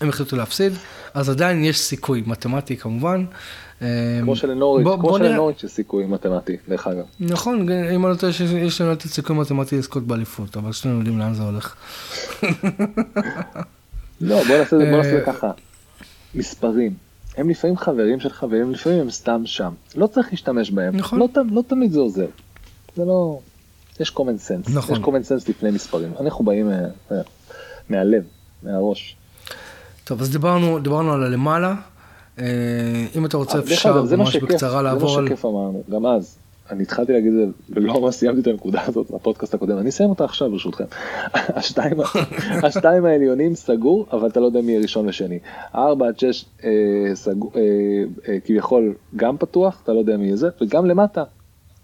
הם 0.02 0.10
החליטו 0.10 0.36
להפסיד, 0.36 0.74
אז 1.14 1.30
עדיין 1.30 1.64
יש 1.64 1.80
סיכוי 1.80 2.24
מתמטי 2.26 2.78
כמובן. 2.78 3.26
כמו 4.22 4.36
שלנוריץ', 4.36 4.88
כמו 5.00 5.18
שלנוריץ' 5.18 5.64
יש 5.64 5.72
סיכוי 5.72 6.06
מתמטי, 6.06 6.58
דרך 6.70 6.88
אגב. 6.88 7.06
נכון, 7.20 7.72
אם 7.72 8.06
אני 8.06 8.14
לא 8.14 8.18
טועה 8.18 8.34
שיש 8.34 8.82
לנו 8.82 8.92
לתת 8.92 9.08
סיכוי 9.08 9.36
מתמטי 9.36 9.78
לזכות 9.78 10.04
באליפות, 10.04 10.58
אבל 10.58 10.72
שנינו 10.72 10.98
יודעים 10.98 11.20
לאן 11.20 11.34
זה 11.34 11.44
הולך. 11.44 11.76
לא, 14.22 14.44
בוא 14.44 14.58
נעשה 14.58 14.76
את 15.00 15.04
זה 15.04 15.24
ככה. 15.26 15.52
מספרים. 16.36 16.94
הם 17.38 17.50
לפעמים 17.50 17.78
חברים 17.78 18.20
של 18.20 18.30
חברים, 18.30 18.72
לפעמים 18.72 19.00
הם 19.00 19.12
סתם 19.12 19.42
שם. 19.46 19.74
לא 19.96 20.08
צריך 20.08 20.28
להשתמש 20.32 20.72
בהם. 20.72 20.96
נכון. 20.96 21.20
לא, 21.20 21.28
לא 21.52 21.64
תמיד 21.68 21.92
זה 21.92 22.00
עוזר. 22.00 22.28
זה 22.96 23.06
לא... 23.06 23.40
יש 24.00 24.10
common 24.10 24.50
sense. 24.50 24.72
נכון. 24.74 24.96
יש 24.96 25.04
common 25.04 25.30
sense 25.30 25.50
לפני 25.50 25.72
מספרים. 25.72 26.12
אנחנו 26.20 26.46
באים 26.46 26.70
מה, 26.70 27.18
מהלב, 27.90 28.24
מהראש. 28.64 29.16
טוב, 30.08 30.22
אז 30.22 30.32
דיברנו, 30.32 30.80
דיברנו 30.80 31.14
על 31.14 31.24
הלמעלה. 31.24 31.76
אם 33.16 33.26
אתה 33.26 33.38
רוצה 33.38 33.60
אפשר 33.60 34.04
ממש 34.18 34.36
בקצרה 34.36 34.82
לעבור 34.82 35.10
על... 35.10 35.16
זה 35.16 35.22
מה 35.22 35.28
שכיף 35.28 35.46
אמרנו, 35.46 35.84
גם 35.90 36.06
אז. 36.06 36.38
אני 36.70 36.84
התחלתי 36.84 37.14
להגיד 37.14 37.34
את 37.34 37.48
זה 37.48 37.54
ולא 37.70 38.02
ממש 38.02 38.16
סיימתי 38.16 38.42
את 38.42 38.48
הנקודה 38.48 38.82
הזאת 38.88 39.12
בפודקאסט 39.12 39.54
הקודם 39.54 39.78
אני 39.78 39.90
אסיים 39.90 40.10
אותה 40.10 40.26
עכשיו 40.26 40.52
ברשותכם. 40.52 40.84
השתיים, 41.34 41.98
השתיים 42.68 43.06
העליונים 43.06 43.56
סגור 43.56 44.06
אבל 44.12 44.28
אתה 44.28 44.40
לא 44.40 44.46
יודע 44.46 44.62
מי 44.62 44.72
יהיה 44.72 44.82
ראשון 44.82 45.08
ושני. 45.10 45.40
ארבע 45.76 46.08
עד 46.08 46.20
שש 46.20 46.46
אה, 46.64 46.70
סגור 47.14 47.52
אה, 47.56 47.62
אה, 48.28 48.40
כביכול 48.46 48.94
גם 49.16 49.38
פתוח 49.38 49.82
אתה 49.84 49.94
לא 49.94 50.00
יודע 50.00 50.18
מי 50.18 50.26
יהיה 50.26 50.36
זה 50.36 50.50
וגם 50.62 50.86
למטה 50.86 51.24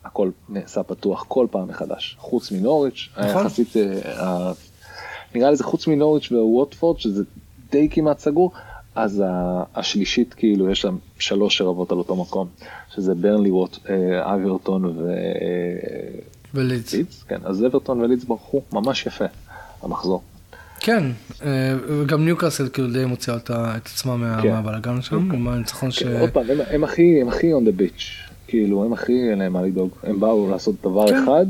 הכל 0.05 0.29
נעשה 0.49 0.83
פתוח 0.83 1.25
כל 1.27 1.47
פעם 1.51 1.67
מחדש 1.67 2.17
חוץ 2.19 2.51
מנוריץ' 2.51 3.09
נכון. 3.17 3.41
יחסית 3.41 3.77
אה, 3.77 4.51
נראה 5.35 5.49
לי 5.49 5.55
זה 5.55 5.63
חוץ 5.63 5.87
מנוריץ' 5.87 6.31
וווטפורד 6.31 6.99
שזה 6.99 7.23
די 7.73 7.87
כמעט 7.91 8.19
סגור. 8.19 8.51
אז 8.95 9.23
השלישית 9.75 10.33
כאילו 10.33 10.69
יש 10.69 10.81
שם 10.81 10.95
שלוש 11.19 11.57
שרבות 11.57 11.91
על 11.91 11.97
אותו 11.97 12.15
מקום 12.15 12.47
שזה 12.95 13.15
ברנלי 13.15 13.51
ווט 13.51 13.77
אה, 13.89 14.35
אברטון 14.35 14.85
ו... 14.85 15.13
ולידס. 16.53 17.23
כן 17.27 17.39
אז 17.43 17.65
אברטון 17.65 18.01
ולידס 18.01 18.23
ברחו 18.23 18.61
ממש 18.73 19.05
יפה 19.05 19.25
המחזור. 19.81 20.21
כן 20.79 21.03
אה, 21.45 21.75
וגם 21.87 22.25
ניוקאסל 22.25 22.69
כאילו 22.73 22.93
די 22.93 23.05
מוציאה 23.05 23.37
את 23.37 23.85
עצמה 23.85 24.13
כן. 24.41 24.49
מהבלאגן 24.49 25.01
שם 25.01 25.31
עם 25.31 25.47
הניצחון 25.47 25.91
ש... 25.91 26.03
עוד 26.03 26.29
פעם 26.29 26.45
הם 26.69 26.83
הכי 26.83 27.21
הם 27.21 27.27
הכי 27.27 27.53
on 27.53 27.67
the 27.67 27.81
beach 27.81 28.31
כאילו 28.47 28.85
הם 28.85 28.93
הכי 28.93 29.29
אין 29.29 29.39
להם 29.39 29.53
מה 29.53 29.61
לדאוג 29.61 29.89
הם 30.03 30.19
באו 30.19 30.51
לעשות 30.51 30.75
דבר 30.83 31.07
כן. 31.07 31.23
אחד 31.23 31.45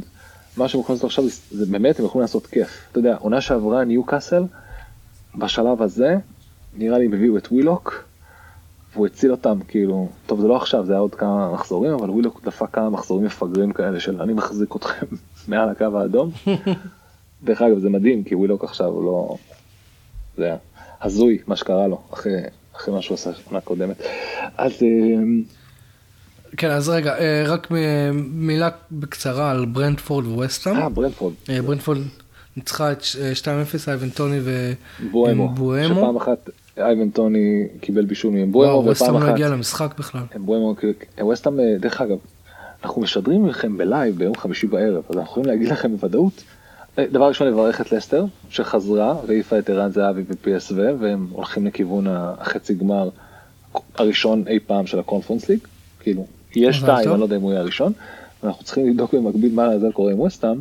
מה 0.58 0.68
שהם 0.68 0.82
יכולים 0.82 0.96
לעשות 0.96 1.10
עכשיו 1.10 1.26
זה 1.52 1.66
באמת 1.66 2.00
הם 2.00 2.06
יכולים 2.06 2.22
לעשות 2.22 2.48
כיף 2.48 2.88
אתה 2.92 3.00
יודע 3.00 3.16
עונה 3.20 3.42
שעברה 3.42 3.84
ניוקאסל 3.84 4.44
בשלב 5.36 5.82
הזה 5.82 6.18
נראה 6.78 6.98
לי 6.98 7.06
הם 7.06 7.14
הביאו 7.14 7.38
את 7.38 7.48
ווילוק, 7.52 8.04
והוא 8.94 9.08
הציל 9.08 9.32
אותם, 9.32 9.60
כאילו, 9.68 10.10
טוב 10.26 10.42
זה 10.42 10.48
לא 10.48 10.58
עכשיו, 10.58 10.86
זה 10.86 10.94
היה 10.94 11.00
עוד 11.00 11.16
כמה 11.16 11.54
מחזורים, 11.54 11.94
אבל 11.94 12.10
ווילוק 12.10 12.46
דפק 12.46 12.68
כמה 12.74 12.90
מחזורים 12.90 13.26
מפגרים 13.26 13.74
כאלה 13.74 14.00
של 14.00 14.22
אני 14.22 14.34
מחזיק 14.34 14.76
אתכם 14.76 15.06
מעל 15.48 15.70
הקו 15.70 16.00
האדום. 16.00 16.32
דרך 17.44 17.62
אגב 17.62 17.80
זה 17.80 17.90
מדהים, 17.90 18.24
כי 18.24 18.36
ווילוק 18.36 18.64
עכשיו 18.64 18.88
הוא 18.88 19.04
לא... 19.04 19.38
זה 20.38 20.46
היה 20.46 20.58
הזוי 21.02 21.38
מה 21.48 21.56
שקרה 21.56 21.88
לו, 21.88 22.02
אחרי, 22.14 22.42
אחרי 22.76 22.94
מה 22.94 23.02
שהוא 23.02 23.16
עשה 23.16 23.32
שנה 23.34 23.62
קודמת. 23.62 24.02
אז... 24.58 24.72
אה, 24.72 25.24
כן, 26.58 26.72
אז 26.72 26.90
רגע, 26.90 27.18
אה, 27.20 27.44
רק 27.48 27.68
מילה 28.34 28.70
בקצרה 28.92 29.52
על 29.52 29.66
ברנטפורד 29.66 30.26
וווסטהאם. 30.26 30.78
אה, 30.78 30.90
ברנטפורד. 30.90 31.34
אה, 31.50 31.62
ברנטפורד 31.62 31.98
ניצחה 32.58 32.92
את 32.92 33.02
2-0 33.02 33.06
אייבן 33.88 34.10
טוני 34.10 34.40
ומבואמו. 34.44 35.54
שפעם 35.88 36.18
אחת 36.18 36.50
אייבן 36.78 37.10
טוני 37.10 37.68
קיבל 37.82 38.06
בישול 38.06 38.34
ממבואמו 38.34 38.90
ופעם 38.90 39.16
אחת. 39.16 39.26
לא 39.26 39.32
הגיע 39.32 39.50
למשחק 39.50 39.94
בכלל. 40.00 40.22
מבואמו, 40.36 40.76
ווסטהאם, 41.22 41.60
דרך 41.80 42.02
אגב, 42.02 42.18
אנחנו 42.84 43.02
משדרים 43.02 43.48
לכם 43.48 43.78
בלייב 43.78 44.18
ביום 44.18 44.36
חמישי 44.36 44.68
בערב, 44.68 45.04
אז 45.10 45.18
אנחנו 45.18 45.32
יכולים 45.32 45.50
להגיד 45.50 45.68
לכם 45.68 45.92
בוודאות. 45.98 46.44
אה, 47.00 47.06
דבר 47.12 47.28
ראשון 47.28 47.48
לברך 47.48 47.82
את 47.82 47.92
לסטר 47.92 48.26
שחזרה 48.50 49.16
והעיפה 49.28 49.60
את 49.60 49.70
ערן 49.70 49.92
זהבי 49.92 50.22
ופי.אס.ו 50.28 50.82
והם 51.00 51.28
הולכים 51.32 51.68
לכיוון 51.68 52.08
החצי 52.10 52.74
גמר 52.74 53.10
הראשון 53.96 54.44
אי 54.48 54.60
פעם 54.60 54.88
של 54.88 55.00
הקונפרנס 55.00 55.50
ליג. 55.50 55.60
כאילו, 56.00 56.26
יש 56.56 56.78
שתיים, 56.78 57.10
אני 57.10 57.20
לא 57.20 57.24
יודע 57.24 57.36
אם 57.36 57.42
הוא 57.42 57.52
יהיה 57.52 57.62
הראשון. 57.62 57.94
אנחנו 58.44 58.64
צריכים 58.64 58.90
לבדוק 58.90 59.14
במקביל 59.14 59.54
מה 59.54 59.68
לעזר 59.68 59.92
קורה 59.92 60.12
עם 60.12 60.20
ווסטהאם, 60.20 60.58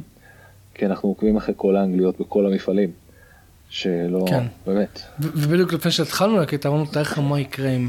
כי 0.75 0.87
אנחנו 0.87 1.09
עוקבים 1.09 1.37
אחרי 1.37 1.55
כל 1.57 1.77
האנגליות 1.77 2.21
בכל 2.21 2.47
המפעלים. 2.47 2.91
שלא, 3.73 4.25
כן. 4.29 4.45
באמת. 4.67 5.01
ובדיוק 5.21 5.73
לפני 5.73 5.91
שהתחלנו 5.91 6.37
להקליט, 6.37 6.67
אמרנו, 6.67 6.87
תאר 6.87 7.03
לך 7.03 7.19
מה 7.19 7.41
יקרה 7.41 7.71
אם 7.71 7.89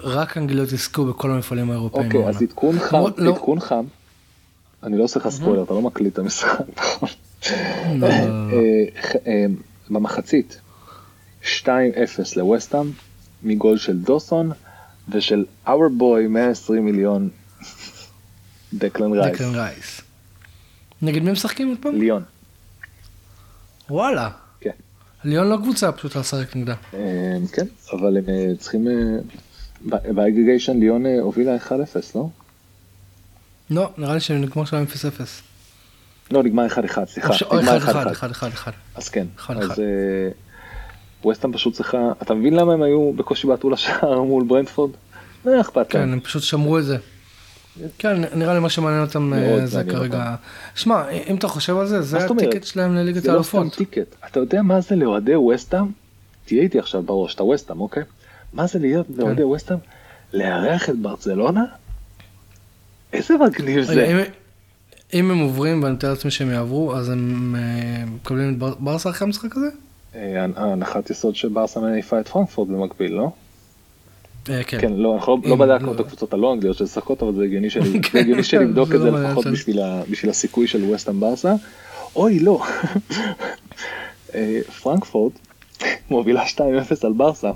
רק 0.00 0.36
אנגליות 0.36 0.72
יזכו 0.72 1.04
בכל 1.04 1.30
המפעלים 1.30 1.70
האירופאים. 1.70 2.06
אוקיי, 2.06 2.28
אז 2.28 2.42
עדכון 2.42 2.78
חם, 2.78 2.98
לא- 3.16 3.32
עדכון 3.32 3.60
חם, 3.60 3.84
אני 4.82 4.98
לא 4.98 5.04
עושה 5.04 5.20
לך 5.20 5.28
ספוילר, 5.28 5.62
אתה 5.62 5.74
לא 5.74 5.82
מקליט 5.82 6.12
את 6.12 6.18
המשחק? 6.18 6.60
לא. 8.00 8.06
אה, 8.06 8.84
אה, 9.26 9.46
במחצית, 9.90 10.60
2-0 11.42 11.46
לווסטהאם, 12.36 12.90
מגול 13.42 13.78
של 13.78 13.98
דוסון 13.98 14.50
ושל 15.08 15.44
our 15.66 15.90
boy 16.00 16.28
120 16.28 16.84
מיליון, 16.84 17.28
דקלן 18.74 19.12
רייס. 19.54 20.00
נגד 21.02 21.22
מי 21.22 21.32
משחקים 21.32 21.68
עוד 21.68 21.78
פעם? 21.80 21.94
ליון. 21.94 22.22
וואלה. 23.90 24.30
ליון 25.26 25.48
לא 25.48 25.56
קבוצה 25.56 25.92
פשוט 25.92 26.16
לשחק 26.16 26.56
נגדה. 26.56 26.74
אה, 26.94 27.36
כן, 27.52 27.66
אבל 27.92 28.16
הם 28.16 28.24
אה, 28.28 28.52
צריכים, 28.58 28.88
אה, 28.88 28.92
באגריגיישן 29.84 30.78
ליון 30.78 31.06
הובילה 31.06 31.56
1-0, 31.56 31.70
לא? 32.14 32.28
לא, 33.70 33.90
נראה 33.98 34.14
לי 34.14 34.20
שנגמר 34.20 34.64
שם 34.64 34.84
0-0. 34.84 35.20
לא, 36.30 36.42
נגמר 36.42 36.66
1-1, 36.66 37.04
סליחה. 37.06 37.28
או 37.28 37.60
1-1. 37.60 38.70
אז 38.94 39.08
כן, 39.08 39.26
אז 39.48 39.82
ווסטהאם 41.24 41.52
פשוט 41.52 41.74
צריכה, 41.74 41.98
אתה 42.22 42.34
מבין 42.34 42.54
למה 42.54 42.72
הם 42.72 42.82
היו 42.82 43.12
בקושי 43.12 43.46
בעטו 43.46 43.70
לשער 43.70 44.22
מול 44.22 44.44
ברנדפורד? 44.44 44.90
לא 45.44 45.60
אכפת 45.60 45.76
להם. 45.76 46.06
כן, 46.06 46.12
הם 46.12 46.20
פשוט 46.20 46.42
שמרו 46.42 46.78
את 46.78 46.84
זה. 46.84 46.96
כן, 47.98 48.22
נראה 48.34 48.54
לי 48.54 48.60
מה 48.60 48.70
שמעניין 48.70 49.02
אותם 49.02 49.32
אה, 49.34 49.66
זה 49.66 49.84
כרגע. 49.84 50.34
שמע, 50.74 51.08
אם 51.10 51.36
אתה 51.36 51.48
חושב 51.48 51.76
על 51.76 51.86
זה, 51.86 52.02
זה 52.02 52.18
הטיקט 52.18 52.64
שלהם 52.64 52.94
לליגת 52.94 53.26
האלופות. 53.26 53.60
זה 53.60 53.66
לא 53.66 53.70
סתם 53.70 53.84
טיקט. 53.84 54.14
אתה 54.26 54.40
יודע 54.40 54.62
מה 54.62 54.80
זה 54.80 54.96
לאוהדי 54.96 55.36
ווסטהאם? 55.36 55.86
תהיה 56.44 56.62
איתי 56.62 56.78
עכשיו 56.78 57.02
בראש, 57.02 57.34
אתה 57.34 57.44
ווסטהאם, 57.44 57.80
אוקיי? 57.80 58.02
מה 58.52 58.66
זה 58.66 58.78
להיות 58.78 59.06
כן. 59.06 59.12
לאוהדי 59.16 59.42
ווסטהאם? 59.42 59.78
לארח 60.32 60.90
את 60.90 60.98
ברצלונה? 60.98 61.64
איזה 63.12 63.34
מגניב 63.36 63.82
זה. 63.82 64.24
אם 65.14 65.30
הם 65.30 65.38
עוברים, 65.38 65.82
ואני 65.82 65.94
מתאר 65.94 66.10
לעצמי 66.10 66.30
שהם 66.30 66.50
יעברו, 66.50 66.96
אז 66.96 67.08
הם 67.08 67.54
אה, 67.58 68.04
מקבלים 68.06 68.54
את 68.54 68.58
ברסה 68.58 69.10
אחרי 69.10 69.26
המשחק 69.26 69.56
הזה? 69.56 69.68
אה, 70.14 70.44
הנחת 70.56 71.10
יסוד 71.10 71.36
שברסה 71.36 71.80
מניפה 71.80 72.20
את 72.20 72.28
פרנקפורט 72.28 72.68
במקביל, 72.68 73.12
לא? 73.12 73.30
אה, 74.50 74.64
כן. 74.64 74.80
כן, 74.80 74.92
לא, 74.92 75.14
אנחנו 75.14 75.40
לא 75.44 75.56
בדקנו 75.56 75.94
את 75.94 76.00
הקבוצות 76.00 76.32
הלא 76.32 76.52
אנגליות 76.52 76.76
ששחקות, 76.76 77.22
אבל 77.22 77.34
זה 77.34 77.44
הגיוני 77.44 77.68
כן, 78.02 78.42
שנבדוק 78.42 78.94
את 78.94 79.00
זה 79.00 79.10
לא 79.10 79.22
לפחות 79.22 79.46
בשביל 80.10 80.30
הסיכוי 80.30 80.66
של 80.66 80.84
ווסטהאם 80.84 81.20
ברסה. 81.20 81.54
אוי, 82.16 82.38
לא. 82.38 82.62
אה, 84.34 84.60
פרנקפורט 84.82 85.32
מובילה 86.10 86.44
2-0 86.46 86.60
על 87.02 87.12
ברסה. 87.12 87.50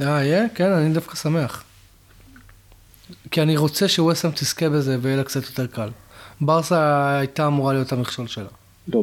אה, 0.00 0.06
יהיה? 0.06 0.48
כן, 0.54 0.70
אני 0.70 0.94
דווקא 0.94 1.16
שמח. 1.16 1.64
כי 3.30 3.42
אני 3.42 3.56
רוצה 3.56 3.88
שווסטהאם 3.88 4.32
תזכה 4.32 4.68
בזה 4.68 4.96
ויהיה 5.00 5.16
לה 5.16 5.24
קצת 5.24 5.42
יותר 5.42 5.66
קל. 5.66 5.88
ברסה 6.40 7.10
הייתה 7.18 7.46
אמורה 7.46 7.72
להיות 7.72 7.92
המכשול 7.92 8.26
שלה. 8.26 8.61
לא, 8.88 9.02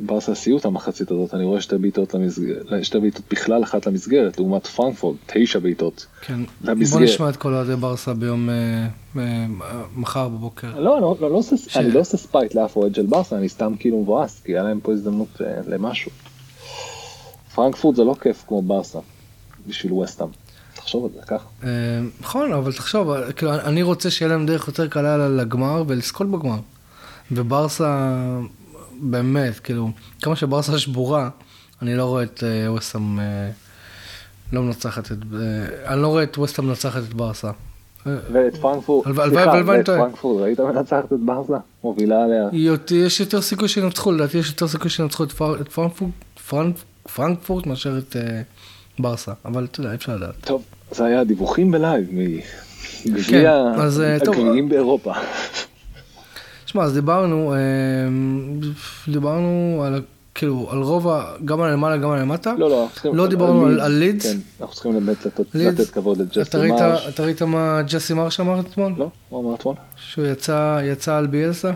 ברסה, 0.00 0.34
סיוט 0.34 0.64
המחצית 0.64 1.10
הזאת, 1.10 1.34
אני 1.34 1.44
רואה 1.44 1.60
שתי 1.60 1.78
בעיטות 1.78 2.14
למסגרת, 2.14 2.66
שתי 2.82 2.98
בעיטות 3.00 3.22
בכלל 3.30 3.62
אחת 3.62 3.86
למסגרת, 3.86 4.38
לעומת 4.38 4.66
פרנקפורט, 4.66 5.16
תשע 5.26 5.58
בעיטות 5.58 6.06
כן. 6.20 6.40
למסגרת. 6.62 7.00
בוא 7.00 7.08
נשמע 7.08 7.28
את 7.28 7.36
כל 7.36 7.54
אוהדי 7.54 7.76
ברסה 7.76 8.14
ביום, 8.14 8.50
אה, 8.50 8.86
אה, 9.16 9.46
מחר 9.96 10.28
בבוקר. 10.28 10.80
לא, 10.80 11.00
לא, 11.00 11.16
לא, 11.20 11.30
לא 11.30 11.42
ש... 11.42 11.76
אני 11.76 11.90
לא 11.90 12.00
עושה 12.00 12.16
spite 12.16 12.54
לאף 12.54 12.76
אוהד 12.76 12.94
של 12.94 13.06
ברסה, 13.06 13.36
אני 13.36 13.48
סתם 13.48 13.74
כאילו 13.78 14.02
מבואס, 14.02 14.40
כי 14.44 14.52
היה 14.52 14.62
להם 14.62 14.80
פה 14.80 14.92
הזדמנות 14.92 15.40
אה, 15.40 15.60
למשהו. 15.66 16.10
פרנקפורט 17.54 17.96
זה 17.96 18.04
לא 18.04 18.14
כיף 18.20 18.44
כמו 18.48 18.62
ברסה, 18.62 18.98
בשביל 19.66 19.92
ווסטאם. 19.92 20.28
תחשוב 20.74 21.04
על 21.04 21.10
זה 21.14 21.26
ככה. 21.26 21.48
נכון, 22.20 22.52
אבל 22.52 22.72
תחשוב, 22.72 23.30
כאילו, 23.36 23.54
אני 23.54 23.82
רוצה 23.82 24.10
שיהיה 24.10 24.28
להם 24.28 24.46
דרך 24.46 24.68
יותר 24.68 24.88
קלה 24.88 25.28
לגמר 25.28 25.84
ולזכות 25.86 26.30
בגמר. 26.30 26.58
וברסה 27.32 28.14
באמת, 29.00 29.58
כאילו, 29.58 29.90
כמה 30.22 30.36
שברסה 30.36 30.78
שבורה, 30.78 31.28
אני 31.82 31.96
לא 31.96 32.04
רואה 32.04 32.22
את 32.22 32.44
אה, 32.46 32.72
ווסטהאם 32.72 33.20
אה, 33.20 33.50
לא 34.52 34.62
מנצחת 34.62 35.12
את, 35.12 35.18
אה, 35.34 35.92
אני 35.92 36.02
לא 36.02 36.06
רואה 36.06 36.22
את 36.22 36.38
ווסטהאם 36.38 36.68
מנצחת 36.68 37.02
את 37.02 37.14
ברסה. 37.14 37.50
ואת 38.06 38.56
פרנקפורט, 38.56 39.06
סליחה, 39.06 39.62
ואת 39.66 39.86
פרנקפורט, 39.86 40.42
ראית 40.42 40.60
מנצחת 40.60 41.12
את 41.12 41.20
ברסה? 41.20 41.56
מובילה 41.84 42.24
עליה. 42.24 42.48
יש 42.90 43.20
יותר 43.20 43.40
סיכוי 43.40 43.68
שינצחו, 43.68 44.12
לדעתי 44.12 44.38
יש 44.38 44.48
יותר 44.48 44.68
סיכוי 44.68 44.90
שינצחו 44.90 45.24
את 45.24 45.32
פרנקפורט 47.14 47.66
מאשר 47.66 47.98
את 47.98 48.16
ברסה, 48.98 49.32
אבל 49.44 49.64
אתה 49.64 49.80
יודע, 49.80 49.94
אפשר 49.94 50.16
לדעת. 50.16 50.34
טוב, 50.40 50.62
זה 50.90 51.04
היה 51.04 51.24
דיווחים 51.24 51.70
בלייב 51.70 52.08
מגביע 53.06 53.72
הגביעים 54.20 54.68
באירופה. 54.68 55.12
שמע, 56.68 56.82
אז 56.82 56.94
דיברנו, 56.94 57.54
אה, 57.54 57.58
דיברנו 59.12 59.82
על 59.86 60.02
כאילו, 60.34 60.68
על 60.70 60.78
רוב, 60.78 61.08
ה- 61.08 61.24
גם 61.44 61.60
על 61.60 61.72
למעלה, 61.72 61.96
גם 61.96 62.10
על 62.10 62.20
למטה. 62.20 62.54
לא, 62.58 62.70
לא, 62.70 62.88
לא 63.04 63.26
דיברנו 63.26 63.66
על- 63.66 63.80
על 63.80 63.92
לידס. 63.92 64.26
כן, 64.32 64.38
אנחנו 64.60 64.74
צריכים 64.74 64.92
באמת 64.92 65.26
לתת- 65.26 65.90
כבוד 65.90 66.18
ראית, 66.54 66.72
מרש. 66.72 67.08
אתה 67.08 67.22
ראית 67.22 67.42
מה 67.42 67.80
ג'סי 67.82 68.14
מרש 68.14 68.40
אמר 68.40 68.60
אתמול? 68.60 68.92
לא, 68.98 69.10
הוא 69.28 69.40
אמר 69.44 69.54
אתמול. 69.54 69.74
שהוא 69.96 70.26
יצא, 70.26 70.80
יצא 70.84 71.16
על 71.16 71.26
ביאלסה? 71.26 71.72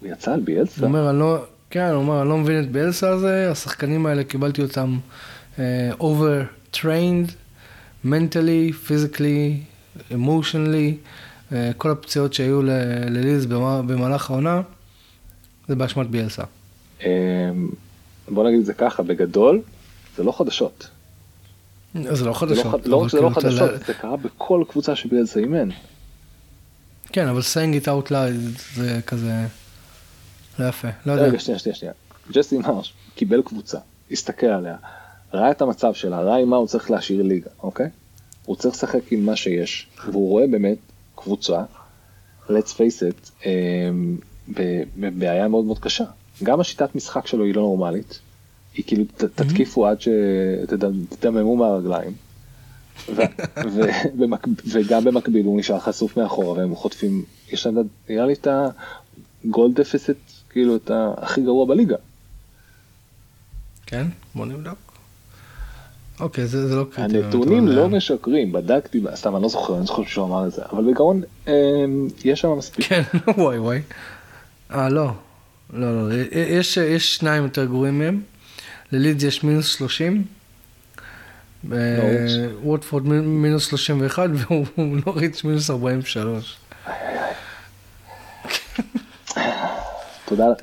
הוא 0.00 0.08
יצא 0.08 0.32
על 0.32 0.40
ביאלסה? 0.40 0.80
הוא 0.80 0.86
אומר, 0.88 1.10
אני 1.10 1.18
לא, 1.18 1.38
כן, 1.70 1.88
הוא 1.88 1.96
אומר, 2.02 2.20
אני 2.20 2.28
לא 2.28 2.38
מבין 2.38 2.60
את 2.64 2.70
ביאלסה 2.72 3.08
הזה, 3.10 3.48
השחקנים 3.50 4.06
האלה, 4.06 4.24
קיבלתי 4.24 4.62
אותם 4.62 4.98
uh, 5.56 5.60
over-trained, 6.00 7.30
mentally, 8.04 8.72
physically, 8.88 9.50
emotionally, 10.12 10.90
כל 11.76 11.90
הפציעות 11.90 12.34
שהיו 12.34 12.62
לליז 13.10 13.46
במה- 13.46 13.82
במהלך 13.82 14.30
העונה, 14.30 14.62
זה 15.68 15.74
באשמת 15.76 16.06
ביאלסה. 16.06 16.42
אמ, 17.00 17.08
בוא 18.28 18.46
נגיד 18.48 18.58
את 18.60 18.66
זה 18.66 18.74
ככה, 18.74 19.02
בגדול, 19.02 19.60
זה 20.16 20.22
לא 20.22 20.32
חדשות. 20.32 20.88
זה 21.94 22.08
לא 22.08 22.14
זה 22.14 22.24
לא 22.24 22.32
חדשות. 22.32 22.86
לא 22.86 22.96
רק 22.96 23.08
שזה 23.08 23.20
לא 23.20 23.30
כאילו, 23.30 23.30
חדשות, 23.30 23.70
זה 23.86 23.94
קרה 23.94 24.16
בכל 24.16 24.64
קבוצה 24.68 24.96
שביאלסה 24.96 25.40
אימן. 25.40 25.68
כן, 27.12 27.28
אבל 27.28 27.40
saying 27.40 27.84
it 27.84 27.86
out 27.86 28.10
loud 28.10 28.60
זה 28.74 29.00
כזה, 29.06 29.32
לא 30.58 30.64
יפה, 30.68 30.88
לא 31.06 31.12
יודע. 31.12 31.24
רגע, 31.24 31.38
שנייה, 31.38 31.58
שנייה, 31.58 31.76
שנייה. 31.76 31.94
ג'סי 32.32 32.58
מרש 32.58 32.92
קיבל 33.14 33.42
קבוצה, 33.42 33.78
הסתכל 34.10 34.46
עליה, 34.46 34.76
ראה 35.34 35.50
את 35.50 35.62
המצב 35.62 35.94
שלה, 35.94 36.20
ראה 36.20 36.36
עם 36.36 36.48
מה 36.48 36.56
הוא 36.56 36.66
צריך 36.66 36.90
להשאיר 36.90 37.22
ליגה, 37.22 37.50
אוקיי? 37.62 37.88
הוא 38.44 38.56
צריך 38.56 38.74
לשחק 38.74 39.00
עם 39.12 39.26
מה 39.26 39.36
שיש, 39.36 39.86
והוא 40.06 40.28
רואה 40.30 40.46
באמת 40.46 40.76
קבוצה, 41.22 41.62
let's 42.48 42.72
face 42.74 43.02
it, 43.10 43.46
אמ, 43.46 44.16
בבעיה 44.96 45.48
מאוד 45.48 45.64
מאוד 45.64 45.78
קשה. 45.78 46.04
גם 46.42 46.60
השיטת 46.60 46.94
משחק 46.94 47.26
שלו 47.26 47.44
היא 47.44 47.54
לא 47.54 47.62
נורמלית, 47.62 48.18
היא 48.74 48.84
כאילו 48.86 49.04
ת- 49.16 49.24
תתקיפו 49.24 49.86
עד 49.86 49.98
שתדממו 50.00 51.56
מהרגליים. 51.56 52.12
ו- 53.08 53.22
ו- 53.72 53.80
במק- 54.18 54.46
וגם 54.72 55.04
במקביל 55.04 55.46
הוא 55.46 55.58
נשאר 55.60 55.78
חשוף 55.80 56.16
מאחורה 56.16 56.52
והם 56.58 56.74
חוטפים, 56.74 57.24
יש 57.52 57.66
להם, 57.66 57.76
נראה 58.08 58.26
לי 58.26 58.32
את 58.32 58.46
הגול 59.44 59.72
דפיסט, 59.72 60.10
כאילו 60.50 60.76
את 60.76 60.90
הכי 61.16 61.40
גרוע 61.42 61.66
בליגה. 61.66 61.96
כן, 63.86 64.06
בוא 64.34 64.46
נבדוק. 64.46 64.89
אוקיי, 66.20 66.46
זה 66.46 66.68
זה 66.68 66.76
לא 66.76 66.84
קריטי. 66.92 67.18
הנתונים 67.18 67.68
לא 67.68 67.82
אה, 67.82 67.88
משקרים, 67.88 68.52
בדקתי, 68.52 69.00
סתם 69.14 69.34
אני 69.36 69.42
לא 69.42 69.48
זוכר, 69.48 69.76
אני 69.76 69.86
זוכר 69.86 70.02
שהוא 70.06 70.26
אמר 70.26 70.46
את 70.46 70.52
זה, 70.52 70.62
אבל 70.72 70.84
בעיקרון 70.84 71.22
אמ, 71.48 71.52
יש 72.24 72.40
שם 72.40 72.58
מספיק. 72.58 72.86
כן, 72.86 73.02
וואי 73.38 73.58
וואי. 73.58 73.80
אה, 74.70 74.88
לא. 74.88 75.10
לא, 75.72 76.08
לא, 76.08 76.14
יש, 76.32 76.76
יש 76.76 77.16
שניים 77.16 77.42
יותר 77.42 77.64
גרועים 77.64 77.98
מהם. 77.98 78.20
ללידס 78.92 79.22
יש 79.22 79.44
מינוס 79.44 79.66
30. 79.66 80.24
נוריץ'. 81.64 82.50
ווטפורד 82.64 83.06
מינוס 83.06 83.66
31 83.66 84.30
ונוריץ' 84.78 85.44
מינוס 85.44 85.70
43. 85.70 86.56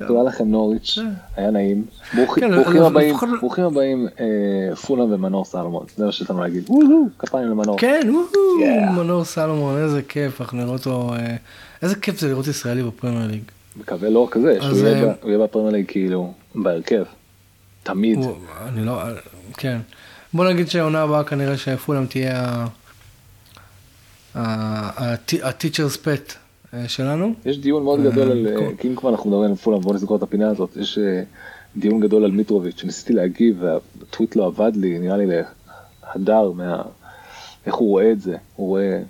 תודה 0.06 0.22
לכם 0.22 0.48
נוריץ', 0.48 0.98
היה 1.36 1.50
נעים. 1.50 1.84
ברוכים 2.16 2.44
כן, 2.44 2.82
הבאים, 2.82 3.16
ברוכים 3.40 3.64
הבאים 3.64 4.08
אה, 4.20 4.76
פולאם 4.76 5.12
ומנור 5.12 5.44
סלומון, 5.44 5.86
זה 5.96 6.04
מה 6.04 6.10
לנו 6.30 6.40
להגיד. 6.40 6.68
כפיים 7.18 7.48
למנור. 7.48 7.78
כן. 7.78 8.08
מנור 8.96 9.24
סלומון, 9.24 9.78
איזה 9.78 10.02
כיף, 10.02 10.40
אנחנו 10.40 10.58
נראה 10.58 10.72
אותו, 10.72 11.14
אה, 11.14 11.36
איזה 11.82 11.94
כיף 11.94 12.20
זה 12.20 12.28
לראות 12.28 12.46
ישראלי 12.46 12.82
בפרמייר 12.82 13.26
ליג. 13.30 13.42
מקווה 13.76 14.10
לא 14.10 14.18
רק 14.18 14.38
זה, 14.38 14.58
שהוא 14.60 14.78
יהיה 14.78 15.14
אה, 15.24 15.44
בפרמייר 15.44 15.72
ליג 15.72 15.84
כאילו 15.88 16.32
בהרכב. 16.54 17.04
תמיד. 17.82 18.18
אני 18.66 18.84
לא, 18.84 19.02
כן. 19.56 19.78
בוא 20.34 20.50
נגיד 20.50 20.68
שהעונה 20.68 21.02
הבאה 21.02 21.24
כנראה 21.24 21.56
שפולאם 21.56 22.06
תהיה 22.06 22.66
ה-teacher's 24.34 25.96
pet 26.04 26.32
אה, 26.32 26.47
שלנו. 26.86 27.34
יש 27.44 27.58
דיון 27.58 27.82
מאוד 27.82 28.00
גדול 28.02 28.30
על, 28.30 28.46
אה, 28.46 28.76
כי 28.78 28.88
אם 28.88 28.96
כבר 28.96 29.10
אנחנו 29.10 29.30
מדברים 29.30 29.50
על 29.50 29.56
פולאם, 29.56 29.80
בוא 29.80 29.94
נסגור 29.94 30.16
את 30.16 30.22
הפינה 30.22 30.50
הזאת, 30.50 30.76
יש 30.76 30.98
אה, 30.98 31.22
דיון 31.76 32.00
גדול 32.00 32.24
על 32.24 32.30
מיטרוביץ', 32.30 32.80
שניסיתי 32.80 33.12
להגיב 33.12 33.62
והטוויט 33.62 34.36
לא 34.36 34.46
עבד 34.46 34.72
לי, 34.76 34.98
נראה 34.98 35.16
לי 35.16 35.26
להדר 35.26 36.52
מה... 36.52 36.82
איך 37.66 37.74
הוא 37.74 37.88
רואה 37.88 38.12
את 38.12 38.20
זה, 38.20 38.36
הוא 38.56 38.68
רואה 38.68 39.02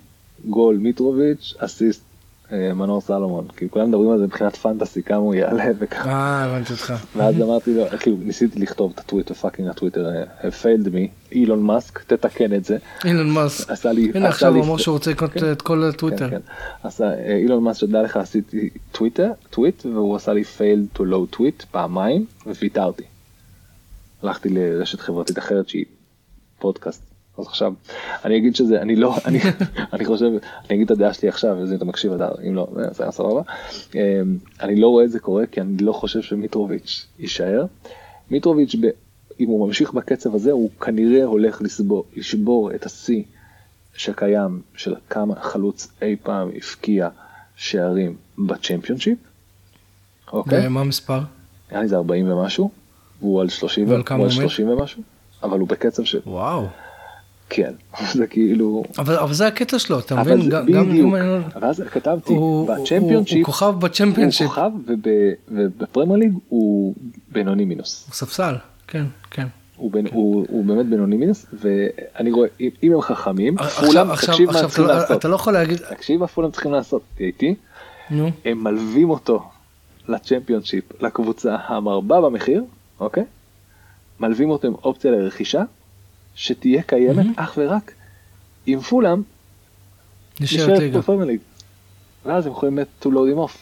גול 0.45 0.77
מיטרוביץ', 0.77 1.53
אסיסט 1.57 2.01
אה, 2.01 2.08
מנור 2.51 3.01
סלומון, 3.01 3.47
כאילו 3.57 3.71
כולם 3.71 3.89
מדברים 3.89 4.11
על 4.11 4.17
זה 4.17 4.25
מבחינת 4.25 4.55
fantasy, 4.55 5.03
כמה 5.03 5.17
הוא 5.17 5.35
יעלה 5.35 5.63
וככה, 5.79 6.09
אה, 6.09 6.43
הבנתי 6.43 6.73
אותך. 6.73 6.93
ואז 7.15 7.41
אמרתי 7.41 7.73
לו, 7.73 7.85
כאילו 7.99 8.17
ניסיתי 8.19 8.59
לכתוב 8.59 8.91
את 8.95 8.99
ה 8.99 9.04
tweet 9.04 9.26
ו 9.26 9.31
fucking 9.31 9.69
הטוויטר, 9.69 10.07
אה, 10.07 10.49
failed 10.49 10.87
me, 10.87 11.31
אילון 11.31 11.61
מאסק, 11.63 12.03
תתקן 12.03 12.53
את 12.53 12.65
זה, 12.65 12.77
אילון 13.05 13.29
מאסק. 13.29 13.69
עשה 13.69 13.91
לי, 13.91 14.11
הנה 14.15 14.19
עשה 14.19 14.27
עכשיו 14.27 14.55
הוא 14.55 14.65
אמר 14.65 14.77
שהוא 14.77 14.93
רוצה 14.93 15.11
לקנות 15.11 15.31
כן. 15.31 15.51
את 15.51 15.61
כל 15.61 15.83
הטוויטר. 15.83 16.29
כן, 16.29 16.39
כן. 16.39 16.41
אז 16.83 17.01
אה, 17.01 17.35
אילון 17.35 17.63
מאסק 17.63 17.79
שתדע 17.79 18.01
לך 18.01 18.17
עשיתי 18.17 18.69
טוויטר, 18.91 19.31
טוויט, 19.49 19.85
והוא 19.85 20.15
עשה 20.15 20.33
לי 20.33 20.43
failed 20.57 20.97
to 20.97 21.01
load 21.01 21.35
tweet 21.35 21.65
פעמיים, 21.71 22.25
וויתרתי. 22.45 23.03
הלכתי 24.23 24.49
לרשת 24.49 24.99
חברתית 24.99 25.37
אחרת 25.37 25.69
שהיא 25.69 25.85
פודקאסט. 26.59 27.08
אז 27.39 27.47
עכשיו, 27.47 27.73
אני 28.25 28.37
אגיד 28.37 28.55
שזה, 28.55 28.81
אני 28.81 28.95
לא, 28.95 29.15
אני, 29.25 29.39
אני 29.93 30.05
חושב, 30.05 30.25
אני 30.25 30.75
אגיד 30.75 30.85
את 30.85 30.91
הדעה 30.91 31.13
שלי 31.13 31.29
עכשיו, 31.29 31.57
וזה 31.59 31.75
אתה 31.75 31.85
מקשיב 31.85 32.11
אדר, 32.11 32.31
אם 32.47 32.55
לא, 32.55 32.67
זה 32.91 33.03
היה 33.03 33.11
סבבה. 33.11 33.41
אה, 33.95 34.21
אני 34.61 34.75
לא 34.75 34.87
רואה 34.87 35.05
את 35.05 35.11
זה 35.11 35.19
קורה, 35.19 35.45
כי 35.45 35.61
אני 35.61 35.77
לא 35.77 35.93
חושב 35.93 36.21
שמיטרוביץ' 36.21 37.07
יישאר. 37.19 37.65
מיטרוביץ', 38.31 38.75
ב, 38.81 38.87
אם 39.39 39.47
הוא 39.47 39.67
ממשיך 39.67 39.93
בקצב 39.93 40.35
הזה, 40.35 40.51
הוא 40.51 40.69
כנראה 40.81 41.23
הולך 41.23 41.61
לסבור, 41.61 42.05
לשבור 42.15 42.71
את 42.75 42.85
השיא 42.85 43.23
שקיים 43.93 44.61
של 44.75 44.95
כמה 45.09 45.35
חלוץ 45.41 45.91
אי 46.01 46.15
פעם 46.23 46.49
הבקיע 46.55 47.09
שערים 47.55 48.15
בצ'מפיונשיפ. 48.37 49.17
אוקיי? 50.33 50.67
ומה 50.67 50.81
המספר? 50.81 51.19
נראה 51.71 51.81
לי 51.81 51.87
זה 51.87 51.95
40 51.95 52.31
ומשהו, 52.31 52.71
והוא 53.19 53.41
על 53.41 53.49
30, 53.49 53.89
ועל 53.89 54.03
כמה 54.05 54.17
הוא 54.17 54.25
על 54.25 54.31
הוא 54.31 54.41
עומד? 54.41 54.49
30 54.49 54.69
ומשהו, 54.69 55.01
אבל 55.43 55.59
הוא 55.59 55.67
בקצב 55.67 56.03
של, 56.03 56.19
וואו. 56.25 56.67
כן, 57.49 57.73
זה 58.13 58.27
כאילו, 58.27 58.83
אבל 58.97 59.15
אבל 59.17 59.33
זה 59.33 59.47
הקטע 59.47 59.79
שלו, 59.79 59.99
אתה 59.99 60.15
מבין? 60.15 60.41
זה 60.41 60.49
גם- 60.49 60.65
גם 60.71 60.89
בדיוק, 60.89 61.07
אם 61.07 61.15
אני 61.15 61.27
לא- 61.27 61.37
ואז 61.61 61.83
כתבתי, 61.91 62.33
הוא- 62.33 62.39
הוא- 62.39 62.83
בצ'מפיונשיפ, 62.83 63.45
כוכב 63.45 63.73
בצ'מפיונשיפ. 63.79 64.41
הוא 64.47 64.55
כוכב 64.55 64.71
וב- 64.87 65.33
ובפרמייר 65.47 66.19
ליג 66.19 66.33
הוא 66.49 66.93
בינוני 67.31 67.65
מינוס. 67.65 68.05
הוא 68.07 68.13
ספסל, 68.15 68.55
כן, 68.87 69.05
כן. 69.31 69.47
הוא, 69.75 69.91
בין, 69.91 70.07
הוא, 70.11 70.45
הוא 70.49 70.65
באמת 70.65 70.85
בינוני 70.85 71.17
מינוס 71.17 71.45
ואני 71.53 72.31
רואה 72.31 72.47
אם, 72.83 72.91
הם 72.93 73.01
חכמים 73.01 73.55
פולאם 73.57 74.15
תקשיב 74.15 74.51
מה 74.51 74.59
צריכים 74.61 74.85
לא- 74.85 74.93
לעשות 74.93 75.17
אתה 75.19 75.27
לא 75.27 75.35
יכול 75.35 75.53
להגיד, 75.53 75.77
תקשיב 75.77 76.19
מה 76.19 76.27
פולאם 76.27 76.51
צריכים 76.51 76.71
לעשות 76.71 77.01
תהיה 77.15 77.27
איתי 77.27 77.55
נו, 78.11 78.29
הם 78.45 78.63
מלווים 78.63 79.09
אותו 79.09 79.43
לצ'מפיונשיפ 80.07 81.01
לקבוצה 81.03 81.55
המרבה 81.67 82.21
במחיר 82.21 82.63
אוקיי 82.99 83.23
מלווים 84.19 84.49
אותו 84.49 84.67
עם 84.67 84.73
אופציה 84.83 85.11
לרכישה 85.11 85.63
שתהיה 86.39 86.81
קיימת 86.83 87.25
אך 87.35 87.53
ורק 87.57 87.91
אם 88.67 88.79
פולאם 88.79 89.21
נשארת. 90.39 90.93
בפרמייר 90.93 91.25
ליג 91.25 91.39
ואז 92.25 92.45
הם 92.45 92.51
יכולים 92.51 92.75
באמת 92.75 92.87
to 93.01 93.07
load 93.07 93.35
him 93.35 93.49
off 93.49 93.57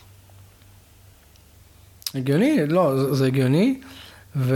הגיוני, 2.15 2.67
לא, 2.67 3.13
זה- 3.13 3.25
הגיוני, 3.25 3.80
ו... 4.36 4.55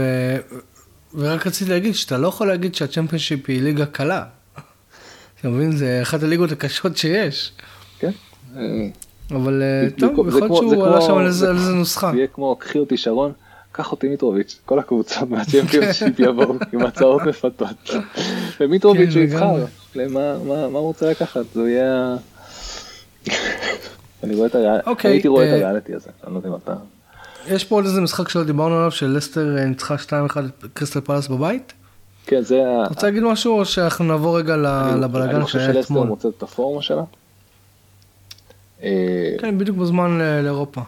ורק 1.14 1.46
רציתי 1.46 1.70
להגיד 1.70 1.94
שאתה 1.94 2.18
לא 2.18 2.28
יכול 2.28 2.48
להגיד 2.48 2.74
שהצ'מפיונשיפ 2.74 3.48
היא 3.48 3.62
ליגה 3.62 3.86
קלה. 3.86 4.24
אתה 5.40 5.48
מבין? 5.48 5.72
זה 5.76 5.98
אחת 6.02 6.22
הליגות 6.22 6.52
הקשות 6.52 6.96
שיש. 6.96 7.52
כן 7.98 8.10
אבל 9.30 9.62
אה, 9.62 9.88
טוב, 9.98 10.28
יכול 10.28 10.40
להיות 10.40 10.56
שהוא 10.56 10.86
עלה 10.86 11.00
שם 11.00 11.14
על 11.16 11.26
איזה 11.26 11.52
נוסחה. 11.52 12.10
זה 12.10 12.16
יהיה 12.16 12.26
כמו 12.26 12.56
קחי 12.56 12.78
אותי 12.78 12.96
שרון 12.96 13.32
קח 13.72 13.92
אותי 13.92 14.08
מיטרוביץ' 14.08 14.58
כל 14.64 14.78
הקבוצות 14.78 15.30
מהצ'מפיונשיפ 15.30 16.18
יבואו 16.20 16.54
עם 16.72 16.82
הצעות 16.86 17.22
מפתות 17.22 17.90
ומיטרוביץ' 18.60 19.10
כן, 19.12 19.18
הוא 19.18 19.24
יבחר. 19.24 19.64
למה 19.94 20.38
מה 20.44 20.78
הוא 20.78 20.86
רוצה 20.86 21.10
לקחת 21.10 21.40
זה 21.54 21.70
יהיה 21.70 22.16
אני 24.24 24.34
רואה 24.34 24.46
את 24.46 24.54
הריאליטי 24.54 24.90
אוקיי, 24.90 25.10
הייתי 25.10 25.28
רואה 25.28 25.44
את 25.44 25.50
אה, 25.50 25.54
הריאליטי 25.54 25.94
הזה 25.94 26.10
אני 26.26 26.32
לא 26.34 26.38
יודע 26.38 26.48
אם 26.48 26.54
אתה 26.54 26.74
יש 27.48 27.64
פה 27.64 27.74
עוד 27.74 27.84
איזה 27.84 28.00
משחק 28.00 28.28
שלא 28.28 28.44
דיברנו 28.44 28.76
עליו, 28.76 28.90
של 28.90 29.06
לסטר 29.06 29.56
אה, 29.58 29.64
ניצחה 29.64 29.94
2-1 29.94 30.00
את 30.38 30.64
קריסטל 30.74 31.00
פלאס 31.00 31.28
בבית. 31.28 31.72
כן 32.26 32.40
זה 32.40 32.62
ה- 32.66 32.88
רוצה 32.88 33.06
להגיד 33.06 33.22
משהו 33.22 33.58
או 33.58 33.64
שאנחנו 33.64 34.04
נעבור 34.04 34.38
רגע 34.38 34.56
ל- 34.56 34.66
אני- 34.66 35.00
לבלאגן 35.00 35.34
אני 35.34 35.44
חושב 35.44 35.58
שהיה 35.58 35.72
שלסטר 35.74 35.80
אתמול? 35.94 36.06
מוצאת 36.06 36.32
את 36.38 36.42
הפורמה 36.42 36.82
שלה. 36.82 37.02
אה, 38.82 38.88
כן, 39.40 39.58
בדיוק 39.58 39.76
בזמן 39.76 40.18
לאירופה. 40.42 40.80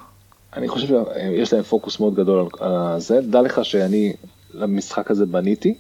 אני 0.56 0.68
חושב 0.68 0.86
שיש 0.86 1.52
להם 1.52 1.62
פוקוס 1.62 2.00
מאוד 2.00 2.14
גדול 2.14 2.48
על- 2.60 3.00
זה. 3.00 3.20
דע 3.20 3.42
לך 3.42 3.64
שאני 3.64 4.12
למשחק 4.54 5.10
הזה 5.10 5.26
בניתי 5.26 5.74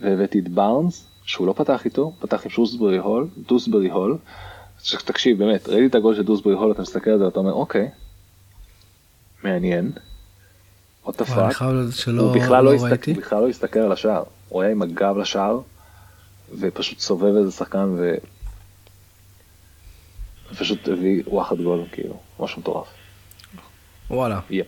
והבאתי 0.00 0.38
את 0.38 0.48
בארנס, 0.48 1.04
שהוא 1.24 1.46
לא 1.46 1.52
פתח 1.52 1.84
איתו, 1.84 2.12
פתח 2.20 2.44
עם 2.44 2.50
שוסברי 2.50 2.98
הול, 2.98 3.28
דוסברי 3.48 3.90
הול. 3.90 4.18
תקשיב, 5.04 5.38
באמת, 5.38 5.68
ראיתי 5.68 5.86
את 5.86 5.94
הגול 5.94 6.14
של 6.16 6.22
דוסברי 6.22 6.54
הול, 6.54 6.72
אתה 6.72 6.82
מסתכל 6.82 7.10
על 7.10 7.18
זה 7.18 7.24
ואתה 7.24 7.38
אומר, 7.38 7.52
אוקיי, 7.52 7.88
מעניין. 9.44 9.92
עוד 11.02 11.14
תפק, 11.14 11.36
הוא 12.22 12.36
בכלל 12.36 12.64
לא, 12.64 12.70
הסתכל, 12.74 13.12
בכלל 13.12 13.40
לא 13.40 13.48
הסתכל 13.48 13.78
על 13.78 13.92
השער, 13.92 14.22
הוא 14.48 14.62
היה 14.62 14.70
עם 14.70 14.82
הגב 14.82 15.16
לשער, 15.16 15.60
ופשוט 16.60 16.98
סובב 16.98 17.36
איזה 17.36 17.50
שחקן. 17.50 17.96
ופשוט 20.52 20.88
הביא 20.88 21.22
וואחד 21.26 21.56
גול, 21.60 21.84
כאילו, 21.92 22.14
משהו 22.40 22.60
מטורף. 22.60 22.86
וואלה. 24.12 24.40
yep. 24.50 24.66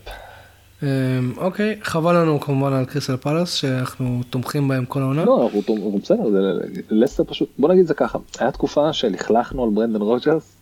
אמ, 0.83 1.33
אוקיי, 1.37 1.79
חבל 1.83 2.17
לנו 2.17 2.41
כמובן 2.41 2.73
על 2.73 2.85
קריסטל 2.85 3.17
פלאס 3.17 3.53
שאנחנו 3.53 4.21
תומכים 4.31 4.69
בהם 4.69 4.85
כל 4.85 5.03
העונה. 5.03 5.25
לא, 5.25 5.51
אנחנו 5.55 5.99
בסדר, 6.03 6.59
לסטר 6.91 7.25
פשוט, 7.25 7.49
בוא 7.59 7.69
נגיד 7.69 7.87
זה 7.87 7.95
ככה, 7.95 8.19
היה 8.39 8.51
תקופה 8.51 8.93
שלכלכנו 8.93 9.65
על 9.65 9.71
ברנדן 9.71 10.01
רוג'רס, 10.01 10.57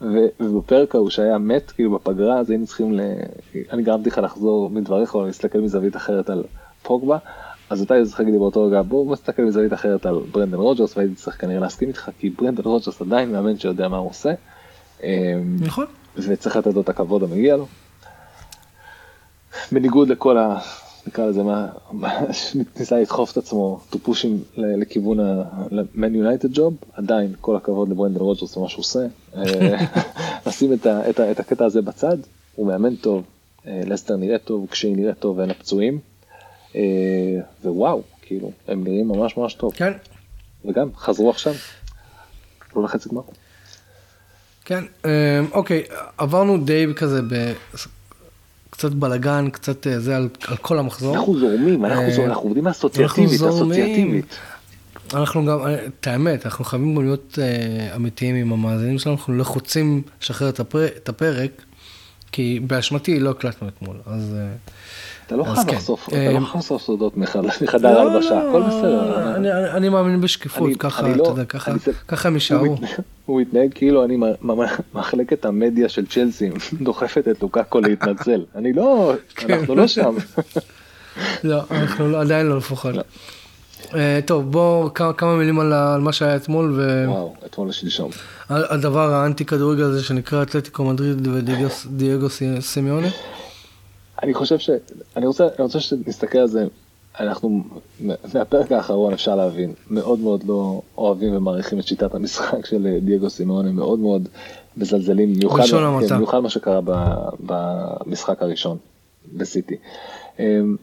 ובפרק 0.00 0.94
ההוא 0.94 1.10
שהיה 1.10 1.38
מת, 1.38 1.70
כאילו 1.70 1.90
בפגרה, 1.90 2.38
אז 2.38 2.50
היינו 2.50 2.66
צריכים, 2.66 2.94
ל... 2.94 3.00
אני 3.72 3.82
גרמתי 3.82 4.08
לך 4.08 4.18
לחזור 4.18 4.70
מדבריך 4.70 5.14
או 5.14 5.26
להסתכל 5.26 5.58
מזווית 5.58 5.96
אחרת 5.96 6.30
על 6.30 6.44
פוגבה, 6.82 7.18
אז 7.70 7.82
אתה 7.82 7.94
צריך 8.04 8.20
להגיד 8.20 8.34
לי 8.34 8.38
באותו 8.38 8.64
רגע, 8.64 8.82
בוא 8.82 9.12
נסתכל 9.12 9.42
מזווית 9.42 9.72
אחרת 9.72 10.06
על 10.06 10.20
ברנדן 10.32 10.58
רוג'רס, 10.58 10.96
והייתי 10.96 11.14
צריך 11.14 11.40
כנראה 11.40 11.60
להסכים 11.60 11.88
איתך, 11.88 12.10
כי 12.18 12.30
ברנדן 12.30 12.62
רוג'רס 12.62 13.02
עדיין 13.02 13.32
מאמן 13.32 13.58
שיודע 13.58 13.88
מה 13.88 13.96
הוא 13.96 14.10
עושה. 14.10 14.32
אמ, 15.02 15.08
נכון. 15.60 15.86
וצריך 16.16 16.56
לתת 16.56 16.74
לו 16.74 16.80
את 16.80 16.88
הכבוד 16.88 17.22
המגיע 17.22 17.56
לו. 17.56 17.66
בניגוד 19.72 20.08
לכל 20.08 20.38
ה... 20.38 20.58
נקרא 21.06 21.26
לזה 21.26 21.42
מה, 21.42 21.68
ניסה 22.78 23.00
לדחוף 23.00 23.32
את 23.32 23.36
עצמו 23.36 23.80
טופושים 23.90 24.42
לכיוון 24.56 25.20
ה-Man 25.20 26.44
United 26.44 26.56
job, 26.56 26.72
עדיין 26.92 27.34
כל 27.40 27.56
הכבוד 27.56 27.88
לברנדן 27.88 28.20
רוג'רס 28.20 28.56
ומה 28.56 28.68
שהוא 28.68 28.80
עושה. 28.80 29.06
אה, 29.36 29.76
נשים 30.46 30.72
את, 30.72 30.86
ה, 30.86 31.10
את, 31.10 31.20
ה, 31.20 31.30
את 31.30 31.40
הקטע 31.40 31.64
הזה 31.64 31.82
בצד, 31.82 32.16
הוא 32.54 32.66
מאמן 32.66 32.96
טוב, 32.96 33.24
אה, 33.66 33.80
לסטר 33.86 34.16
נראה 34.16 34.38
טוב, 34.38 34.66
כשהיא 34.70 34.96
נראית 34.96 35.18
טוב 35.18 35.38
ואין 35.38 35.50
הפצועים, 35.50 35.98
אה, 36.76 36.80
ווואו, 37.64 38.02
כאילו, 38.22 38.50
הם 38.68 38.84
נראים 38.84 39.08
ממש 39.08 39.36
ממש 39.36 39.54
טוב. 39.54 39.72
כן. 39.74 39.92
וגם, 40.64 40.88
חזרו 40.96 41.30
עכשיו, 41.30 41.54
לא 42.76 42.84
לחצי 42.84 43.08
גמר. 43.08 43.22
כן, 44.64 44.84
אוקיי, 45.52 45.82
עברנו 46.18 46.58
די 46.58 46.86
כזה 46.96 47.20
קצת 48.70 48.92
בלאגן, 48.92 49.50
קצת 49.50 49.86
אה, 49.86 50.00
זה 50.00 50.16
על, 50.16 50.28
על 50.46 50.56
כל 50.56 50.78
המחזור. 50.78 51.16
אנחנו 51.16 51.38
זורמים, 51.38 51.84
אנחנו, 51.84 52.02
אה, 52.02 52.24
אנחנו 52.24 52.42
עובדים 52.42 52.66
אסוציאטיבית, 52.66 53.40
אסוציאטיבית. 53.42 54.36
אנחנו 55.14 55.46
גם, 55.46 55.58
אה, 55.66 55.86
את 55.86 56.06
האמת, 56.06 56.46
אנחנו 56.46 56.64
חייבים 56.64 56.94
גם 56.94 57.02
להיות 57.02 57.38
אמיתיים 57.96 58.34
עם 58.34 58.52
המאזינים 58.52 58.98
שלנו, 58.98 59.16
אנחנו 59.16 59.38
לחוצים 59.38 60.02
לשחרר 60.22 60.48
את, 60.48 60.60
הפר, 60.60 60.86
את 60.86 61.08
הפרק, 61.08 61.62
כי 62.32 62.60
באשמתי 62.66 63.20
לא 63.20 63.30
הקלטנו 63.30 63.68
אתמול, 63.68 63.96
אז... 64.06 64.36
אתה 65.26 65.36
לא 65.36 65.44
חייב 65.44 65.66
כן. 65.66 65.74
לחשוף, 65.74 66.08
אתה 66.08 66.16
לא 66.16 66.20
חייב 66.20 66.42
לחשוף 66.42 66.82
סודות 66.82 67.16
מחדר 67.16 67.92
לא, 67.92 67.98
ההלבשה, 68.10 68.48
הכל 68.48 68.62
בסדר. 68.62 69.36
אני 69.76 69.88
מאמין 69.88 70.20
בשקיפות, 70.20 70.70
ככה, 70.78 71.08
אתה 71.08 71.16
לא- 71.16 71.24
יודע, 71.24 71.44
ככה 72.08 72.28
הם 72.28 72.34
יישארו. 72.34 72.76
הוא 73.26 73.40
מתנהג 73.40 73.70
כאילו 73.74 74.04
אני 74.04 74.18
מחלקת 74.94 75.44
המדיה 75.44 75.88
של 75.88 76.06
צ'לסי 76.06 76.50
דוחפת 76.82 77.28
את 77.30 77.42
לוקאקו 77.42 77.80
להתנצל. 77.80 78.44
אני 78.56 78.72
לא, 78.72 79.12
כן. 79.34 79.54
אנחנו 79.54 79.74
לא 79.74 79.86
שם. 79.86 80.14
לא, 81.44 81.60
אנחנו 81.70 82.08
לא, 82.08 82.20
עדיין 82.20 82.46
לא 82.46 82.56
לפחות. 82.56 82.94
אה, 83.94 84.20
טוב, 84.26 84.52
בוא 84.52 84.90
כמה 84.90 85.36
מילים 85.36 85.60
על 85.60 86.00
מה 86.00 86.12
שהיה 86.12 86.36
אתמול. 86.36 86.80
וואו, 87.06 87.34
אתמול 87.46 87.68
לשלשום. 87.68 88.10
הדבר 88.48 89.14
האנטי 89.14 89.44
כדורגל 89.44 89.82
הזה 89.82 90.04
שנקרא 90.04 90.42
אתלטיקו 90.42 90.84
מדריד 90.84 91.28
ודייגו 91.28 92.26
סימיוני. 92.60 93.08
אני 94.22 94.34
חושב 94.34 94.58
ש... 94.58 94.70
אני 95.16 95.26
רוצה, 95.26 95.44
אני 95.44 95.62
רוצה 95.64 95.80
שנסתכל 95.80 96.38
על 96.38 96.48
זה, 96.48 96.66
אנחנו, 97.20 97.62
מהפרק 98.34 98.72
האחרון 98.72 99.12
אפשר 99.12 99.36
להבין, 99.36 99.72
מאוד 99.90 100.18
מאוד 100.18 100.44
לא 100.44 100.82
אוהבים 100.98 101.36
ומעריכים 101.36 101.78
את 101.78 101.86
שיטת 101.86 102.14
המשחק 102.14 102.66
של 102.66 102.98
דייגו 103.02 103.30
סימאוני, 103.30 103.72
מאוד 103.72 103.98
מאוד 103.98 104.28
מזלזלים, 104.76 105.34
במיוחד 105.34 106.38
כן, 106.38 106.42
מה 106.42 106.50
שקרה 106.50 106.80
ב, 106.84 106.90
במשחק 107.40 108.42
הראשון 108.42 108.78
בסיטי. 109.34 109.76
אמ, 110.38 110.76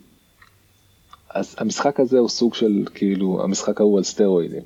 אז 1.30 1.56
המשחק 1.58 2.00
הזה 2.00 2.20
הוא 2.20 2.30
סוג 2.30 2.54
של 2.54 2.84
כאילו 2.94 3.44
המשחק 3.44 3.82
ההוא 3.82 3.98
על 3.98 4.04
סטרואידים. 4.04 4.64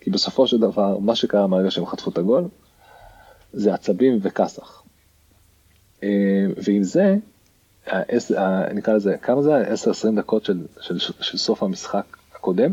כי 0.00 0.10
בסופו 0.10 0.46
של 0.46 0.58
דבר 0.58 0.98
מה 0.98 1.14
שקרה 1.14 1.46
מהרגע 1.46 1.70
שהם 1.70 1.86
חטפו 1.86 2.10
את 2.10 2.18
הגול 2.18 2.44
זה 3.52 3.74
עצבים 3.74 4.18
וכסח. 4.22 4.82
אמ, 6.02 6.08
ועם 6.56 6.82
זה 6.82 7.16
נקרא 8.74 8.94
לזה, 8.94 9.16
כמה 9.22 9.42
זה 9.42 9.54
היה? 9.54 9.74
10-20 9.74 10.16
דקות 10.16 10.44
של, 10.44 10.58
של, 10.80 10.98
של 10.98 11.38
סוף 11.38 11.62
המשחק 11.62 12.04
הקודם. 12.34 12.70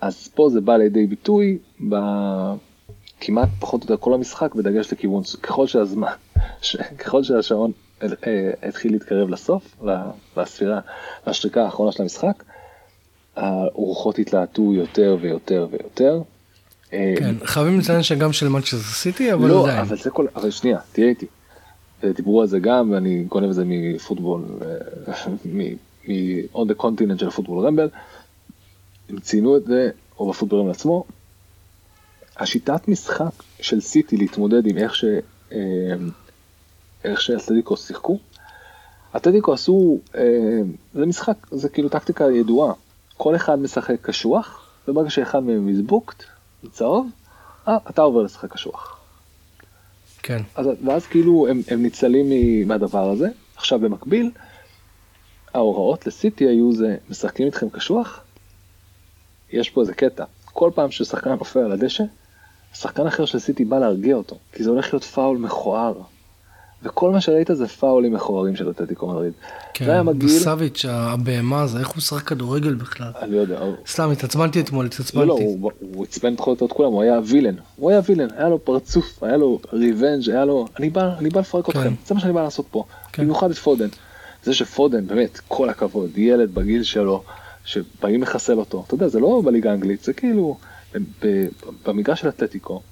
אז 0.00 0.28
פה 0.34 0.48
זה 0.52 0.60
בא 0.60 0.76
לידי 0.76 1.06
ביטוי 1.06 1.58
בכמעט 1.80 3.48
פחות 3.58 3.80
או 3.80 3.84
יותר 3.84 3.96
כל 4.04 4.14
המשחק 4.14 4.54
בדגש 4.54 4.92
לכיוון, 4.92 5.22
ככל 5.42 5.66
שהזמן, 5.66 6.12
ככל 7.00 7.22
שהשעון 7.22 7.72
אה, 8.02 8.50
התחיל 8.62 8.92
להתקרב 8.92 9.28
לסוף, 9.28 9.76
לספירה, 10.36 10.80
לשריקה 11.26 11.64
האחרונה 11.64 11.92
של 11.92 12.02
המשחק, 12.02 12.42
הרוחות 13.36 14.18
התלהטו 14.18 14.74
יותר 14.74 15.16
ויותר 15.20 15.66
ויותר. 15.70 16.20
אה, 16.92 17.14
כן, 17.18 17.34
חייבים 17.44 17.78
לציין 17.78 18.02
שגם 18.02 18.32
של 18.32 18.48
מנצ'סטר 18.48 18.78
סיטי, 18.78 19.32
אבל 19.32 19.48
לא, 19.48 19.62
עדיין. 19.62 19.76
לא, 19.76 19.82
אבל 19.82 19.96
זה 19.96 20.10
כל, 20.10 20.26
אבל 20.36 20.50
שנייה, 20.50 20.78
תהיה 20.92 21.08
איתי. 21.08 21.26
דיברו 22.04 22.40
על 22.40 22.46
זה 22.46 22.58
גם, 22.58 22.90
ואני 22.90 23.24
גונב 23.24 23.48
את 23.48 23.54
זה 23.54 23.64
מפוטבול, 23.66 24.44
מ-on 25.44 26.68
the 26.68 26.82
continent 26.82 27.18
של 27.18 27.30
פוטבול 27.30 27.66
רמבל, 27.66 27.88
הם 29.08 29.20
ציינו 29.20 29.56
את 29.56 29.64
זה, 29.64 29.90
או 30.18 30.30
בפוטבול 30.30 30.60
רמבל 30.60 30.70
עצמו, 30.70 31.04
השיטת 32.36 32.88
משחק 32.88 33.32
של 33.60 33.80
סיטי 33.80 34.16
להתמודד 34.16 34.66
עם 34.66 34.78
איך 34.78 34.94
ש... 34.94 35.04
אה, 35.52 35.58
איך 37.04 37.20
שאתלטיקו 37.20 37.76
שיחקו, 37.76 38.18
אתלטיקו 39.16 39.52
עשו, 39.52 39.98
אה, 40.14 40.60
זה 40.94 41.06
משחק, 41.06 41.36
זה 41.50 41.68
כאילו 41.68 41.88
טקטיקה 41.88 42.30
ידועה, 42.30 42.72
כל 43.16 43.36
אחד 43.36 43.58
משחק 43.58 43.96
קשוח, 44.02 44.68
וברגע 44.88 45.10
שאחד 45.10 45.42
מהם 45.42 45.66
מזבוקט, 45.66 46.24
צהוב, 46.70 47.10
אה, 47.68 47.76
אתה 47.90 48.02
עובר 48.02 48.22
לשחק 48.22 48.52
קשוח. 48.52 48.91
כן. 50.22 50.42
אז, 50.54 50.66
ואז 50.84 51.06
כאילו 51.06 51.48
הם, 51.48 51.62
הם 51.68 51.82
ניצלים 51.82 52.26
מהדבר 52.68 53.10
הזה. 53.10 53.28
עכשיו 53.56 53.78
במקביל, 53.78 54.30
ההוראות 55.54 56.06
לסיטי 56.06 56.44
היו 56.44 56.72
זה, 56.72 56.96
משחקים 57.10 57.46
איתכם 57.46 57.70
קשוח? 57.70 58.24
יש 59.52 59.70
פה 59.70 59.80
איזה 59.80 59.94
קטע. 59.94 60.24
כל 60.44 60.70
פעם 60.74 60.90
ששחקן 60.90 61.30
נופל 61.30 61.58
על 61.58 61.72
הדשא, 61.72 62.04
שחקן 62.74 63.06
אחר 63.06 63.24
של 63.24 63.38
סיטי 63.38 63.64
בא 63.64 63.78
להרגיע 63.78 64.16
אותו, 64.16 64.36
כי 64.52 64.62
זה 64.62 64.70
הולך 64.70 64.92
להיות 64.92 65.04
פאול 65.04 65.38
מכוער. 65.38 65.94
וכל 66.82 67.10
מה 67.10 67.20
שראית 67.20 67.50
זה 67.52 67.66
פאולים 67.68 68.12
מכוערים 68.12 68.56
של 68.56 68.70
אתלטיקו 68.70 69.06
מדריד. 69.08 69.32
כן, 69.74 69.84
זה 69.84 69.92
היה 69.92 70.02
מגעיל. 70.02 70.36
וסאביץ', 70.36 70.84
הבהמה 70.88 71.62
הזה, 71.62 71.78
איך 71.78 71.88
הוא 71.88 72.00
שחק 72.00 72.22
כדורגל 72.22 72.74
בכלל? 72.74 73.12
אני 73.22 73.34
לא 73.34 73.40
יודע. 73.40 73.60
סתם, 73.86 74.10
התעצבנתי 74.10 74.60
אתמול, 74.60 74.86
התעצבנתי. 74.86 75.26
לא, 75.26 75.38
לא, 75.62 75.70
הוא 75.80 76.04
עצבן 76.04 76.34
את 76.34 76.40
כולם, 76.72 76.92
הוא 76.92 77.02
היה 77.02 77.20
villain. 77.24 77.54
הוא 77.76 77.90
היה 77.90 78.00
villain, 78.08 78.28
היה 78.36 78.48
לו 78.48 78.64
פרצוף, 78.64 79.22
היה 79.22 79.36
לו 79.36 79.60
revenge, 79.72 80.30
היה 80.30 80.44
לו... 80.44 80.66
אני 80.78 80.90
בא, 80.90 81.14
אני 81.18 81.28
בא 81.28 81.40
לפרק 81.40 81.70
כן. 81.70 81.78
אתכם, 81.78 81.94
זה 82.06 82.14
מה 82.14 82.20
שאני 82.20 82.32
בא 82.32 82.42
לעשות 82.42 82.66
פה. 82.70 82.84
כן. 83.12 83.22
במיוחד 83.22 83.50
את 83.50 83.56
פודן. 83.56 83.88
זה 84.44 84.54
שפודן, 84.54 85.06
באמת, 85.06 85.40
כל 85.48 85.68
הכבוד, 85.68 86.18
ילד 86.18 86.54
בגיל 86.54 86.82
שלו, 86.82 87.22
שבאים 87.64 88.22
לחסל 88.22 88.58
אותו. 88.58 88.84
אתה 88.86 88.94
יודע, 88.94 89.08
זה 89.08 89.20
לא 89.20 89.42
בליגה 89.44 89.70
האנגלית, 89.70 90.04
זה 90.04 90.12
כאילו, 90.12 90.56
במגרש 91.86 92.20
של 92.20 92.28
אתלטיקו. 92.28 92.82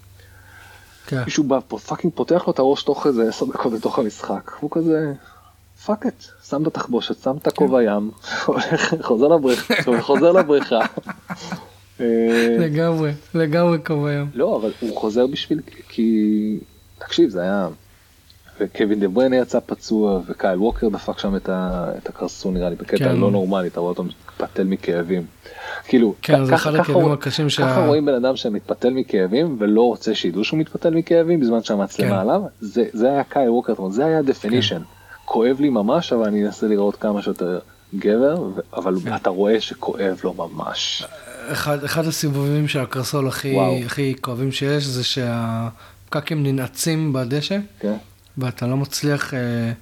כן. 1.11 1.23
מישהו 1.25 1.45
בא 1.45 1.59
פה 1.69 1.79
fucking 1.79 2.13
פותח 2.15 2.45
לו 2.47 2.53
את 2.53 2.59
הראש 2.59 2.83
תוך 2.83 3.07
איזה 3.07 3.29
עשר 3.29 3.47
דקות 3.47 3.73
בתוך 3.73 3.99
המשחק, 3.99 4.51
הוא 4.61 4.71
כזה 4.71 5.13
fuck 5.87 6.07
it, 6.07 6.25
שם 6.49 6.63
את 6.63 6.67
התחבושת, 6.67 7.23
שם 7.23 7.37
את 7.37 7.47
הכובע 7.47 7.79
כן. 7.79 7.87
ים, 7.87 8.11
חוזר 9.09 9.29
לבריכה, 9.29 9.75
חוזר 10.01 10.33
לבריכה. 10.33 10.81
לגמרי, 12.65 13.13
לגמרי 13.35 13.79
כובע 13.87 14.13
ים. 14.13 14.31
לא, 14.35 14.57
אבל 14.57 14.73
הוא 14.81 14.97
חוזר 14.97 15.27
בשביל, 15.27 15.61
כי, 15.89 16.59
תקשיב, 16.99 17.31
זה 17.31 17.43
היה, 17.43 17.69
וקווין 18.61 19.01
דה 19.01 19.09
בריינה 19.09 19.37
יצא 19.37 19.59
פצוע, 19.67 20.21
וקייל 20.27 20.59
ווקר 20.59 20.89
דפק 20.89 21.19
שם 21.19 21.37
את 21.37 22.09
הקרסול 22.09 22.55
נראה 22.55 22.71
לי, 22.71 22.77
בקטע 22.77 22.97
כן. 22.97 23.17
לא 23.17 23.31
נורמלי, 23.31 23.69
אתה 23.69 23.81
רואה 23.81 23.91
אותו 23.91 24.05
מתפתל 24.05 24.65
מכאבים. 24.65 25.27
כאילו, 25.89 26.15
כן, 26.23 26.45
זה 26.45 26.55
אחד 26.55 26.75
הכאבים 26.75 27.13
הקשים 27.13 27.51
שה... 27.51 27.63
ככה 27.63 27.87
רואים 27.87 28.07
בן 28.07 28.15
אדם 28.15 28.37
שמתפתל 28.37 28.91
מכאבים 28.91 29.57
ולא 29.59 29.83
רוצה 29.83 30.15
שידעו 30.15 30.45
שהוא 30.45 30.61
מתפתל 30.61 30.91
מכאבים 30.91 31.41
בזמן 31.41 31.63
שהמצלמה 31.63 32.11
כן. 32.11 32.17
עליו, 32.17 32.43
זה, 32.61 32.85
זה 32.93 33.13
היה 33.13 33.25
קייל 33.25 33.51
ווקר, 33.51 33.75
זה 33.91 34.07
היה 34.07 34.23
definition. 34.23 34.79
כן. 34.79 34.83
כואב 35.25 35.57
לי 35.61 35.69
ממש, 35.69 36.13
אבל 36.13 36.27
אני 36.27 36.47
אנסה 36.47 36.67
להראות 36.67 36.97
כמה 36.97 37.23
שיותר 37.23 37.59
גבר, 37.95 38.49
אבל 38.75 38.97
כן. 39.05 39.15
אתה 39.15 39.31
רואה 39.31 39.61
שכואב 39.61 40.21
לו 40.25 40.35
ממש. 40.35 41.05
אחד, 41.53 41.85
אחד 41.85 42.07
הסיבובים 42.07 42.69
של 42.69 42.79
הקרסול 42.79 43.29
הכי, 43.29 43.57
הכי 43.87 44.15
כואבים 44.21 44.53
שיש 44.53 44.85
זה 44.85 45.05
שהפקקים 45.05 46.43
ננעצים 46.43 47.13
בדשא, 47.13 47.59
כן. 47.81 47.95
ואתה 48.39 48.67
לא 48.67 48.77
מצליח... 48.77 49.35
אה, 49.35 49.73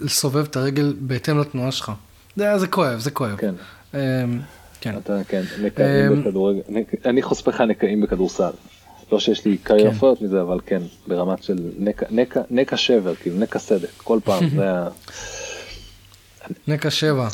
לסובב 0.00 0.44
את 0.44 0.56
הרגל 0.56 0.94
בהתאם 1.00 1.38
לתנועה 1.40 1.72
שלך. 1.72 1.92
זה, 2.36 2.58
זה 2.58 2.66
כואב, 2.66 2.98
זה 2.98 3.10
כואב. 3.10 3.36
כן. 3.36 3.54
אמ, 3.94 3.98
כן. 4.80 4.94
אתה, 4.98 5.18
כן, 5.28 5.42
נקעים 5.62 6.12
אמ, 6.12 6.20
בכדורגל, 6.22 6.60
אני 7.06 7.22
חושף 7.22 7.48
לך 7.48 7.60
נקעים 7.60 8.00
בכדורסל. 8.00 8.50
לא 9.12 9.20
שיש 9.20 9.44
לי 9.44 9.56
קריירות 9.58 10.18
כן. 10.18 10.24
מזה, 10.24 10.40
אבל 10.40 10.58
כן, 10.66 10.82
ברמת 11.06 11.42
של 11.42 11.58
נקע- 11.78 12.06
נקע- 12.10 12.40
נקע 12.50 12.76
שבר, 12.76 13.14
כאילו 13.14 13.38
נקע 13.38 13.58
סדק, 13.58 13.88
כל 13.96 14.18
פעם, 14.24 14.48
זה 14.56 14.62
היה... 14.62 14.88
נקע 16.68 16.90
שבע, 16.90 17.28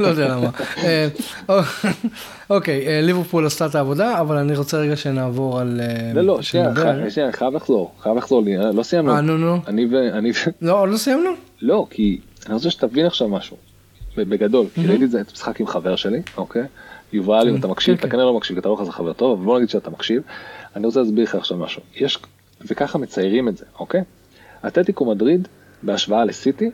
לא 0.00 0.06
יודע 0.06 0.28
למה. 0.28 0.50
אה, 0.78 1.08
אוקיי, 2.50 2.86
אה, 2.86 3.00
ליברפול 3.00 3.46
עשתה 3.46 3.66
את 3.66 3.74
העבודה, 3.74 4.20
אבל 4.20 4.36
אני 4.36 4.56
רוצה 4.56 4.78
רגע 4.78 4.96
שנעבור 4.96 5.60
על... 5.60 5.80
אה, 5.80 6.12
לא, 6.14 6.22
לא, 6.22 6.42
שנייה, 6.42 6.72
חייב 7.32 7.54
לחזור, 7.54 7.94
חייב 8.00 8.16
לחזור 8.16 8.44
אה, 8.48 8.72
לא 8.72 8.82
סיימנו. 8.82 9.12
אה, 9.12 9.20
נו, 9.20 9.36
נו. 9.36 9.56
אני 9.66 9.86
ו... 10.30 10.50
לא, 10.62 10.80
עוד 10.80 10.88
לא 10.88 10.96
סיימנו? 10.96 11.30
לא, 11.62 11.86
כי 11.90 12.20
אני 12.46 12.54
רוצה 12.54 12.70
שתבין 12.70 13.06
עכשיו 13.06 13.28
משהו, 13.28 13.56
בגדול, 14.16 14.66
כי 14.74 14.86
ראיתי 14.86 15.04
את 15.04 15.10
זה, 15.10 15.20
את 15.20 15.30
המשחק 15.30 15.60
עם 15.60 15.66
חבר 15.66 15.96
שלי, 15.96 16.22
אוקיי? 16.36 16.62
יובל, 17.12 17.48
אם 17.48 17.56
אתה 17.56 17.68
מקשיב, 17.68 17.94
כן, 17.94 18.00
אתה 18.00 18.08
כן. 18.08 18.12
כנראה 18.12 18.26
לא 18.26 18.36
מקשיב, 18.36 18.56
כי 18.56 18.60
אתה 18.60 18.68
לא 18.68 18.76
חזר 18.76 18.90
חבר 18.90 19.12
טוב, 19.12 19.38
אבל 19.38 19.44
בוא 19.46 19.56
נגיד 19.58 19.70
שאתה 19.70 19.90
מקשיב, 19.90 20.22
אני 20.76 20.86
רוצה 20.86 21.00
להסביר 21.00 21.24
לך 21.24 21.34
עכשיו 21.34 21.56
משהו. 21.56 21.82
יש, 21.96 22.18
וככה 22.60 22.98
מציירים 22.98 23.48
את 23.48 23.56
זה, 23.56 23.64
אוקיי? 23.78 24.02
אתלטיקו 24.66 25.04
מדריד, 25.04 25.48
בהשוואה 25.82 26.24
לסיטי, 26.24 26.70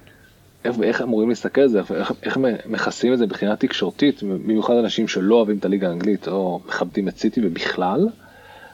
איך, 0.65 0.77
איך 0.83 1.03
אמורים 1.03 1.29
להסתכל 1.29 1.61
על 1.61 1.69
זה, 1.69 1.81
איך, 1.95 2.13
איך 2.23 2.39
מכסים 2.67 3.13
את 3.13 3.19
זה 3.19 3.27
מבחינה 3.27 3.57
תקשורתית, 3.57 4.23
במיוחד 4.23 4.75
אנשים 4.75 5.09
שלא 5.09 5.35
אוהבים 5.35 5.59
את 5.59 5.65
הליגה 5.65 5.89
האנגלית 5.89 6.29
או 6.29 6.61
מכבדים 6.67 7.09
את 7.09 7.19
סיטי 7.19 7.41
ובכלל, 7.47 8.09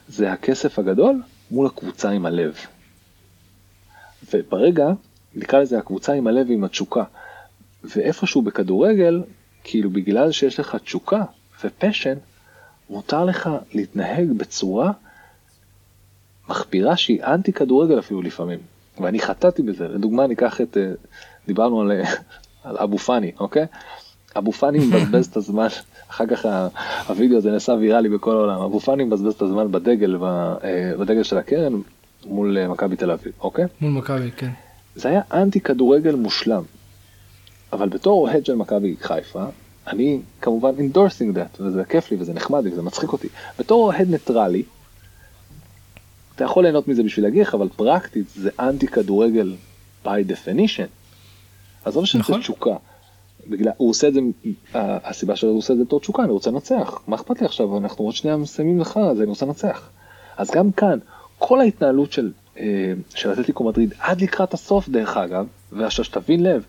זה 0.08 0.32
הכסף 0.32 0.78
הגדול 0.78 1.22
מול 1.50 1.66
הקבוצה 1.66 2.10
עם 2.10 2.26
הלב. 2.26 2.54
וברגע, 4.34 4.88
נקרא 5.34 5.60
לזה 5.60 5.78
הקבוצה 5.78 6.12
עם 6.12 6.26
הלב 6.26 6.46
ועם 6.50 6.64
התשוקה. 6.64 7.04
ואיפשהו 7.84 8.42
בכדורגל, 8.42 9.22
כאילו 9.64 9.90
בגלל 9.90 10.32
שיש 10.32 10.60
לך 10.60 10.76
תשוקה 10.76 11.24
ופשן, 11.64 12.14
מותר 12.90 13.24
לך 13.24 13.50
להתנהג 13.74 14.32
בצורה 14.32 14.92
מחפירה 16.48 16.96
שהיא 16.96 17.22
אנטי 17.22 17.52
כדורגל 17.52 17.98
אפילו 17.98 18.22
לפעמים. 18.22 18.58
ואני 19.00 19.20
חטאתי 19.20 19.62
בזה, 19.62 19.88
לדוגמה 19.88 20.26
ניקח 20.26 20.60
את, 20.60 20.76
אה, 20.76 20.92
דיברנו 21.50 21.80
על, 21.80 21.92
על 22.64 22.76
אבו 22.78 22.98
פאני, 22.98 23.32
אוקיי? 23.40 23.66
אבו 24.36 24.52
פאני 24.52 24.78
מבזבז 24.78 25.26
את 25.26 25.36
הזמן, 25.36 25.66
אחר 26.10 26.26
כך 26.26 26.46
הווידאו 27.06 27.38
הזה 27.38 27.50
נעשה 27.50 27.72
ויראלי 27.72 28.08
בכל 28.08 28.30
העולם, 28.30 28.60
אבו 28.60 28.80
פאני 28.80 29.04
מבזבז 29.04 29.34
את 29.34 29.42
הזמן 29.42 29.72
בדגל, 29.72 30.16
אה, 30.24 30.92
בדגל 30.98 31.22
של 31.22 31.38
הקרן 31.38 31.72
מול 32.26 32.58
אה, 32.58 32.68
מכבי 32.68 32.96
תל 32.96 33.10
אביב, 33.10 33.32
אוקיי? 33.40 33.64
מול 33.80 33.92
מכבי, 33.92 34.30
כן. 34.30 34.50
זה 34.94 35.08
היה 35.08 35.20
אנטי 35.32 35.60
כדורגל 35.60 36.14
מושלם. 36.14 36.62
אבל 37.72 37.88
בתור 37.88 38.20
אוהד 38.20 38.46
של 38.46 38.54
מכבי 38.54 38.96
חיפה, 39.00 39.44
אני 39.86 40.20
כמובן 40.40 40.70
endorsing 40.78 41.36
that, 41.36 41.62
וזה 41.62 41.84
כיף 41.84 42.10
לי 42.10 42.16
וזה 42.20 42.34
נחמד 42.34 42.64
לי 42.64 42.72
וזה 42.72 42.82
מצחיק 42.82 43.12
אותי. 43.12 43.28
בתור 43.58 43.84
אוהד 43.84 44.10
ניטרלי, 44.10 44.62
אתה 46.36 46.44
יכול 46.44 46.64
ליהנות 46.64 46.88
מזה 46.88 47.02
בשביל 47.02 47.24
להגיע 47.24 47.42
לך, 47.42 47.54
אבל 47.54 47.68
פרקטית 47.76 48.26
זה 48.34 48.50
אנטי 48.60 48.86
כדורגל 48.86 49.54
by 50.04 50.08
definition. 50.08 50.99
עזוב 51.84 52.04
שזה 52.06 52.18
נכון. 52.18 52.40
תשוקה. 52.40 52.76
בגלל, 53.46 53.72
הוא 53.76 53.90
עושה 53.90 54.08
את 54.08 54.14
זה, 54.14 54.20
ה- 54.74 55.08
הסיבה 55.10 55.36
שהוא 55.36 55.58
עושה 55.58 55.72
את 55.72 55.78
זה 55.78 55.84
בתור 55.84 56.00
תשוקה, 56.00 56.22
אני 56.24 56.32
רוצה 56.32 56.50
לנצח. 56.50 57.00
מה 57.06 57.16
אכפת 57.16 57.40
לי 57.40 57.46
עכשיו, 57.46 57.78
אנחנו 57.78 58.04
עוד 58.04 58.14
שנייה 58.14 58.36
מסיימים 58.36 58.80
לך, 58.80 58.96
אז 58.96 59.20
אני 59.20 59.26
רוצה 59.26 59.46
לנצח. 59.46 59.90
אז 60.36 60.50
גם 60.50 60.72
כאן, 60.72 60.98
כל 61.38 61.60
ההתנהלות 61.60 62.12
של, 62.12 62.32
אה, 62.58 62.92
של 63.14 63.32
אתלטיקו 63.32 63.64
מדריד 63.64 63.94
עד 63.98 64.20
לקראת 64.20 64.54
הסוף 64.54 64.88
דרך 64.88 65.16
אגב, 65.16 65.46
ועכשיו 65.72 66.04
שתבין 66.04 66.42
לב, 66.42 66.64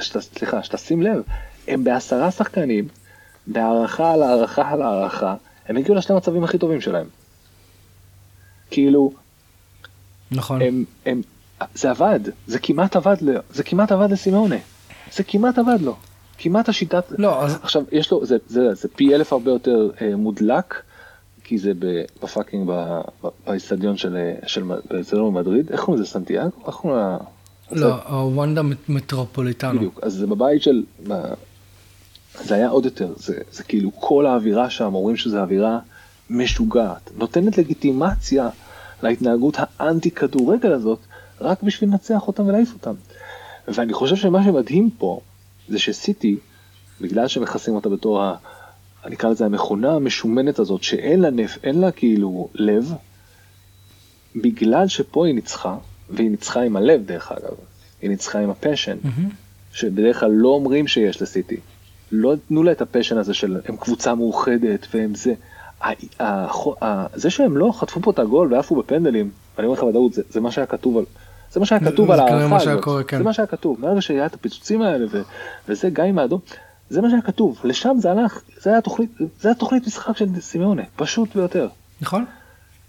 שת, 0.00 0.20
סליחה, 0.20 0.62
שתשים 0.62 1.02
לב, 1.02 1.22
הם 1.68 1.84
בעשרה 1.84 2.30
שחקנים, 2.30 2.88
בהערכה 3.46 4.12
על 4.12 4.22
הערכה 4.22 4.70
על 4.70 4.82
הערכה, 4.82 5.36
הם 5.68 5.76
הגיעו 5.76 5.94
לשני 5.94 6.14
המצבים 6.14 6.44
הכי 6.44 6.58
טובים 6.58 6.80
שלהם. 6.80 7.06
כאילו, 8.70 9.12
נכון. 10.30 10.62
הם, 10.62 10.84
הם, 11.06 11.22
זה 11.74 11.90
עבד, 11.90 12.20
זה 12.46 12.58
כמעט 12.58 12.96
עבד, 12.96 13.16
ל- 13.22 13.36
זה 13.50 13.62
כמעט 13.62 13.92
עבד 13.92 14.10
לסימאונה, 14.12 14.56
זה 15.12 15.22
כמעט 15.22 15.58
עבד 15.58 15.78
לו, 15.80 15.96
כמעט 16.38 16.68
השיטת, 16.68 17.04
לא, 17.18 17.44
אז 17.44 17.58
עכשיו 17.62 17.82
יש 17.92 18.10
לו, 18.10 18.26
זה, 18.26 18.36
זה, 18.48 18.74
זה 18.74 18.88
פי 18.96 19.14
אלף 19.14 19.32
הרבה 19.32 19.50
יותר 19.50 19.90
אה, 20.00 20.16
מודלק, 20.16 20.82
כי 21.44 21.58
זה 21.58 21.72
ב 22.22 22.27
fucking, 22.27 22.70
באיצטדיון 23.46 23.96
של, 23.96 24.16
אה, 24.16 24.48
של, 24.48 24.62
מ- 24.64 24.72
באיצטדיון 24.90 25.34
במדריד, 25.34 25.70
איך 25.70 25.80
קוראים 25.80 26.02
לזה 26.02 26.10
סנטיאגו? 26.12 26.50
איך 26.66 26.74
קוראים 26.74 27.00
לה? 27.00 27.16
לא, 27.72 27.94
הוונדה 28.08 28.62
מט- 28.62 28.88
מטרופוליטנו. 28.88 29.78
בדיוק, 29.78 30.00
אז 30.02 30.12
זה 30.14 30.26
בבית 30.26 30.62
של, 30.62 30.82
זה 32.44 32.54
היה 32.54 32.68
עוד 32.68 32.84
יותר, 32.84 33.12
זה, 33.16 33.38
זה 33.52 33.62
כאילו 33.62 33.90
כל 34.00 34.26
האווירה 34.26 34.70
שם, 34.70 34.94
אומרים 34.94 35.16
שזו 35.16 35.38
אווירה 35.38 35.78
משוגעת, 36.30 37.10
נותנת 37.16 37.58
לגיטימציה 37.58 38.48
להתנהגות 39.02 39.56
האנטי 39.78 40.10
כדורגל 40.10 40.72
הזאת, 40.72 40.98
רק 41.44 41.62
בשביל 41.62 41.90
לנצח 41.90 42.26
אותם 42.26 42.46
ולהעיף 42.46 42.72
אותם. 42.72 42.94
ואני 43.68 43.92
חושב 43.92 44.16
שמה 44.16 44.44
שמדהים 44.44 44.90
פה, 44.98 45.20
זה 45.68 45.78
שסיטי, 45.78 46.36
בגלל 47.00 47.28
שמכסים 47.28 47.74
אותה 47.74 47.88
בתור 47.88 48.22
ה... 48.22 48.34
אני 49.04 49.14
אקרא 49.14 49.30
לזה 49.30 49.44
המכונה 49.44 49.92
המשומנת 49.92 50.58
הזאת, 50.58 50.82
שאין 50.82 51.20
לה 51.20 51.30
נף, 51.30 51.58
אין 51.64 51.80
לה 51.80 51.90
כאילו 51.90 52.48
לב, 52.54 52.92
בגלל 54.36 54.88
שפה 54.88 55.26
היא 55.26 55.34
ניצחה, 55.34 55.76
והיא 56.10 56.30
ניצחה 56.30 56.60
עם 56.62 56.76
הלב 56.76 57.02
דרך 57.06 57.32
אגב, 57.32 57.54
היא 58.02 58.10
ניצחה 58.10 58.38
עם 58.38 58.50
הפשן, 58.50 58.96
מהמם. 59.04 59.28
שבדרך 59.72 60.20
כלל 60.20 60.30
לא 60.30 60.48
אומרים 60.48 60.88
שיש 60.88 61.22
לסיטי. 61.22 61.56
לא 62.12 62.34
נתנו 62.34 62.62
לה 62.62 62.72
את 62.72 62.80
הפשן 62.80 63.18
הזה 63.18 63.34
של 63.34 63.60
הם 63.68 63.76
קבוצה 63.76 64.14
מאוחדת 64.14 64.86
והם 64.94 65.14
זה. 65.14 65.34
זה 67.14 67.30
שהם 67.30 67.56
לא 67.56 67.72
חטפו 67.74 68.00
פה 68.02 68.10
את 68.10 68.18
הגול 68.18 68.54
ועפו 68.54 68.76
בפנדלים, 68.76 69.30
ואני 69.56 69.66
אומר 69.66 69.78
לך 69.78 69.84
בוודאות, 69.84 70.12
זה, 70.12 70.22
זה 70.30 70.40
מה 70.40 70.50
שהיה 70.50 70.66
כתוב 70.66 70.98
על... 70.98 71.04
זה 71.54 71.60
מה 71.60 71.66
שהיה 71.66 71.80
כתוב 71.80 72.10
על 72.10 72.20
ההערכה 72.20 72.56
הזאת, 72.56 73.06
כן. 73.08 73.18
זה 73.18 73.24
מה 73.24 73.32
שהיה 73.32 73.46
כתוב, 73.46 73.80
מהרגע 73.80 74.00
שהיה 74.00 74.26
את 74.26 74.34
הפיצוצים 74.34 74.82
האלה 74.82 75.06
וזה 75.68 75.90
גיא 75.90 76.12
מהאדום, 76.12 76.40
זה 76.90 77.00
מה 77.00 77.10
שהיה 77.10 77.22
כתוב, 77.22 77.60
לשם 77.64 77.96
זה 77.98 78.10
הלך, 78.10 78.40
זה 78.60 78.70
היה 78.70 78.80
תוכנית, 78.80 79.10
זה 79.40 79.48
היה 79.48 79.54
תוכנית 79.54 79.86
משחק 79.86 80.16
של 80.16 80.26
סימאונה, 80.40 80.82
פשוט 80.96 81.36
ביותר. 81.36 81.68
נכון? 82.00 82.24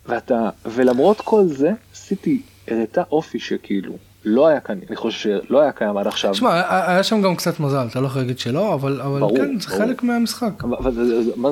ואתה, 0.05 0.49
ולמרות 0.65 1.21
כל 1.21 1.43
זה, 1.47 1.71
סיטי 1.93 2.41
הראתה 2.67 3.03
אופי 3.11 3.39
שכאילו 3.39 3.93
לא 4.25 4.47
היה 4.47 4.59
כאן, 4.59 4.79
אני 4.87 4.95
חושב 4.95 5.19
שלא 5.19 5.61
היה 5.61 5.71
קיים 5.71 5.97
עד 5.97 6.07
עכשיו. 6.07 6.31
תשמע, 6.31 6.61
היה 6.91 7.03
שם 7.03 7.21
גם 7.21 7.35
קצת 7.35 7.59
מזל, 7.59 7.87
אתה 7.91 7.99
לא 7.99 8.07
יכול 8.07 8.21
להגיד 8.21 8.39
שלא, 8.39 8.73
אבל 8.73 9.01
אבל 9.01 9.19
ברור, 9.19 9.37
כן, 9.37 9.59
זה 9.59 9.67
ברור. 9.67 9.79
חלק 9.79 10.03
מהמשחק. 10.03 10.63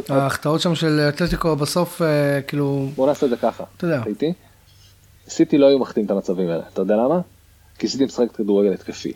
ההחטאות 0.09 0.61
שם 0.61 0.75
של 0.75 0.99
אתלטיקו 1.09 1.55
בסוף, 1.55 2.01
אה, 2.01 2.41
כאילו, 2.47 2.89
בוא 2.95 3.07
נעשה 3.07 3.25
את 3.25 3.29
זה 3.29 3.37
ככה, 3.37 3.63
אתה 3.77 3.85
יודע. 3.85 4.01
סיטי 5.29 5.57
לא 5.57 5.65
היו 5.65 5.79
מחטאים 5.79 6.05
את 6.05 6.11
המצבים 6.11 6.49
האלה, 6.49 6.63
אתה 6.73 6.81
יודע 6.81 6.95
למה? 6.95 7.19
כי 7.79 7.87
סיטי 7.87 8.05
משחקת 8.05 8.31
כדורגל 8.35 8.73
התקפי. 8.73 9.11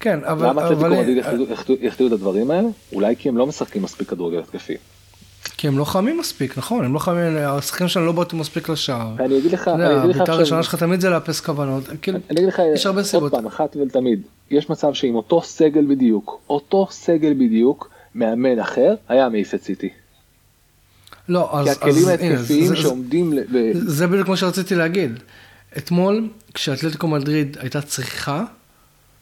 כן, 0.00 0.18
אבל... 0.24 0.48
למה 0.48 0.66
אתלטיקו 0.66 0.86
אבל- 0.86 0.96
מדריד 1.00 1.18
החטיאו- 1.24 1.86
החטיאו 1.86 2.06
את 2.06 2.12
הדברים 2.12 2.50
האלה? 2.50 2.68
אולי 2.92 3.16
כי 3.16 3.28
הם 3.28 3.36
לא 3.36 3.46
משחקים 3.46 3.82
מספיק 3.82 4.08
כדורגל 4.08 4.38
התקפי. 4.38 4.74
כי 5.56 5.68
הם 5.68 5.78
לא 5.78 5.84
חמים 5.84 6.18
מספיק, 6.18 6.58
נכון, 6.58 6.84
הם 6.84 6.94
לא 6.94 6.98
חמים, 6.98 7.36
השחקנים 7.36 7.88
שלנו 7.88 8.06
לא 8.06 8.12
באותו 8.12 8.36
מספיק 8.36 8.68
לשער. 8.68 9.08
ואני 9.16 9.38
אגיד 9.38 9.52
לך, 9.52 9.68
אני 9.68 9.98
אגיד 9.98 10.10
לך 10.10 10.20
עכשיו, 10.20 10.34
הראשונה 10.34 10.62
שלך 10.62 10.74
תמיד 10.74 11.00
זה 11.00 11.10
לאפס 11.10 11.40
כוונות, 11.40 11.84
כאילו, 12.02 12.18
אני 12.30 12.38
אגיד 12.38 12.48
לך 12.48 12.62
יש 12.74 12.86
הרבה 12.86 12.98
עוד 13.00 13.06
סיבות. 13.06 13.32
פעם, 13.32 13.46
אחת 13.46 13.76
ולתמיד, 13.76 14.20
יש 14.50 14.70
מצב 14.70 14.92
שעם 14.92 15.14
אותו 15.14 15.42
סגל 15.42 15.84
בדיוק, 15.88 16.40
אותו 16.50 16.86
סגל 16.90 17.32
בדיוק, 17.32 17.90
מאמן 18.14 18.58
אחר, 18.58 18.94
היה 19.08 19.28
מעיף 19.28 19.54
את 19.54 19.62
סיטי. 19.62 19.88
לא, 21.28 21.58
אז... 21.58 21.64
כי 21.64 21.70
אז 21.70 21.76
הכלים 21.76 22.08
ההתקפיים 22.08 22.66
זה- 22.66 22.76
שעומדים, 22.76 23.32
ל- 23.32 23.40
ב- 23.52 23.72
זה 23.74 24.06
בדיוק 24.06 24.28
מה 24.28 24.36
שרציתי 24.36 24.74
להגיד. 24.74 25.12
אתמול, 25.78 26.28
כשאתלטיקו 26.54 27.08
מדריד 27.08 27.56
הייתה 27.60 27.82
צריכה, 27.82 28.44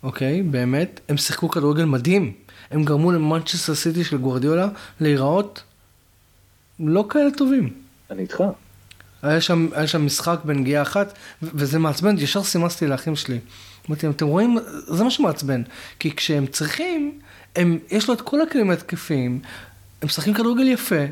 אוקיי, 0.03 0.43
באמת, 0.43 1.01
הם 1.09 1.17
שיחקו 1.17 1.49
כדורגל 1.49 1.85
מדהים. 1.85 2.33
הם 2.71 2.85
גרמו 2.85 3.13
למנצ'סטר 3.13 3.75
סיטי 3.75 4.05
של 4.05 4.17
גוורדיולה 4.19 4.69
להיראות 5.01 5.63
לא 6.81 7.07
כאלה 7.11 7.31
טובים. 7.31 7.71
אני 8.11 8.23
איתך. 8.23 8.43
היה 9.23 9.41
שם, 9.41 9.69
היה 9.73 9.87
שם 9.87 10.07
משחק 10.07 10.39
בנגיעה 10.45 10.83
אחת, 10.83 11.13
וזה 11.43 11.79
מעצבן, 11.79 12.19
ישר 12.19 12.43
סימסתי 12.43 12.87
לאחים 12.87 13.17
שלי. 13.17 13.39
אמרתי 13.89 14.07
להם, 14.07 14.13
אתם 14.17 14.27
רואים, 14.27 14.59
זה 14.87 15.05
מה 15.05 15.11
שמעצבן. 15.11 15.63
כי 15.99 16.17
כשהם 16.17 16.47
צריכים, 16.47 17.19
הם, 17.57 17.79
יש 17.91 18.09
לו 18.09 18.15
את 18.15 18.21
כל 18.21 18.41
הכלים 18.43 18.71
ההתקפיים, 18.71 19.41
הם 20.03 20.07
משחקים 20.07 20.35
כדורגל 20.35 20.69
יפה. 20.69 21.05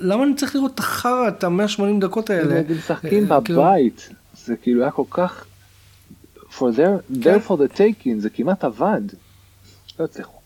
למה 0.00 0.24
אני 0.24 0.34
צריך 0.34 0.56
לראות 0.56 0.74
את 0.74 0.78
החרא, 0.78 1.28
את 1.28 1.44
ה-180 1.44 2.00
דקות 2.00 2.30
האלה? 2.30 2.58
הם 2.58 2.64
משחקים 2.78 3.32
אה, 3.32 3.40
כאילו, 3.44 3.62
בבית, 3.62 4.08
זה 4.44 4.56
כאילו 4.56 4.82
היה 4.82 4.90
כל 4.90 5.04
כך, 5.10 5.44
for 6.36 6.62
their, 6.76 7.22
כן. 7.22 7.34
there 7.34 7.48
for 7.48 7.52
the 7.52 7.76
taking, 7.76 8.18
זה 8.18 8.30
כמעט 8.30 8.64
עבד. 8.64 9.00
לא 9.98 10.04
הצליחו. 10.04 10.40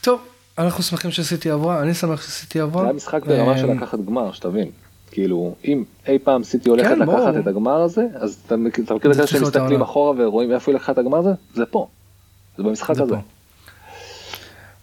טוב, 0.00 0.20
אנחנו 0.58 0.82
שמחים 0.82 1.10
שסיטי 1.10 1.50
עברה, 1.50 1.82
אני 1.82 1.94
שמח 1.94 2.22
שסיטי 2.22 2.60
עברה. 2.60 2.82
זה 2.82 2.88
היה 2.88 2.96
משחק 2.96 3.26
ברמה 3.26 3.58
של 3.58 3.68
אה, 3.68 3.74
לקחת 3.74 3.98
גמר, 3.98 4.32
שתבין. 4.32 4.70
כאילו, 5.10 5.54
אם 5.64 5.84
אי 6.06 6.18
פעם 6.18 6.44
סיטי 6.44 6.68
הולכת 6.68 6.88
כן, 6.88 6.98
לקחת. 6.98 7.34
את 7.40 7.46
הגמר 7.46 7.80
הזה, 7.82 8.06
אז 8.14 8.38
אתה 8.46 8.56
מכיר 8.56 8.84
את 8.96 9.14
זה 9.14 9.26
שמסתכלים 9.26 9.64
העונה. 9.64 9.84
אחורה 9.84 10.26
ורואים 10.26 10.52
איפה 10.52 10.70
היא 10.70 10.76
לקחה 10.76 10.92
את 10.92 10.98
הגמר 10.98 11.18
הזה? 11.18 11.30
זה 11.54 11.66
פה. 11.66 11.88
זה 12.56 12.62
במשחק 12.62 12.94
זה 12.94 13.02
הזה. 13.02 13.16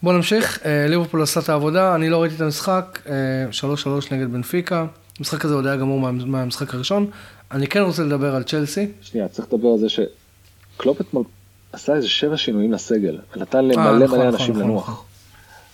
פה. 0.06 0.12
בוא 0.12 0.18
נמשיך, 0.18 0.60
אה, 0.66 0.88
ליברפול 0.88 1.22
עשה 1.24 1.40
את 1.40 1.50
העבודה, 1.50 1.96
אני 1.96 2.10
לא 2.10 2.22
ראיתי 2.22 2.36
את 2.36 2.42
המשחק, 2.42 3.00
אה, 3.10 3.14
3-3 3.52 3.66
נגד 4.12 4.32
בנפיקה, 4.34 4.86
המשחק 5.20 5.46
הזה 5.46 5.54
עוד 5.54 5.66
היה 5.68 5.76
גמור 5.76 6.00
מה- 6.00 6.12
מהמשחק 6.12 6.74
הראשון, 6.74 7.08
אני 7.52 7.68
כן 7.68 7.80
רוצה 7.82 8.04
לדבר 8.04 8.36
על 8.36 8.44
צ'לסי, 8.44 8.88
שנייה, 9.02 9.28
צריך 9.28 9.48
לדבר 9.54 9.68
על 9.70 9.78
זה 9.80 9.88
שקלופ 9.90 11.02
אתמול 11.02 11.24
עשה 11.74 11.96
איזה 11.96 12.08
שבע 12.10 12.38
שינויים 12.38 12.74
לסגל, 12.74 13.18
ונתן 13.36 13.58
אה, 13.58 13.62
למלא 13.62 13.76
נכון, 13.84 13.96
מלא 13.98 14.06
נכון, 14.06 14.22
אנשים 14.22 14.50
נכון, 14.56 14.64
לנוח. 14.70 15.04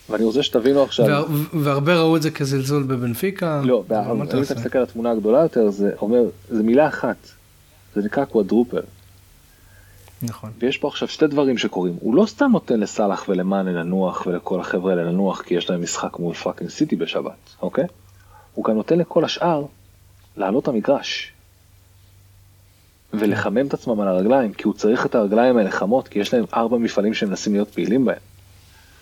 ואני 0.09 0.23
רוצה 0.23 0.43
שתבינו 0.43 0.83
עכשיו, 0.83 1.05
והר- 1.05 1.25
והרבה 1.63 1.95
ראו 1.95 2.15
את 2.17 2.21
זה 2.21 2.31
כזלזול 2.31 2.83
בבנפיקה, 2.83 3.61
לא, 3.65 3.83
אם 3.91 4.23
אתה? 4.23 4.39
מסתכל 4.39 4.77
על 4.77 4.83
התמונה 4.83 5.11
הגדולה 5.11 5.39
יותר, 5.39 5.69
זה 5.69 5.89
אומר, 6.01 6.21
זה 6.49 6.63
מילה 6.63 6.87
אחת, 6.87 7.15
זה 7.95 8.01
נקרא 8.01 8.25
quadruple. 8.25 8.81
נכון, 10.23 10.51
ויש 10.59 10.77
פה 10.77 10.87
עכשיו 10.87 11.07
שתי 11.07 11.27
דברים 11.27 11.57
שקורים, 11.57 11.97
הוא 11.99 12.15
לא 12.15 12.25
סתם 12.25 12.49
נותן 12.51 12.79
לסאלח 12.79 13.25
ולמאנה 13.29 13.71
לנוח 13.71 14.27
ולכל 14.27 14.59
החבר'ה 14.59 14.91
האלה 14.91 15.03
לנוח 15.03 15.41
כי 15.41 15.53
יש 15.53 15.69
להם 15.69 15.81
משחק 15.83 16.19
מול 16.19 16.33
fucking 16.33 16.69
סיטי 16.69 16.95
בשבת, 16.95 17.55
אוקיי? 17.61 17.85
הוא 18.53 18.65
גם 18.65 18.75
נותן 18.75 18.97
לכל 18.99 19.25
השאר 19.25 19.65
לעלות 20.37 20.67
המגרש. 20.67 21.31
ולחמם 23.13 23.67
את 23.67 23.73
עצמם 23.73 23.99
על 23.99 24.07
הרגליים, 24.07 24.53
כי 24.53 24.63
הוא 24.63 24.73
צריך 24.73 25.05
את 25.05 25.15
הרגליים 25.15 25.57
האלה 25.57 25.71
חמות, 25.71 26.07
כי 26.07 26.19
יש 26.19 26.33
להם 26.33 26.45
ארבע 26.53 26.77
מפעלים 26.77 27.13
שהם 27.13 27.29
מנסים 27.29 27.53
להיות 27.53 27.69
פעילים 27.69 28.05
בהם. 28.05 28.17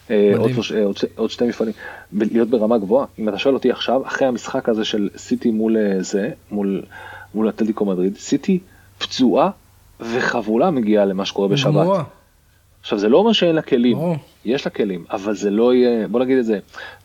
אה, 0.09 0.33
עוד, 0.37 0.51
אה, 0.75 0.83
עוד, 0.83 0.97
ש- 0.97 1.05
עוד 1.15 1.29
שתי 1.29 1.47
מפעלים, 1.47 1.73
ב- 2.11 2.23
להיות 2.33 2.49
ברמה 2.49 2.77
גבוהה. 2.77 3.05
אם 3.19 3.29
אתה 3.29 3.37
שואל 3.37 3.53
אותי 3.55 3.71
עכשיו, 3.71 4.07
אחרי 4.07 4.27
המשחק 4.27 4.69
הזה 4.69 4.85
של 4.85 5.09
סיטי 5.17 5.51
מול 5.51 5.77
אה, 5.77 6.03
זה, 6.03 6.29
מול, 6.51 6.83
מול 7.33 7.49
אתלטיקו 7.49 7.85
מדריד, 7.85 8.17
סיטי 8.17 8.59
פצועה 8.97 9.49
וחבולה 9.99 10.71
מגיעה 10.71 11.05
למה 11.05 11.25
שקורה 11.25 11.47
בשבת. 11.47 11.73
גמורה, 11.73 12.03
עכשיו 12.81 12.99
זה 12.99 13.09
לא 13.09 13.17
אומר 13.17 13.33
שאין 13.33 13.55
לה 13.55 13.61
כלים, 13.61 13.97
ברור. 13.97 14.15
יש 14.45 14.65
לה 14.65 14.71
כלים, 14.71 15.05
אבל 15.11 15.35
זה 15.35 15.49
לא 15.49 15.73
יהיה, 15.73 16.07
בוא 16.07 16.19
נגיד 16.19 16.37
את 16.37 16.45
זה, 16.45 16.59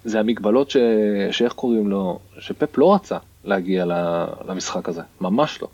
זה 0.05 0.21
המגבלות 0.21 0.71
ש... 0.71 0.77
שאיך 1.31 1.53
קוראים 1.53 1.89
לו, 1.89 2.19
שפפ 2.39 2.79
לא 2.79 2.95
רצה 2.95 3.17
להגיע 3.45 3.85
למשחק 4.49 4.89
הזה, 4.89 5.03
ממש 5.21 5.63
לא. 5.63 5.69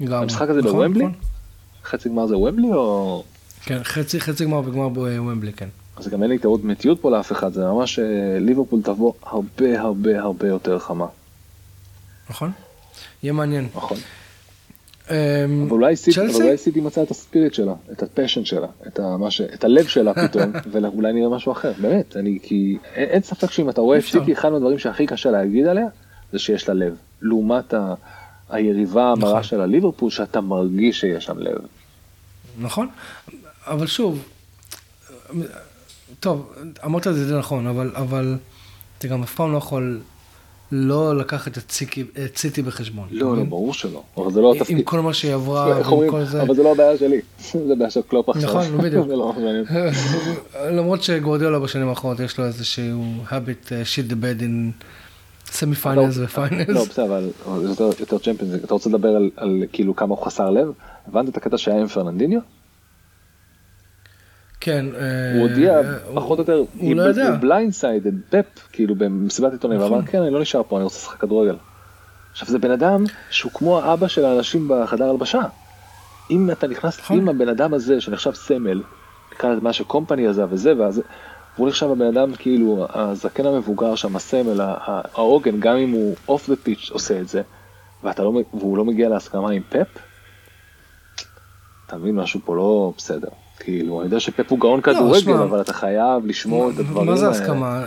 לגמרי. 0.00 0.22
המשחק 0.22 0.48
הזה 0.48 0.60
נכון, 0.60 0.72
בוומבלי? 0.72 1.04
נכון. 1.04 1.14
חצי 1.84 2.08
גמר 2.08 2.26
זה 2.26 2.36
ומבלי 2.36 2.72
או... 2.72 3.22
כן, 3.64 3.82
חצי 3.82 4.20
חצי 4.20 4.44
גמר 4.44 4.58
וגמר 4.64 4.88
בוומבלי, 4.88 5.52
כן. 5.52 5.68
אז 5.96 6.08
גם 6.08 6.22
אין 6.22 6.30
לי 6.30 6.38
טעות 6.38 6.64
מתיות 6.64 7.00
פה 7.00 7.10
לאף 7.10 7.32
אחד, 7.32 7.52
זה 7.52 7.64
ממש 7.64 7.98
אה, 7.98 8.38
ליברפול 8.40 8.82
תבוא 8.82 9.12
הרבה 9.22 9.80
הרבה 9.80 10.20
הרבה 10.20 10.48
יותר 10.48 10.78
חמה, 10.78 11.06
נכון? 12.30 12.52
יהיה 13.22 13.32
מעניין. 13.32 13.68
נכון. 13.74 13.96
אמ, 15.10 15.62
אבל 15.62 15.70
אולי 15.70 15.96
סיטי, 15.96 16.80
מצאה 16.80 17.02
את 17.02 17.10
ה 17.10 17.16
spirit 17.16 17.54
שלה, 17.54 17.74
את 17.92 18.02
ה 18.02 18.07
passion 18.07 18.44
שלה, 18.44 18.66
את, 18.86 19.00
ה, 19.00 19.30
ש... 19.30 19.40
את 19.40 19.64
הלב 19.64 19.86
שלה 19.86 20.14
פתאום, 20.14 20.52
ואולי 20.72 21.12
נראה 21.12 21.28
משהו 21.28 21.52
אחר, 21.52 21.72
באמת, 21.78 22.16
אני 22.16 22.38
כי 22.42 22.78
אין, 22.94 23.08
אין 23.08 23.22
ספק 23.22 23.50
שאם 23.50 23.70
אתה 23.70 23.80
רואה 23.80 23.98
את. 23.98 24.04
סיטי, 24.04 24.32
אחד 24.32 24.48
מהדברים 24.48 24.78
שהכי 24.78 25.06
קשה 25.06 25.30
להגיד 25.30 25.66
עליה, 25.66 25.86
זה 26.32 26.38
שיש 26.38 26.68
לה 26.68 26.74
לב, 26.74 26.96
לעומת 27.22 27.74
ה... 27.74 27.94
היריבה 28.50 29.12
המרה 29.12 29.30
נכון. 29.30 29.42
של 29.42 29.60
הליברפול, 29.60 30.10
שאתה 30.10 30.40
מרגיש 30.40 31.00
שיש 31.00 31.24
שם 31.24 31.38
לב. 31.38 31.58
נכון, 32.58 32.88
אבל 33.66 33.86
שוב, 33.86 34.24
טוב, 36.20 36.52
אמרת 36.84 37.06
את 37.06 37.14
זה 37.14 37.38
נכון, 37.38 37.66
אבל, 37.66 37.90
אבל 37.94 38.38
אתה 38.98 39.08
גם 39.08 39.22
אף 39.22 39.34
פעם 39.34 39.52
לא 39.52 39.58
יכול 39.58 40.00
לא 40.72 41.16
לקחת 41.16 41.58
את 41.58 41.70
סיטי, 41.70 42.04
את 42.24 42.36
סיטי 42.38 42.62
בחשבון. 42.62 43.08
לא, 43.10 43.26
לא, 43.26 43.32
מבין? 43.32 43.50
ברור 43.50 43.74
שלא, 43.74 44.02
אבל 44.16 44.32
זה 44.32 44.40
לא 44.40 44.50
עם 44.54 44.56
התפקיד. 44.56 44.80
כל 44.84 45.00
מה 45.00 45.14
שהיא 45.14 45.34
עברה, 45.34 45.86
אומרים, 45.86 46.10
כל 46.10 46.24
זה. 46.24 46.42
אבל 46.42 46.54
זה 46.54 46.62
לא 46.62 46.72
הבעיה 46.72 46.96
שלי, 46.98 47.20
זה 47.68 47.74
בעיה 47.78 47.90
של 47.90 48.00
קלופ 48.08 48.28
עכשיו. 48.28 48.48
נכון, 48.48 48.78
בדיוק. 48.84 49.06
לא. 49.08 49.34
למרות 50.76 51.02
שגורדיאלה 51.02 51.58
בשנים 51.58 51.88
האחרונות 51.88 52.20
יש 52.20 52.38
לו 52.38 52.44
איזשהו 52.44 53.04
habit 53.28 53.66
uh, 53.68 53.70
shit 53.70 54.10
the 54.10 54.14
bed 54.14 54.42
in 54.42 54.84
semi 55.52 55.74
finals 55.74 56.16
לא, 56.16 56.24
ו 56.24 56.29
finals. 56.29 56.68
לא, 56.68 56.84
בסדר, 56.84 57.04
אבל 57.46 57.66
זה 57.74 57.84
יותר- 58.00 58.18
צ'מפיונס, 58.18 58.54
אתה 58.64 58.74
רוצה 58.74 58.88
לדבר 58.88 59.16
על 59.36 59.62
כאילו 59.72 59.96
כמה 59.96 60.14
הוא 60.14 60.24
חסר 60.26 60.50
לב? 60.50 60.68
הבנת 61.08 61.28
את 61.28 61.36
הקטע 61.36 61.58
שהיה 61.58 61.80
עם 61.80 61.86
פרננדיניו? 61.86 62.40
כן. 64.60 64.86
אה, 64.94 65.32
הוא 65.34 65.48
הודיע 65.48 65.78
אה, 65.78 65.82
פחות 66.14 66.38
או 66.38 66.42
יותר, 66.42 66.62
הוא 66.78 66.96
לא 66.96 67.02
יודע. 67.02 67.30
blindsided, 67.30 68.12
פפ, 68.30 68.68
כאילו 68.72 68.94
במסיבת 68.94 69.52
עיתונאים, 69.52 69.80
נכון. 69.80 69.92
ואמר 69.92 70.06
כן 70.06 70.22
אני 70.22 70.30
לא 70.30 70.40
נשאר 70.40 70.62
פה 70.68 70.76
אני 70.76 70.84
רוצה 70.84 70.96
לשחק 70.96 71.20
כדורגל. 71.20 71.56
עכשיו 72.32 72.48
זה 72.48 72.58
בן 72.58 72.70
אדם 72.70 73.04
שהוא 73.30 73.52
כמו 73.52 73.80
האבא 73.80 74.08
של 74.08 74.24
האנשים 74.24 74.68
בחדר 74.68 75.10
הלבשה. 75.10 75.42
אם 76.30 76.50
אתה 76.50 76.66
נכנס 76.66 76.98
נכון. 76.98 77.18
עם 77.18 77.28
הבן 77.28 77.48
אדם 77.48 77.74
הזה 77.74 78.00
שנחשב 78.00 78.34
סמל, 78.34 78.82
נקרא 79.32 79.50
לזה 79.50 79.60
מה 79.60 79.72
שקומפני 79.72 80.26
עזב 80.26 80.48
וזה, 80.50 80.72
ואז 80.78 81.02
הוא 81.56 81.68
נחשב 81.68 81.90
הבן 81.90 82.06
אדם 82.06 82.34
כאילו 82.34 82.86
הזקן 82.94 83.46
המבוגר 83.46 83.94
שם, 83.94 84.16
הסמל, 84.16 84.60
העוגן, 85.14 85.60
גם 85.60 85.76
אם 85.76 85.90
הוא 85.90 86.16
off 86.28 86.50
the 86.50 86.56
pitch 86.56 86.90
עושה 86.92 87.20
את 87.20 87.28
זה, 87.28 87.42
ואתה 88.02 88.22
לא, 88.22 88.32
והוא 88.54 88.78
לא 88.78 88.84
מגיע 88.84 89.08
להסכמה 89.08 89.50
עם 89.50 89.62
פפ, 89.68 89.98
אתה 91.86 91.96
מבין 91.96 92.14
משהו 92.14 92.40
פה 92.44 92.56
לא 92.56 92.92
בסדר. 92.96 93.28
כאילו, 93.60 94.00
אני 94.00 94.06
יודע 94.06 94.20
שפפ 94.20 94.50
הוא 94.50 94.58
גאון 94.60 94.80
כדורגל, 94.80 95.20
שמע, 95.20 95.42
אבל 95.42 95.60
אתה 95.60 95.72
חייב 95.72 96.26
לשמור 96.26 96.70
את 96.70 96.78
הדברים 96.78 97.06
מה 97.10 97.16
זה 97.16 97.26
האלה. 97.26 97.36
הסכמה? 97.36 97.84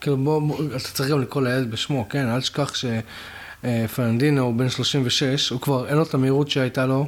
כאילו 0.00 0.16
בוא, 0.16 0.40
בוא, 0.42 0.56
אתה 0.70 0.88
צריך 0.94 1.10
גם 1.10 1.20
לקרוא 1.22 1.42
לילד 1.42 1.70
בשמו, 1.70 2.06
כן? 2.08 2.28
אל 2.28 2.40
תשכח 2.40 2.72
שפרננדיניו 2.74 4.42
הוא 4.42 4.54
בן 4.54 4.68
36, 4.68 5.50
הוא 5.50 5.60
כבר 5.60 5.88
אין 5.88 5.96
לו 5.96 6.02
את 6.02 6.14
המהירות 6.14 6.50
שהייתה 6.50 6.86
לו, 6.86 7.06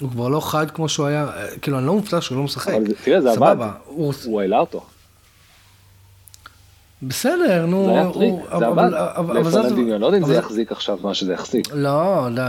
הוא 0.00 0.10
כבר 0.10 0.28
לא 0.28 0.40
חד 0.40 0.70
כמו 0.70 0.88
שהוא 0.88 1.06
היה, 1.06 1.28
כאילו 1.62 1.78
אני 1.78 1.86
לא 1.86 1.94
מופתע 1.94 2.20
שהוא 2.20 2.38
לא 2.38 2.44
משחק. 2.44 2.72
אבל 2.74 2.86
זה- 2.88 2.94
תראה, 3.04 3.20
זה 3.20 3.28
עבד. 3.30 3.36
סבבה. 3.36 3.72
הוא 3.86 4.40
העלה 4.40 4.58
אותו. 4.58 4.86
בסדר, 7.02 7.66
נו, 7.66 7.84
זה 7.86 7.90
היה 7.92 8.12
טריק, 8.12 8.34
זה 8.58 8.66
עבד. 8.66 8.78
אבל- 8.78 8.94
אבל 8.94 9.50
זה- 9.50 9.58
לפרננדיניו, 9.58 9.98
לא 9.98 10.06
יודע 10.06 10.18
אם 10.18 10.26
זה 10.26 10.34
יחזיק 10.34 10.72
עכשיו 10.72 10.98
מה 11.02 11.14
שזה 11.14 11.32
יחזיק. 11.32 11.68
לא, 11.74 12.28
די, 12.34 12.42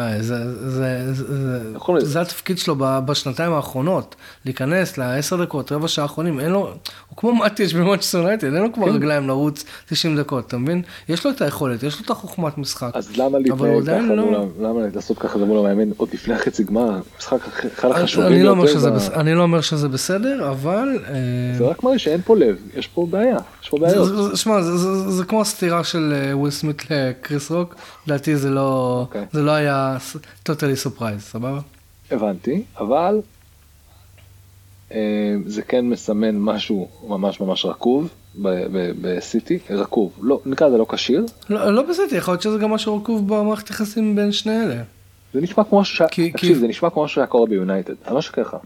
זה, 1.99 2.21
התפקיד 2.21 2.57
שלו 2.57 2.75
בשנתיים 2.79 3.53
האחרונות, 3.53 4.15
להיכנס 4.45 4.97
לעשר 4.97 5.43
דקות, 5.43 5.71
רבע 5.71 5.87
שעה 5.87 6.03
האחרונים, 6.03 6.39
אין 6.39 6.49
לו, 6.51 6.59
הוא 6.59 7.17
כמו 7.17 7.35
מאטיץ' 7.35 7.73
במונצ'סטר 7.73 8.17
יונייטד, 8.17 8.53
אין 8.53 8.63
לו 8.63 8.73
כבר 8.73 8.85
כן. 8.85 8.91
רגליים 8.93 9.27
לרוץ 9.27 9.63
90 9.89 10.17
דקות, 10.17 10.47
אתה 10.47 10.57
מבין? 10.57 10.81
יש 11.09 11.25
לו 11.25 11.31
את 11.31 11.41
היכולת, 11.41 11.83
יש 11.83 11.99
לו 11.99 12.05
את 12.05 12.09
החוכמת 12.09 12.57
משחק. 12.57 12.91
אז 12.93 13.17
למה 13.17 13.39
להתנהג 13.39 13.83
ככה 13.85 14.13
לא- 14.15 14.45
למה 14.61 14.79
לעשות 14.95 15.19
ככה 15.19 15.37
מול 15.37 15.57
המאמן 15.59 15.91
עוד 15.97 16.09
לפני 16.13 16.33
החצי 16.35 16.63
גמר? 16.63 16.99
משחק 17.19 17.37
אחד 17.79 17.91
החשובים 17.91 18.43
לא, 18.43 18.53
ביותר. 18.55 18.89
אני 19.19 19.33
לא 19.33 19.41
אומר 19.43 19.61
שזה 19.61 19.87
בסדר, 19.87 20.49
אבל... 20.51 20.99
אה, 21.09 21.13
זה 21.57 21.63
רק 21.63 21.83
מראה 21.83 21.99
שאין 21.99 22.21
פה 22.25 22.35
לב, 22.35 22.55
יש 22.75 22.87
פה 22.87 23.07
בעיה, 23.09 23.37
יש 23.63 23.69
פה 23.69 23.77
בעיות. 23.77 24.09
זה- 24.37 24.43
זה- 24.43 24.43
שמע, 24.43 24.61
זה- 24.61 24.77
זה 24.77 25.11
זה 25.11 25.23
כמו 25.25 25.41
הסתירה 25.41 25.83
של 25.83 26.13
אה, 26.15 26.37
וויל 26.37 26.51
סמית 26.51 26.91
לקריס 26.91 27.51
רוק, 27.51 27.75
לדעתי 28.07 28.35
זה 28.37 28.49
לא 28.49 28.99
אוקיי. 29.07 29.25
זה 29.31 29.41
לא 29.41 29.51
היה 29.51 29.97
totally 30.49 30.85
surprise, 30.85 31.19
סבבה? 31.19 31.59
הבנתי, 32.11 32.63
אבל 32.79 33.21
אה, 34.91 34.97
זה 35.45 35.61
כן 35.61 35.85
מסמן 35.85 36.35
משהו 36.39 36.87
ממש 37.07 37.39
ממש 37.41 37.65
רקוב 37.65 38.07
בסיטי, 39.01 39.59
רקוב, 39.69 40.11
לא, 40.21 40.39
נקרא 40.45 40.67
לזה 40.67 40.77
לא 40.77 40.85
כשיר, 40.89 41.25
לא, 41.49 41.73
לא 41.73 41.81
בסדר, 41.81 42.15
יכול 42.15 42.31
להיות 42.31 42.41
שזה 42.41 42.57
גם 42.57 42.69
משהו 42.71 42.97
רקוב 42.97 43.27
במערכת 43.27 43.69
יחסים 43.69 44.15
בין 44.15 44.31
שני 44.31 44.63
אלה. 44.63 44.83
זה 45.33 45.41
נשמע 45.41 45.63
כמו 45.63 45.85
שהיה, 45.85 46.09
כי- 46.09 46.31
תקשיב, 46.31 46.53
כי- 46.53 46.59
זה 46.59 46.67
נשמע 46.67 46.89
כמו 46.89 47.07
שהיה 47.07 47.27
קורה 47.27 47.47
ביונייטד, 47.47 47.93
אני 48.05 48.13
לא 48.13 48.19
אשקר 48.19 48.41
לך. 48.41 48.57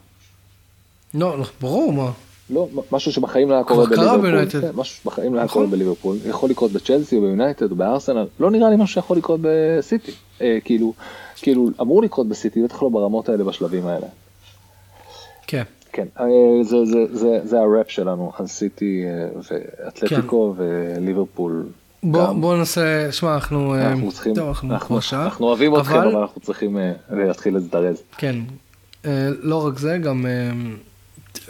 לא, 1.14 1.40
לא, 1.40 1.46
ברור 1.62 1.94
מה. 1.94 2.12
לא, 2.52 2.68
משהו 2.92 3.12
שבחיים 3.12 3.50
לא 3.50 3.56
היה 3.56 3.64
קורה 3.64 3.86
בליברפול. 3.86 4.46
כן, 4.62 4.70
משהו 4.76 4.96
שבחיים 5.02 5.34
לא 5.34 5.38
היה 5.38 5.46
נכון. 5.46 5.62
קורה 5.64 5.72
בליברפול, 5.72 6.18
יכול 6.30 6.50
לקרות 6.50 6.72
בצ'לסי 6.72 7.16
או 7.18 7.22
ביונייטד 7.22 7.72
או 7.72 7.76
בארסנל, 7.76 8.26
לא 8.40 8.52
נראה 8.52 8.70
לי 8.70 8.76
משהו 8.76 8.94
שיכול 8.94 9.18
לקרות 9.18 9.40
בסיטי, 9.44 10.12
אה, 10.42 10.58
כאילו, 10.64 10.94
כאילו 11.36 11.70
אמור 11.82 12.04
לקרות 12.04 12.28
בסיטי, 12.28 12.64
בטח 12.64 12.84
לא 12.84 12.90
ברמות 12.90 13.30
האלה 13.30 13.44
בשלבים 13.44 13.88
האלה. 13.88 14.08
כן. 15.48 15.64
כן, 15.94 16.06
אה, 16.20 16.26
זה, 16.64 16.86
זה, 16.86 16.98
זה, 17.18 17.40
זה 17.44 17.60
הראפ 17.60 17.90
שלנו 17.92 18.32
על 18.40 18.48
סיטי 18.48 19.04
אה, 19.06 19.42
ואתלטיקו 19.86 20.56
וליברפול. 20.58 21.66
בוא, 22.04 22.28
גם. 22.28 22.42
בוא 22.42 22.56
ננסה, 22.56 23.08
שמע, 23.12 23.34
אנחנו... 23.34 23.76
אנחנו 23.76 24.12
צריכים, 24.12 24.34
טוב, 24.36 24.48
אנחנו 24.48 24.74
אנחנו. 24.74 25.00
אנחנו 25.14 25.46
אוהבים 25.48 25.76
אתכם, 25.78 25.96
אבל- 25.96 26.08
אבל 26.08 26.18
אנחנו 26.22 26.42
צריכים 26.42 26.78
להתחיל 27.12 27.54
להזדרז. 27.54 28.02
כן. 28.18 28.36
לא 29.42 29.66
רק 29.68 29.80
זה, 29.80 29.98
גם... 29.98 30.26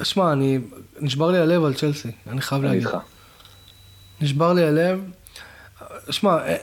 שמע, 0.03 0.33
אני... 0.33 0.59
נשבר 0.99 1.31
לי 1.31 1.37
הלב 1.37 1.63
על 1.63 1.73
צ'לסי, 1.73 2.11
אני 2.27 2.41
חייב 2.41 2.61
אני 2.61 2.69
להגיד. 2.69 2.87
איתך. 2.87 2.97
נשבר 4.21 4.53
לי 4.53 4.63
הלב. 4.63 4.99
שמע, 6.09 6.37
אה, 6.37 6.55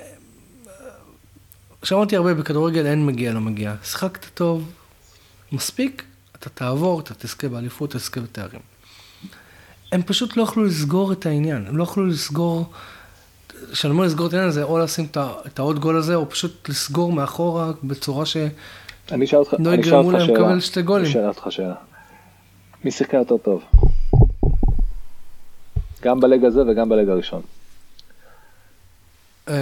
שמעתי 1.82 2.16
הרבה 2.16 2.34
בכדורגל, 2.34 2.86
אין 2.86 3.06
מגיע, 3.06 3.32
לא 3.32 3.40
מגיע. 3.40 3.74
שיחקת 3.84 4.26
טוב, 4.34 4.70
מספיק, 5.52 6.04
אתה 6.36 6.50
תעבור, 6.50 7.00
אתה 7.00 7.14
תזכה 7.14 7.48
באליפות, 7.48 7.90
תזכה 7.90 8.20
בתארים. 8.20 8.60
הם 9.92 10.02
פשוט 10.02 10.36
לא 10.36 10.42
יכלו 10.42 10.64
לסגור 10.64 11.12
את 11.12 11.26
העניין, 11.26 11.66
הם 11.66 11.76
לא 11.76 11.82
יכלו 11.82 12.06
לסגור... 12.06 12.72
כשאני 13.72 13.92
אומר 13.92 14.04
לסגור 14.04 14.26
את 14.26 14.32
העניין 14.32 14.48
הזה, 14.48 14.62
או 14.62 14.78
לשים 14.78 15.06
את 15.46 15.58
העוד 15.58 15.78
גול 15.78 15.96
הזה, 15.96 16.14
או 16.14 16.30
פשוט 16.30 16.68
לסגור 16.68 17.12
מאחורה 17.12 17.70
בצורה 17.82 18.26
ש... 18.26 18.36
אני 19.12 19.24
אשאל 19.24 19.38
אותך, 19.38 19.54
לא 19.58 19.74
יגרמו 19.74 20.12
להם 20.12 20.30
לקבל 20.30 20.60
שתי 20.60 20.82
גולים. 20.82 21.04
אני 21.04 21.12
אשאל 21.12 21.28
אותך 21.28 21.46
שאלה. 21.50 21.74
מי 22.84 22.90
שיחקה 22.90 23.16
יותר 23.16 23.36
טוב? 23.36 23.62
גם 26.02 26.20
בלג 26.20 26.44
הזה 26.44 26.62
וגם 26.70 26.88
בלג 26.88 27.08
הראשון. 27.08 27.42
אמ, 29.48 29.54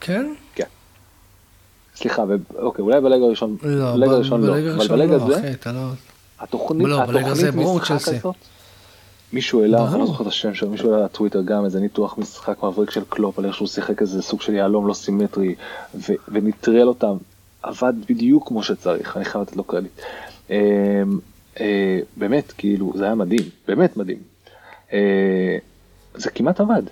כן? 0.00 0.34
כן. 0.54 0.64
סליחה, 1.96 2.24
אוקיי, 2.54 2.82
אולי 2.82 3.00
בלג 3.00 3.22
הראשון, 3.22 3.56
לא, 3.62 3.92
בלג 3.92 4.08
הראשון 4.08 4.42
לא, 4.42 4.74
אבל 4.74 4.88
בלג 4.88 5.10
לא, 5.10 5.14
הזה, 5.16 5.38
אחי, 5.38 5.52
אתה 5.52 5.72
לא... 5.72 5.88
התוכנית, 6.40 6.88
לא, 6.88 7.06
ב 7.06 7.11
leg 7.11 7.24
הזה 7.24 7.48
התוכנית 7.48 7.90
משחק. 7.92 8.14
הזאת, 8.14 8.34
מישהו 9.32 9.62
העלה. 9.62 9.88
אני 9.88 10.00
לא 10.00 10.06
זוכר 10.06 10.22
את 10.22 10.28
השם 10.28 10.54
שלו, 10.54 10.70
מישהו 10.70 10.92
העלה 10.92 11.04
לטוויטר 11.04 11.42
גם 11.42 11.64
איזה 11.64 11.80
ניתוח 11.80 12.18
משחק 12.18 12.62
מבריק 12.62 12.90
של 12.90 13.02
קלופ, 13.08 13.38
על 13.38 13.44
איך 13.44 13.54
שהוא 13.54 13.68
שיחק 13.68 14.02
איזה 14.02 14.22
סוג 14.22 14.42
של 14.42 14.54
יהלום 14.54 14.86
לא 14.86 14.94
סימטרי, 14.94 15.54
ונטרל 16.28 16.88
אותם, 16.88 17.16
עבד 17.62 17.92
בדיוק 18.08 18.48
כמו 18.48 18.62
שצריך, 18.62 19.16
אני 19.16 19.24
חייב 19.24 19.42
לתת 19.42 19.56
לו 19.56 19.64
קרדיט. 19.64 20.00
אה, 20.52 21.02
אה, 21.60 21.98
באמת, 22.16 22.52
כאילו, 22.58 22.92
זה 22.96 23.04
היה 23.04 23.14
מדהים, 23.14 23.42
באמת 23.68 23.96
מדהים. 23.96 24.18
אה, 24.92 24.98
זה 26.14 26.30
כמעט 26.30 26.60
עבד. 26.60 26.82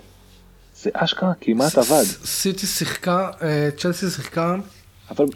זה 0.83 0.91
אשכרה 0.93 1.33
כמעט 1.41 1.79
עבד, 1.79 2.03
סיטי 2.25 2.67
שיחקה, 2.67 3.31
אה, 3.43 3.69
צ'לסי 3.77 4.11
שיחקה 4.11 4.57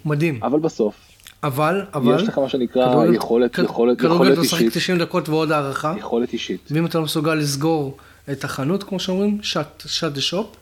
מדהים. 0.05 0.43
אבל 0.43 0.59
בסוף, 0.59 0.95
אבל, 1.43 1.85
אבל... 1.93 2.15
יש 2.15 2.27
לך 2.27 2.37
מה 2.37 2.49
שנקרא 2.49 2.85
כדורגל- 2.89 3.13
יכולת, 3.15 3.53
כד- 3.55 3.63
יכולת, 3.63 3.97
כדורגל 3.99 4.15
יכולת 4.23 4.33
אתה 4.33 4.41
משחק 4.41 4.59
אישית, 4.61 4.73
90 4.73 4.97
דקות 4.99 5.29
ועוד 5.29 5.51
הערכה. 5.51 5.95
יכולת 5.99 6.33
אישית. 6.33 6.71
ואם 6.71 6.85
אתה 6.85 6.97
לא 6.97 7.03
מסוגל 7.03 7.33
לסגור 7.35 7.97
את 8.31 8.43
החנות, 8.43 8.83
כמו 8.83 8.99
שאומרים, 8.99 9.39
shut, 9.43 9.81
shut 9.85 10.17
the 10.17 10.33
shop, 10.33 10.57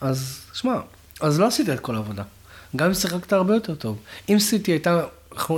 אז 0.00 0.40
שמע, 0.54 0.74
אז 1.20 1.40
לא 1.40 1.46
עשית 1.46 1.68
את 1.70 1.80
כל 1.80 1.94
העבודה. 1.94 2.22
גם 2.76 2.86
אם 2.86 2.94
שיחקת 2.94 3.32
הרבה 3.32 3.54
יותר 3.54 3.74
טוב. 3.74 3.96
אם 4.28 4.38
סיטי 4.38 4.70
הייתה, 4.72 5.00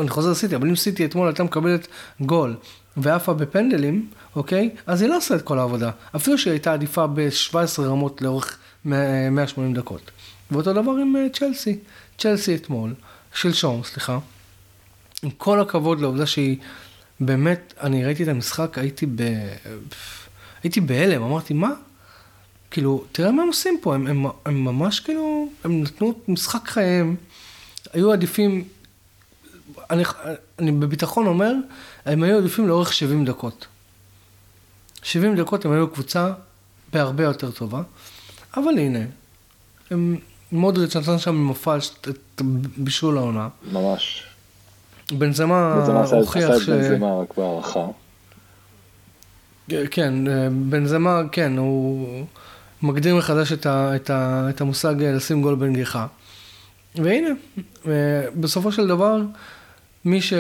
אני 0.01 0.09
חוזר 0.09 0.31
לסיטי, 0.31 0.57
אבל 0.57 0.69
אם 0.69 0.77
סיטי 0.77 1.05
אתמול 1.05 1.29
הייתה 1.29 1.45
מקבלת 1.45 1.89
גול 2.21 2.57
ועפה 2.97 3.35
בפנדלים, 3.35 4.09
אוקיי? 4.37 4.71
אז 4.87 5.03
היא 5.03 5.11
לא 5.11 5.17
עושה 5.17 5.35
את 5.35 5.43
כל 5.43 5.59
העבודה. 5.59 5.91
אפילו 6.17 6.39
שהיא 6.39 6.51
הייתה 6.51 6.73
עדיפה 6.73 7.07
ב-17 7.07 7.83
רמות 7.83 8.23
לאורך 8.23 8.59
100 8.85 9.31
180 9.31 9.75
דקות. 9.75 10.11
ואותו 10.51 10.73
דבר 10.73 10.91
עם 10.91 11.17
אה, 11.17 11.27
צ'לסי. 11.33 11.79
צ'לסי 12.19 12.55
אתמול, 12.55 12.95
שלשום, 13.35 13.83
סליחה. 13.85 14.19
עם 15.23 15.31
כל 15.31 15.61
הכבוד 15.61 16.01
לעובדה 16.01 16.27
שהיא 16.27 16.57
באמת, 17.21 17.75
אני 17.81 18.05
ראיתי 18.05 18.23
את 18.23 18.29
המשחק, 18.29 18.79
הייתי 18.79 19.07
ב... 19.07 19.23
הייתי 20.63 20.81
בהלם, 20.81 21.23
אמרתי, 21.23 21.55
מה? 21.55 21.71
כאילו, 22.71 23.05
תראה 23.13 23.33
מה 23.33 23.43
הם 23.43 23.49
עושים 23.49 23.79
פה, 23.83 23.95
הם, 23.95 24.07
הם, 24.07 24.27
הם 24.45 24.65
ממש 24.65 25.01
כאילו, 25.01 25.49
הם 25.65 25.83
נתנו 25.83 26.15
משחק 26.29 26.69
חייהם, 26.69 27.17
היו 27.93 28.13
עדיפים, 28.13 28.65
אני, 29.91 30.03
אני 30.59 30.73
בביטחון 30.73 31.27
אומר, 31.27 31.53
הם 32.07 32.23
היו 32.23 32.39
עדיפים 32.39 32.69
לאורך 32.69 32.93
70 32.93 33.25
דקות. 33.25 33.67
70 35.03 35.37
דקות 35.37 35.65
הם 35.65 35.73
היו 35.73 35.89
קבוצה 35.89 36.33
בהרבה 36.93 37.25
יותר 37.25 37.51
טובה, 37.51 37.83
אבל 38.57 38.79
הנה, 38.79 38.99
הם, 39.91 40.17
מודריץ' 40.53 40.97
נתן 40.97 41.19
שם 41.19 41.35
מופע 41.35 41.77
את 42.09 42.43
בישול 42.77 43.19
העונה. 43.19 43.49
ממש. 43.73 44.25
בנזמה 45.13 45.75
בנזמה 45.77 46.19
הוכיח 46.19 46.59
ש... 46.59 46.69
בנזמה 46.69 47.21
רק 47.21 47.37
בהערכה. 47.37 47.87
כן, 49.91 50.29
אה, 50.29 50.49
בנזמה, 50.51 51.21
כן, 51.33 51.59
הוא 51.59 52.27
מגדיר 52.83 53.17
מחדש 53.17 53.53
את, 53.53 53.67
ה, 53.67 53.97
את, 53.97 54.11
ה, 54.11 54.47
את 54.51 54.61
המושג 54.61 55.03
אה, 55.03 55.13
לשים 55.13 55.43
גול 55.43 55.55
בנגיחה. 55.55 56.07
והנה, 56.95 57.29
אה, 57.87 57.93
בסופו 58.41 58.73
של 58.73 58.87
דבר, 58.87 59.21
מי, 60.05 60.21
ש, 60.21 60.33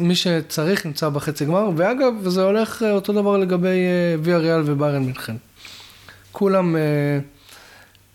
מי 0.00 0.14
שצריך 0.14 0.86
נמצא 0.86 1.08
בחצי 1.08 1.44
גמר, 1.44 1.70
ואגב, 1.76 2.28
זה 2.28 2.42
הולך 2.42 2.82
אה, 2.82 2.92
אותו 2.92 3.12
דבר 3.12 3.36
לגבי 3.36 3.68
אה, 3.68 4.16
ויה 4.22 4.38
ריאל 4.38 4.62
וביירן 4.64 5.02
מינכן. 5.02 5.36
כולם, 6.32 6.76
אה, 6.76 7.18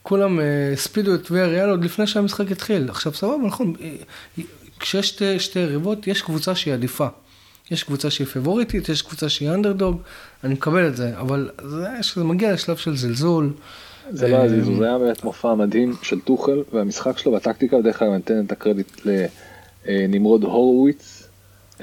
כולם 0.04 0.40
הספידו 0.74 1.16
את 1.16 1.32
ויה 1.32 1.46
ריאל 1.46 1.70
עוד 1.70 1.86
לפני 1.86 2.08
שהמשחק 2.08 2.52
התחיל. 2.52 2.90
עכשיו, 2.90 3.14
סבבה, 3.14 3.48
נכון, 3.48 3.74
כשיש 4.80 5.08
שתי, 5.08 5.40
שתי 5.40 5.60
יריבות, 5.60 6.08
יש 6.08 6.22
קבוצה 6.22 6.56
שהיא 6.56 6.74
עדיפה. 6.74 7.08
יש 7.72 7.84
קבוצה 7.84 8.10
שהיא 8.10 8.28
פבוריטית, 8.28 8.90
יש 8.90 9.02
קבוצה 9.02 9.30
שהיא 9.30 9.50
אנדרדוג, 9.50 10.02
אני 10.44 10.54
מקבל 10.54 10.88
את 10.88 10.98
זה, 10.98 11.18
אבל 11.20 11.50
זה, 11.64 11.88
זה 12.16 12.24
מגיע 12.24 12.54
לשלב 12.54 12.78
של 12.78 12.98
זלזול. 12.98 13.54
זה 14.10 14.28
לא 14.28 14.36
היה 14.36 14.50
זלזול, 14.50 14.78
זה 14.78 14.86
היה 14.86 14.98
באמת 14.98 15.24
מופע 15.24 15.54
מדהים 15.54 15.96
של 16.02 16.20
טוחל 16.20 16.64
והמשחק 16.74 17.18
שלו 17.18 17.32
והטקטיקה, 17.32 17.78
בדרך 17.78 18.00
כלל 18.00 18.08
אני 18.08 18.18
נותן 18.18 18.46
את 18.46 18.52
הקרדיט 18.52 19.02
לנמרוד 19.88 20.44
הורוביץ, 20.44 21.28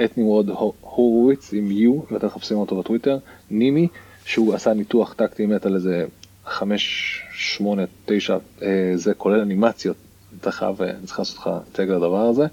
את 0.04 0.18
נמרוד 0.18 0.48
הו- 0.50 0.72
הורוביץ 0.80 1.52
עם 1.52 1.70
U, 1.70 2.12
ואתם 2.14 2.26
מחפשים 2.26 2.56
אותו 2.56 2.76
בטוויטר, 2.76 3.18
נימי, 3.50 3.88
שהוא 4.24 4.54
עשה 4.54 4.72
ניתוח 4.74 5.12
טקטי 5.14 5.46
מת 5.46 5.66
על 5.66 5.74
איזה 5.74 6.04
5, 6.44 7.22
8, 7.32 7.82
9, 8.06 8.36
אה, 8.62 8.68
זה 8.94 9.14
כולל 9.14 9.40
אנימציות, 9.40 9.96
אתה 10.40 10.50
חייב, 10.50 10.82
אה, 10.82 10.90
אני 10.90 11.06
צריך 11.06 11.18
לעשות 11.18 11.36
לך 11.38 11.50
טג 11.72 11.82
לדבר 11.90 12.20
הזה. 12.26 12.46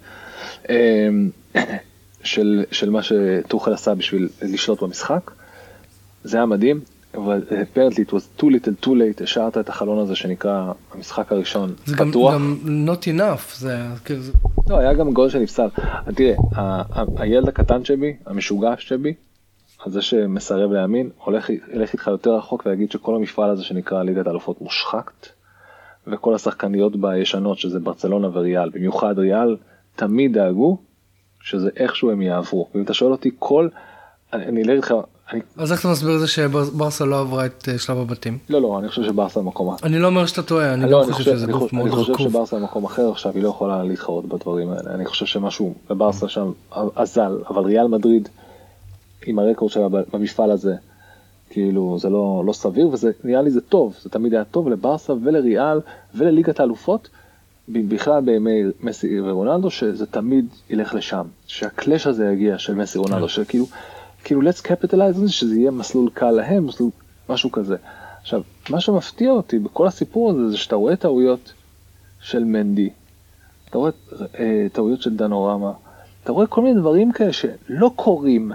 אה, 0.70 1.08
של, 2.24 2.64
של 2.72 2.90
מה 2.90 3.00
שטוחל 3.04 3.74
עשה 3.74 3.94
בשביל 3.96 4.30
לשלוט 4.42 4.84
במשחק. 4.84 5.32
זה 6.24 6.38
היה 6.38 6.46
מדהים, 6.46 6.80
אבל 7.18 7.44
apparently 7.50 8.10
it 8.10 8.12
was 8.12 8.42
too 8.42 8.46
little 8.46 8.86
too 8.86 8.90
late, 8.90 9.24
השארת 9.24 9.58
את 9.58 9.70
החלון 9.70 10.00
הזה 10.00 10.16
שנקרא 10.16 10.72
המשחק 10.94 11.32
הראשון 11.32 11.74
זה 11.86 11.96
גם, 11.96 12.10
פתוח. 12.10 12.34
גם 12.34 12.58
not 12.88 13.04
enough, 13.04 13.56
זה 13.58 13.78
כאילו, 14.06 14.22
זה- 14.22 14.32
לא, 14.70 14.78
היה 14.78 14.94
גם 14.94 15.14
גול 15.14 15.30
שנפסל. 15.30 15.68
תראה, 16.16 16.36
ה- 16.56 16.62
ה- 17.00 17.06
הילד 17.18 17.48
הקטן 17.48 17.86
שבי, 17.86 18.14
המשוגע 18.26 18.74
שבי, 18.78 19.14
הזה 19.86 20.02
שמסרב 20.02 20.72
להאמין, 20.72 21.10
הולך 21.24 21.50
ילך 21.50 21.94
איתך 21.94 22.08
יותר 22.08 22.36
רחוק 22.36 22.64
ויגיד 22.66 22.92
שכל 22.92 23.16
המפעל 23.16 23.50
הזה 23.50 23.64
שנקרא 23.64 24.04
ליגת 24.04 24.28
האלופות 24.28 24.62
מושחת, 24.62 25.28
וכל 26.08 26.36
השחקניות 26.36 26.96
בה 26.96 27.18
ישנות, 27.18 27.60
שזה 27.60 27.80
ברצלונה 27.80 28.28
וריאל, 28.34 28.70
במיוחד 28.70 29.20
ריאל, 29.20 29.58
תמיד 29.96 30.34
דאגו 30.38 30.78
שזה 31.42 31.70
איכשהו 31.78 32.12
הם 32.12 32.22
יעברו. 32.22 32.68
ואם 32.76 32.84
אתה 32.84 32.94
שואל 32.94 33.12
אותי, 33.12 33.32
כל... 33.40 33.68
אני 34.34 34.62
אלך 34.64 34.72
איתך... 34.76 34.94
אני, 35.32 35.42
אז 35.58 35.72
איך 35.72 35.80
אתה 35.80 35.88
מסביר 35.88 36.16
את 36.16 36.20
זה 36.20 36.28
שברסה 36.28 37.06
לא 37.06 37.20
עברה 37.20 37.46
את 37.46 37.70
אה, 37.72 37.78
שלב 37.78 37.98
הבתים? 37.98 38.38
לא, 38.50 38.62
לא, 38.62 38.80
אני 38.80 38.90
חושב 38.90 39.04
שברסה 39.04 39.40
במקום 39.40 39.70
אחר. 39.70 39.88
אני 39.88 40.00
לא 40.00 40.08
אומר 40.08 40.26
שאתה 40.26 40.44
טועה, 40.44 40.74
אני 40.74 40.82
לא, 40.82 40.88
גם 40.92 41.04
אני 41.04 41.14
חושב 41.14 41.24
חושב, 41.24 41.38
שזה 41.38 41.52
גוף 41.52 41.74
מאוד 41.74 41.88
אני 41.88 41.96
חושב 41.96 42.14
רקוב. 42.14 42.30
שברסה 42.30 42.56
במקום 42.56 42.86
אחר 42.86 43.10
עכשיו, 43.10 43.32
היא 43.36 43.44
לא 43.44 43.50
יכולה 43.50 43.84
להתחרות 43.84 44.26
בדברים 44.26 44.70
האלה. 44.70 44.94
אני 44.94 45.06
חושב 45.06 45.26
שמשהו 45.26 45.74
בברסה 45.90 46.28
שם 46.28 46.52
אזל, 46.96 47.38
אבל 47.50 47.64
ריאל 47.64 47.88
מדריד, 47.88 48.30
עם 49.26 49.40
הרקורד 49.40 49.72
שלה 49.72 49.88
במפעל 50.14 50.52
הזה, 50.52 50.76
כאילו 51.50 51.98
זה 52.00 52.10
לא, 52.10 52.44
לא 52.46 52.54
סביר, 52.54 52.88
וזה 52.88 53.12
נראה 53.24 53.42
לי 53.42 53.52
זה 53.52 53.62
טוב, 53.62 53.96
זה 54.02 54.10
תמיד 54.10 54.34
היה 54.34 54.44
טוב 54.44 54.70
לברסה 54.70 55.14
ולריאל 55.24 55.80
ולליגת 56.16 56.60
האלופות, 56.60 57.10
בכלל 57.70 58.22
בימי 58.22 58.64
מסי 58.82 59.22
ורונלדו, 59.22 59.70
שזה 59.72 60.06
תמיד 60.06 60.46
ילך 60.70 60.94
לשם, 60.94 61.24
שהקלאש 61.48 62.08
הזה 62.08 62.32
יגיע 62.32 62.58
של 62.58 62.76
מסי 62.76 62.98
רונלדו, 62.98 63.30
שכאילו, 63.30 63.66
כאילו 64.26 64.42
let's 64.42 64.62
capitalize 64.62 65.12
זה, 65.12 65.32
שזה 65.32 65.56
יהיה 65.56 65.72
מסלול 65.72 66.10
קל 66.14 66.32
להם, 66.32 66.68
מסלול, 66.68 66.90
משהו 67.30 67.52
כזה. 67.52 67.76
עכשיו, 68.22 68.42
מה 68.70 68.80
שמפתיע 68.82 69.32
אותי 69.32 69.60
בכל 69.60 69.88
הסיפור 69.88 70.32
הזה, 70.32 70.50
זה 70.50 70.58
שאתה 70.58 70.76
רואה 70.76 70.96
טעויות 70.96 71.54
של 72.22 72.44
מנדי, 72.44 72.90
אתה 73.70 73.78
רואה 73.78 73.92
אה, 74.40 74.68
טעויות 74.74 75.02
של 75.02 75.16
דנורמה, 75.16 75.72
אתה 76.24 76.32
רואה 76.32 76.48
כל 76.48 76.62
מיני 76.62 76.80
דברים 76.80 77.12
כאלה 77.12 77.34
שלא 77.34 77.92
קורים, 77.96 78.52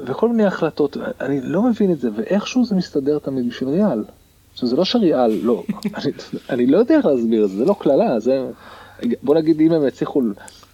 וכל 0.00 0.28
מיני 0.28 0.44
החלטות, 0.44 0.96
אני 1.20 1.40
לא 1.40 1.62
מבין 1.62 1.92
את 1.92 2.00
זה, 2.00 2.08
ואיכשהו 2.14 2.64
זה 2.64 2.74
מסתדר 2.74 3.18
תמיד 3.18 3.48
בשביל 3.48 3.68
ריאל. 3.68 4.04
עכשיו, 4.52 4.68
זה 4.68 4.76
לא 4.76 4.84
שריאל, 4.84 5.30
לא, 5.42 5.64
אני, 5.96 6.12
אני 6.50 6.66
לא 6.66 6.78
יודע 6.78 6.96
איך 6.96 7.06
להסביר 7.06 7.44
את 7.44 7.50
זה, 7.50 7.56
זה 7.56 7.64
לא 7.64 7.76
קללה, 7.78 8.20
זה, 8.20 8.50
בוא 9.22 9.34
נגיד 9.34 9.60
אם 9.60 9.72
הם 9.72 9.86
הצליחו 9.86 10.22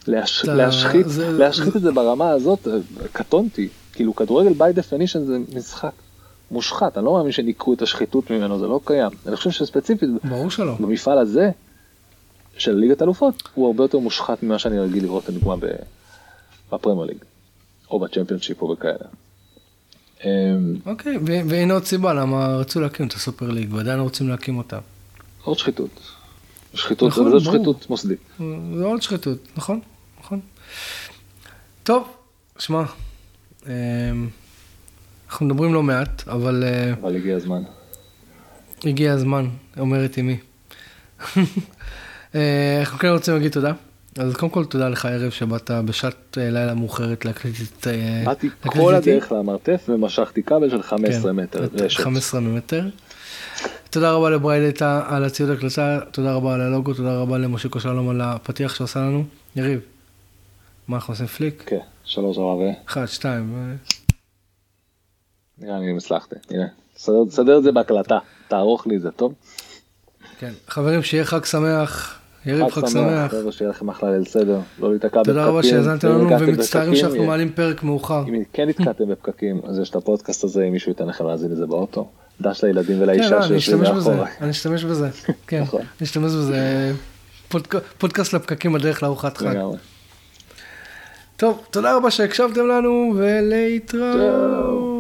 להש, 0.08 0.44
אתה- 0.44 0.54
להשחית, 0.54 1.08
זה- 1.08 1.32
להשחית 1.32 1.76
את 1.76 1.82
זה 1.82 1.92
ברמה 1.92 2.30
הזאת, 2.30 2.68
קטונתי, 3.12 3.68
כאילו 3.92 4.16
כדורגל 4.16 4.52
by 4.52 4.78
definition 4.78 5.18
זה 5.18 5.36
משחק 5.54 5.90
מושחת, 6.50 6.96
אני 6.98 7.04
לא 7.04 7.12
מאמין 7.12 7.32
שניקו 7.32 7.72
את 7.74 7.82
השחיתות 7.82 8.30
ממנו, 8.30 8.58
זה 8.58 8.66
לא 8.66 8.80
קיים. 8.84 9.10
אני 9.26 9.36
חושב 9.36 9.50
שספציפית 9.50 10.08
ברור 10.24 10.50
שלא. 10.50 10.74
במפעל 10.80 11.18
הזה 11.18 11.50
של 12.58 12.72
ליגת 12.74 13.02
אלופות 13.02 13.42
הוא 13.54 13.66
הרבה 13.66 13.84
יותר 13.84 13.98
מושחת 13.98 14.42
ממה 14.42 14.58
שאני 14.58 14.78
רגיל 14.78 15.02
לראות 15.02 15.28
לדוגמה 15.28 15.56
ב- 15.56 15.66
בפרמייר 16.72 17.06
ליג 17.06 17.16
או 17.90 17.98
בצ'מפיונשיפ 18.00 18.62
או 18.62 18.74
בכאלה. 18.74 18.94
אמ, 20.24 20.28
אוקיי, 20.86 21.16
ו- 21.16 21.48
והנה 21.48 21.74
עוד 21.74 21.84
סיבה 21.84 22.14
למה 22.14 22.46
רצו 22.56 22.80
להקים 22.80 23.06
את 23.06 23.12
הסופר 23.12 23.50
ליג, 23.50 23.74
ועדיין 23.74 24.00
רוצים 24.00 24.28
להקים 24.28 24.58
אותה. 24.58 24.78
עוד 25.44 25.58
שחיתות. 25.58 25.90
שחיתות, 26.74 27.08
נכון, 27.08 27.26
אבל 27.26 27.38
זאת. 27.38 27.54
שחיתות 27.54 27.90
מוסדית. 27.90 28.18
זה 28.76 28.84
עוד 28.84 29.02
שחיתות, 29.02 29.38
נכון? 29.56 29.80
טוב, 31.82 32.16
שמע, 32.58 32.82
אמ, 33.66 33.70
אנחנו 35.28 35.46
מדברים 35.46 35.74
לא 35.74 35.82
מעט, 35.82 36.28
אבל... 36.28 36.64
אה, 36.66 36.92
אבל 36.92 37.16
הגיע 37.16 37.36
הזמן. 37.36 37.62
הגיע 38.84 39.12
הזמן, 39.12 39.48
אומרת 39.78 40.18
אמי. 40.18 40.36
אה, 42.34 42.80
אנחנו 42.80 42.98
כן 42.98 43.08
רוצים 43.08 43.34
להגיד 43.34 43.52
תודה. 43.52 43.72
אז 44.18 44.34
קודם 44.34 44.52
כל 44.52 44.64
תודה 44.64 44.88
לך 44.88 45.06
ערב 45.06 45.30
שבאת 45.30 45.70
בשעת 45.70 46.38
אה, 46.40 46.50
לילה 46.50 46.74
מאוחרת 46.74 47.24
להקליט 47.24 47.56
את... 47.80 47.86
באתי 48.24 48.48
כל 48.60 48.94
הדרך 48.94 49.32
למרתף 49.32 49.84
ומשכתי 49.88 50.42
כבל 50.42 50.70
של 50.70 50.82
15 50.82 51.22
כן, 51.22 51.36
מטר 51.36 51.66
רשת. 51.74 52.00
15 52.00 52.40
מטר. 52.40 52.88
תודה 53.90 54.12
רבה 54.12 54.30
לבריידטה 54.30 55.02
על 55.08 55.24
הציוד 55.24 55.50
הקלטה, 55.50 56.00
תודה 56.10 56.32
רבה 56.32 56.54
על 56.54 56.60
הלוגו, 56.60 56.94
תודה 56.94 57.16
רבה 57.16 57.38
למשה 57.38 57.68
קושלום 57.68 58.08
על 58.08 58.20
הפתיח 58.20 58.74
שעושה 58.74 59.00
לנו. 59.00 59.24
יריב, 59.56 59.80
מה 60.88 60.96
אנחנו 60.96 61.12
עושים 61.12 61.26
פליק? 61.26 61.62
כן, 61.66 61.78
שלוש 62.04 62.38
רבה 62.38 62.48
ו... 62.48 62.70
אחד, 62.86 63.06
שתיים. 63.06 63.76
נראה 65.58 65.78
לי 65.78 65.96
הצלחתי, 65.96 66.36
הנה. 66.50 66.66
תסדר 67.28 67.58
את 67.58 67.62
זה 67.62 67.72
בהקלטה, 67.72 68.18
תערוך 68.48 68.86
לי 68.86 68.96
את 68.96 69.02
זה, 69.02 69.10
טוב? 69.10 69.34
כן, 70.38 70.52
חברים, 70.68 71.02
שיהיה 71.02 71.24
חג 71.24 71.44
שמח. 71.44 72.20
יריב 72.46 72.70
חג 72.70 72.86
שמח. 72.86 73.30
חבר'ה, 73.30 73.52
שיהיה 73.52 73.70
לכם 73.70 73.88
אחלה 73.88 74.10
ליל 74.10 74.24
סדר, 74.24 74.60
לא 74.78 74.90
להיתקע 74.90 75.06
בפקקים. 75.08 75.24
תודה 75.24 75.46
רבה 75.46 75.62
שהאזנתם 75.62 76.08
לנו 76.08 76.30
ומצטערים 76.40 76.96
שאנחנו 76.96 77.24
מעלים 77.24 77.52
פרק 77.52 77.82
מאוחר. 77.82 78.24
אם 78.28 78.42
כן 78.52 78.68
נתקעתם 78.68 79.08
בפקקים, 79.08 79.60
אז 79.64 79.78
יש 79.78 79.90
את 79.90 79.96
הפודקאסט 79.96 80.44
הזה, 80.44 80.64
אם 80.64 80.72
מישהו 80.72 80.90
ייתן 80.90 81.06
לכם 81.06 81.26
להאזין 81.26 81.50
לזה 81.50 81.66
באוטו. 81.66 82.08
דש 82.40 82.64
לילדים 82.64 83.02
ולאישה 83.02 83.28
כן, 83.28 83.34
לא, 83.34 83.46
שיושבים 83.46 83.78
מאחורה. 83.80 84.26
אני 84.40 84.50
אשתמש 84.50 84.84
בזה, 84.84 85.08
כן, 85.46 85.62
נכון. 85.62 85.80
אני 85.80 86.06
אשתמש 86.06 86.32
בזה. 86.32 86.92
פודקאסט 87.98 88.32
לפקקים 88.32 88.72
בדרך 88.72 89.02
לארוחת 89.02 89.36
חג. 89.36 89.54
טוב, 91.36 91.66
תודה 91.70 91.96
רבה 91.96 92.10
שהקשבתם 92.10 92.66
לנו 92.66 93.14
ולהתראות. 93.16 94.95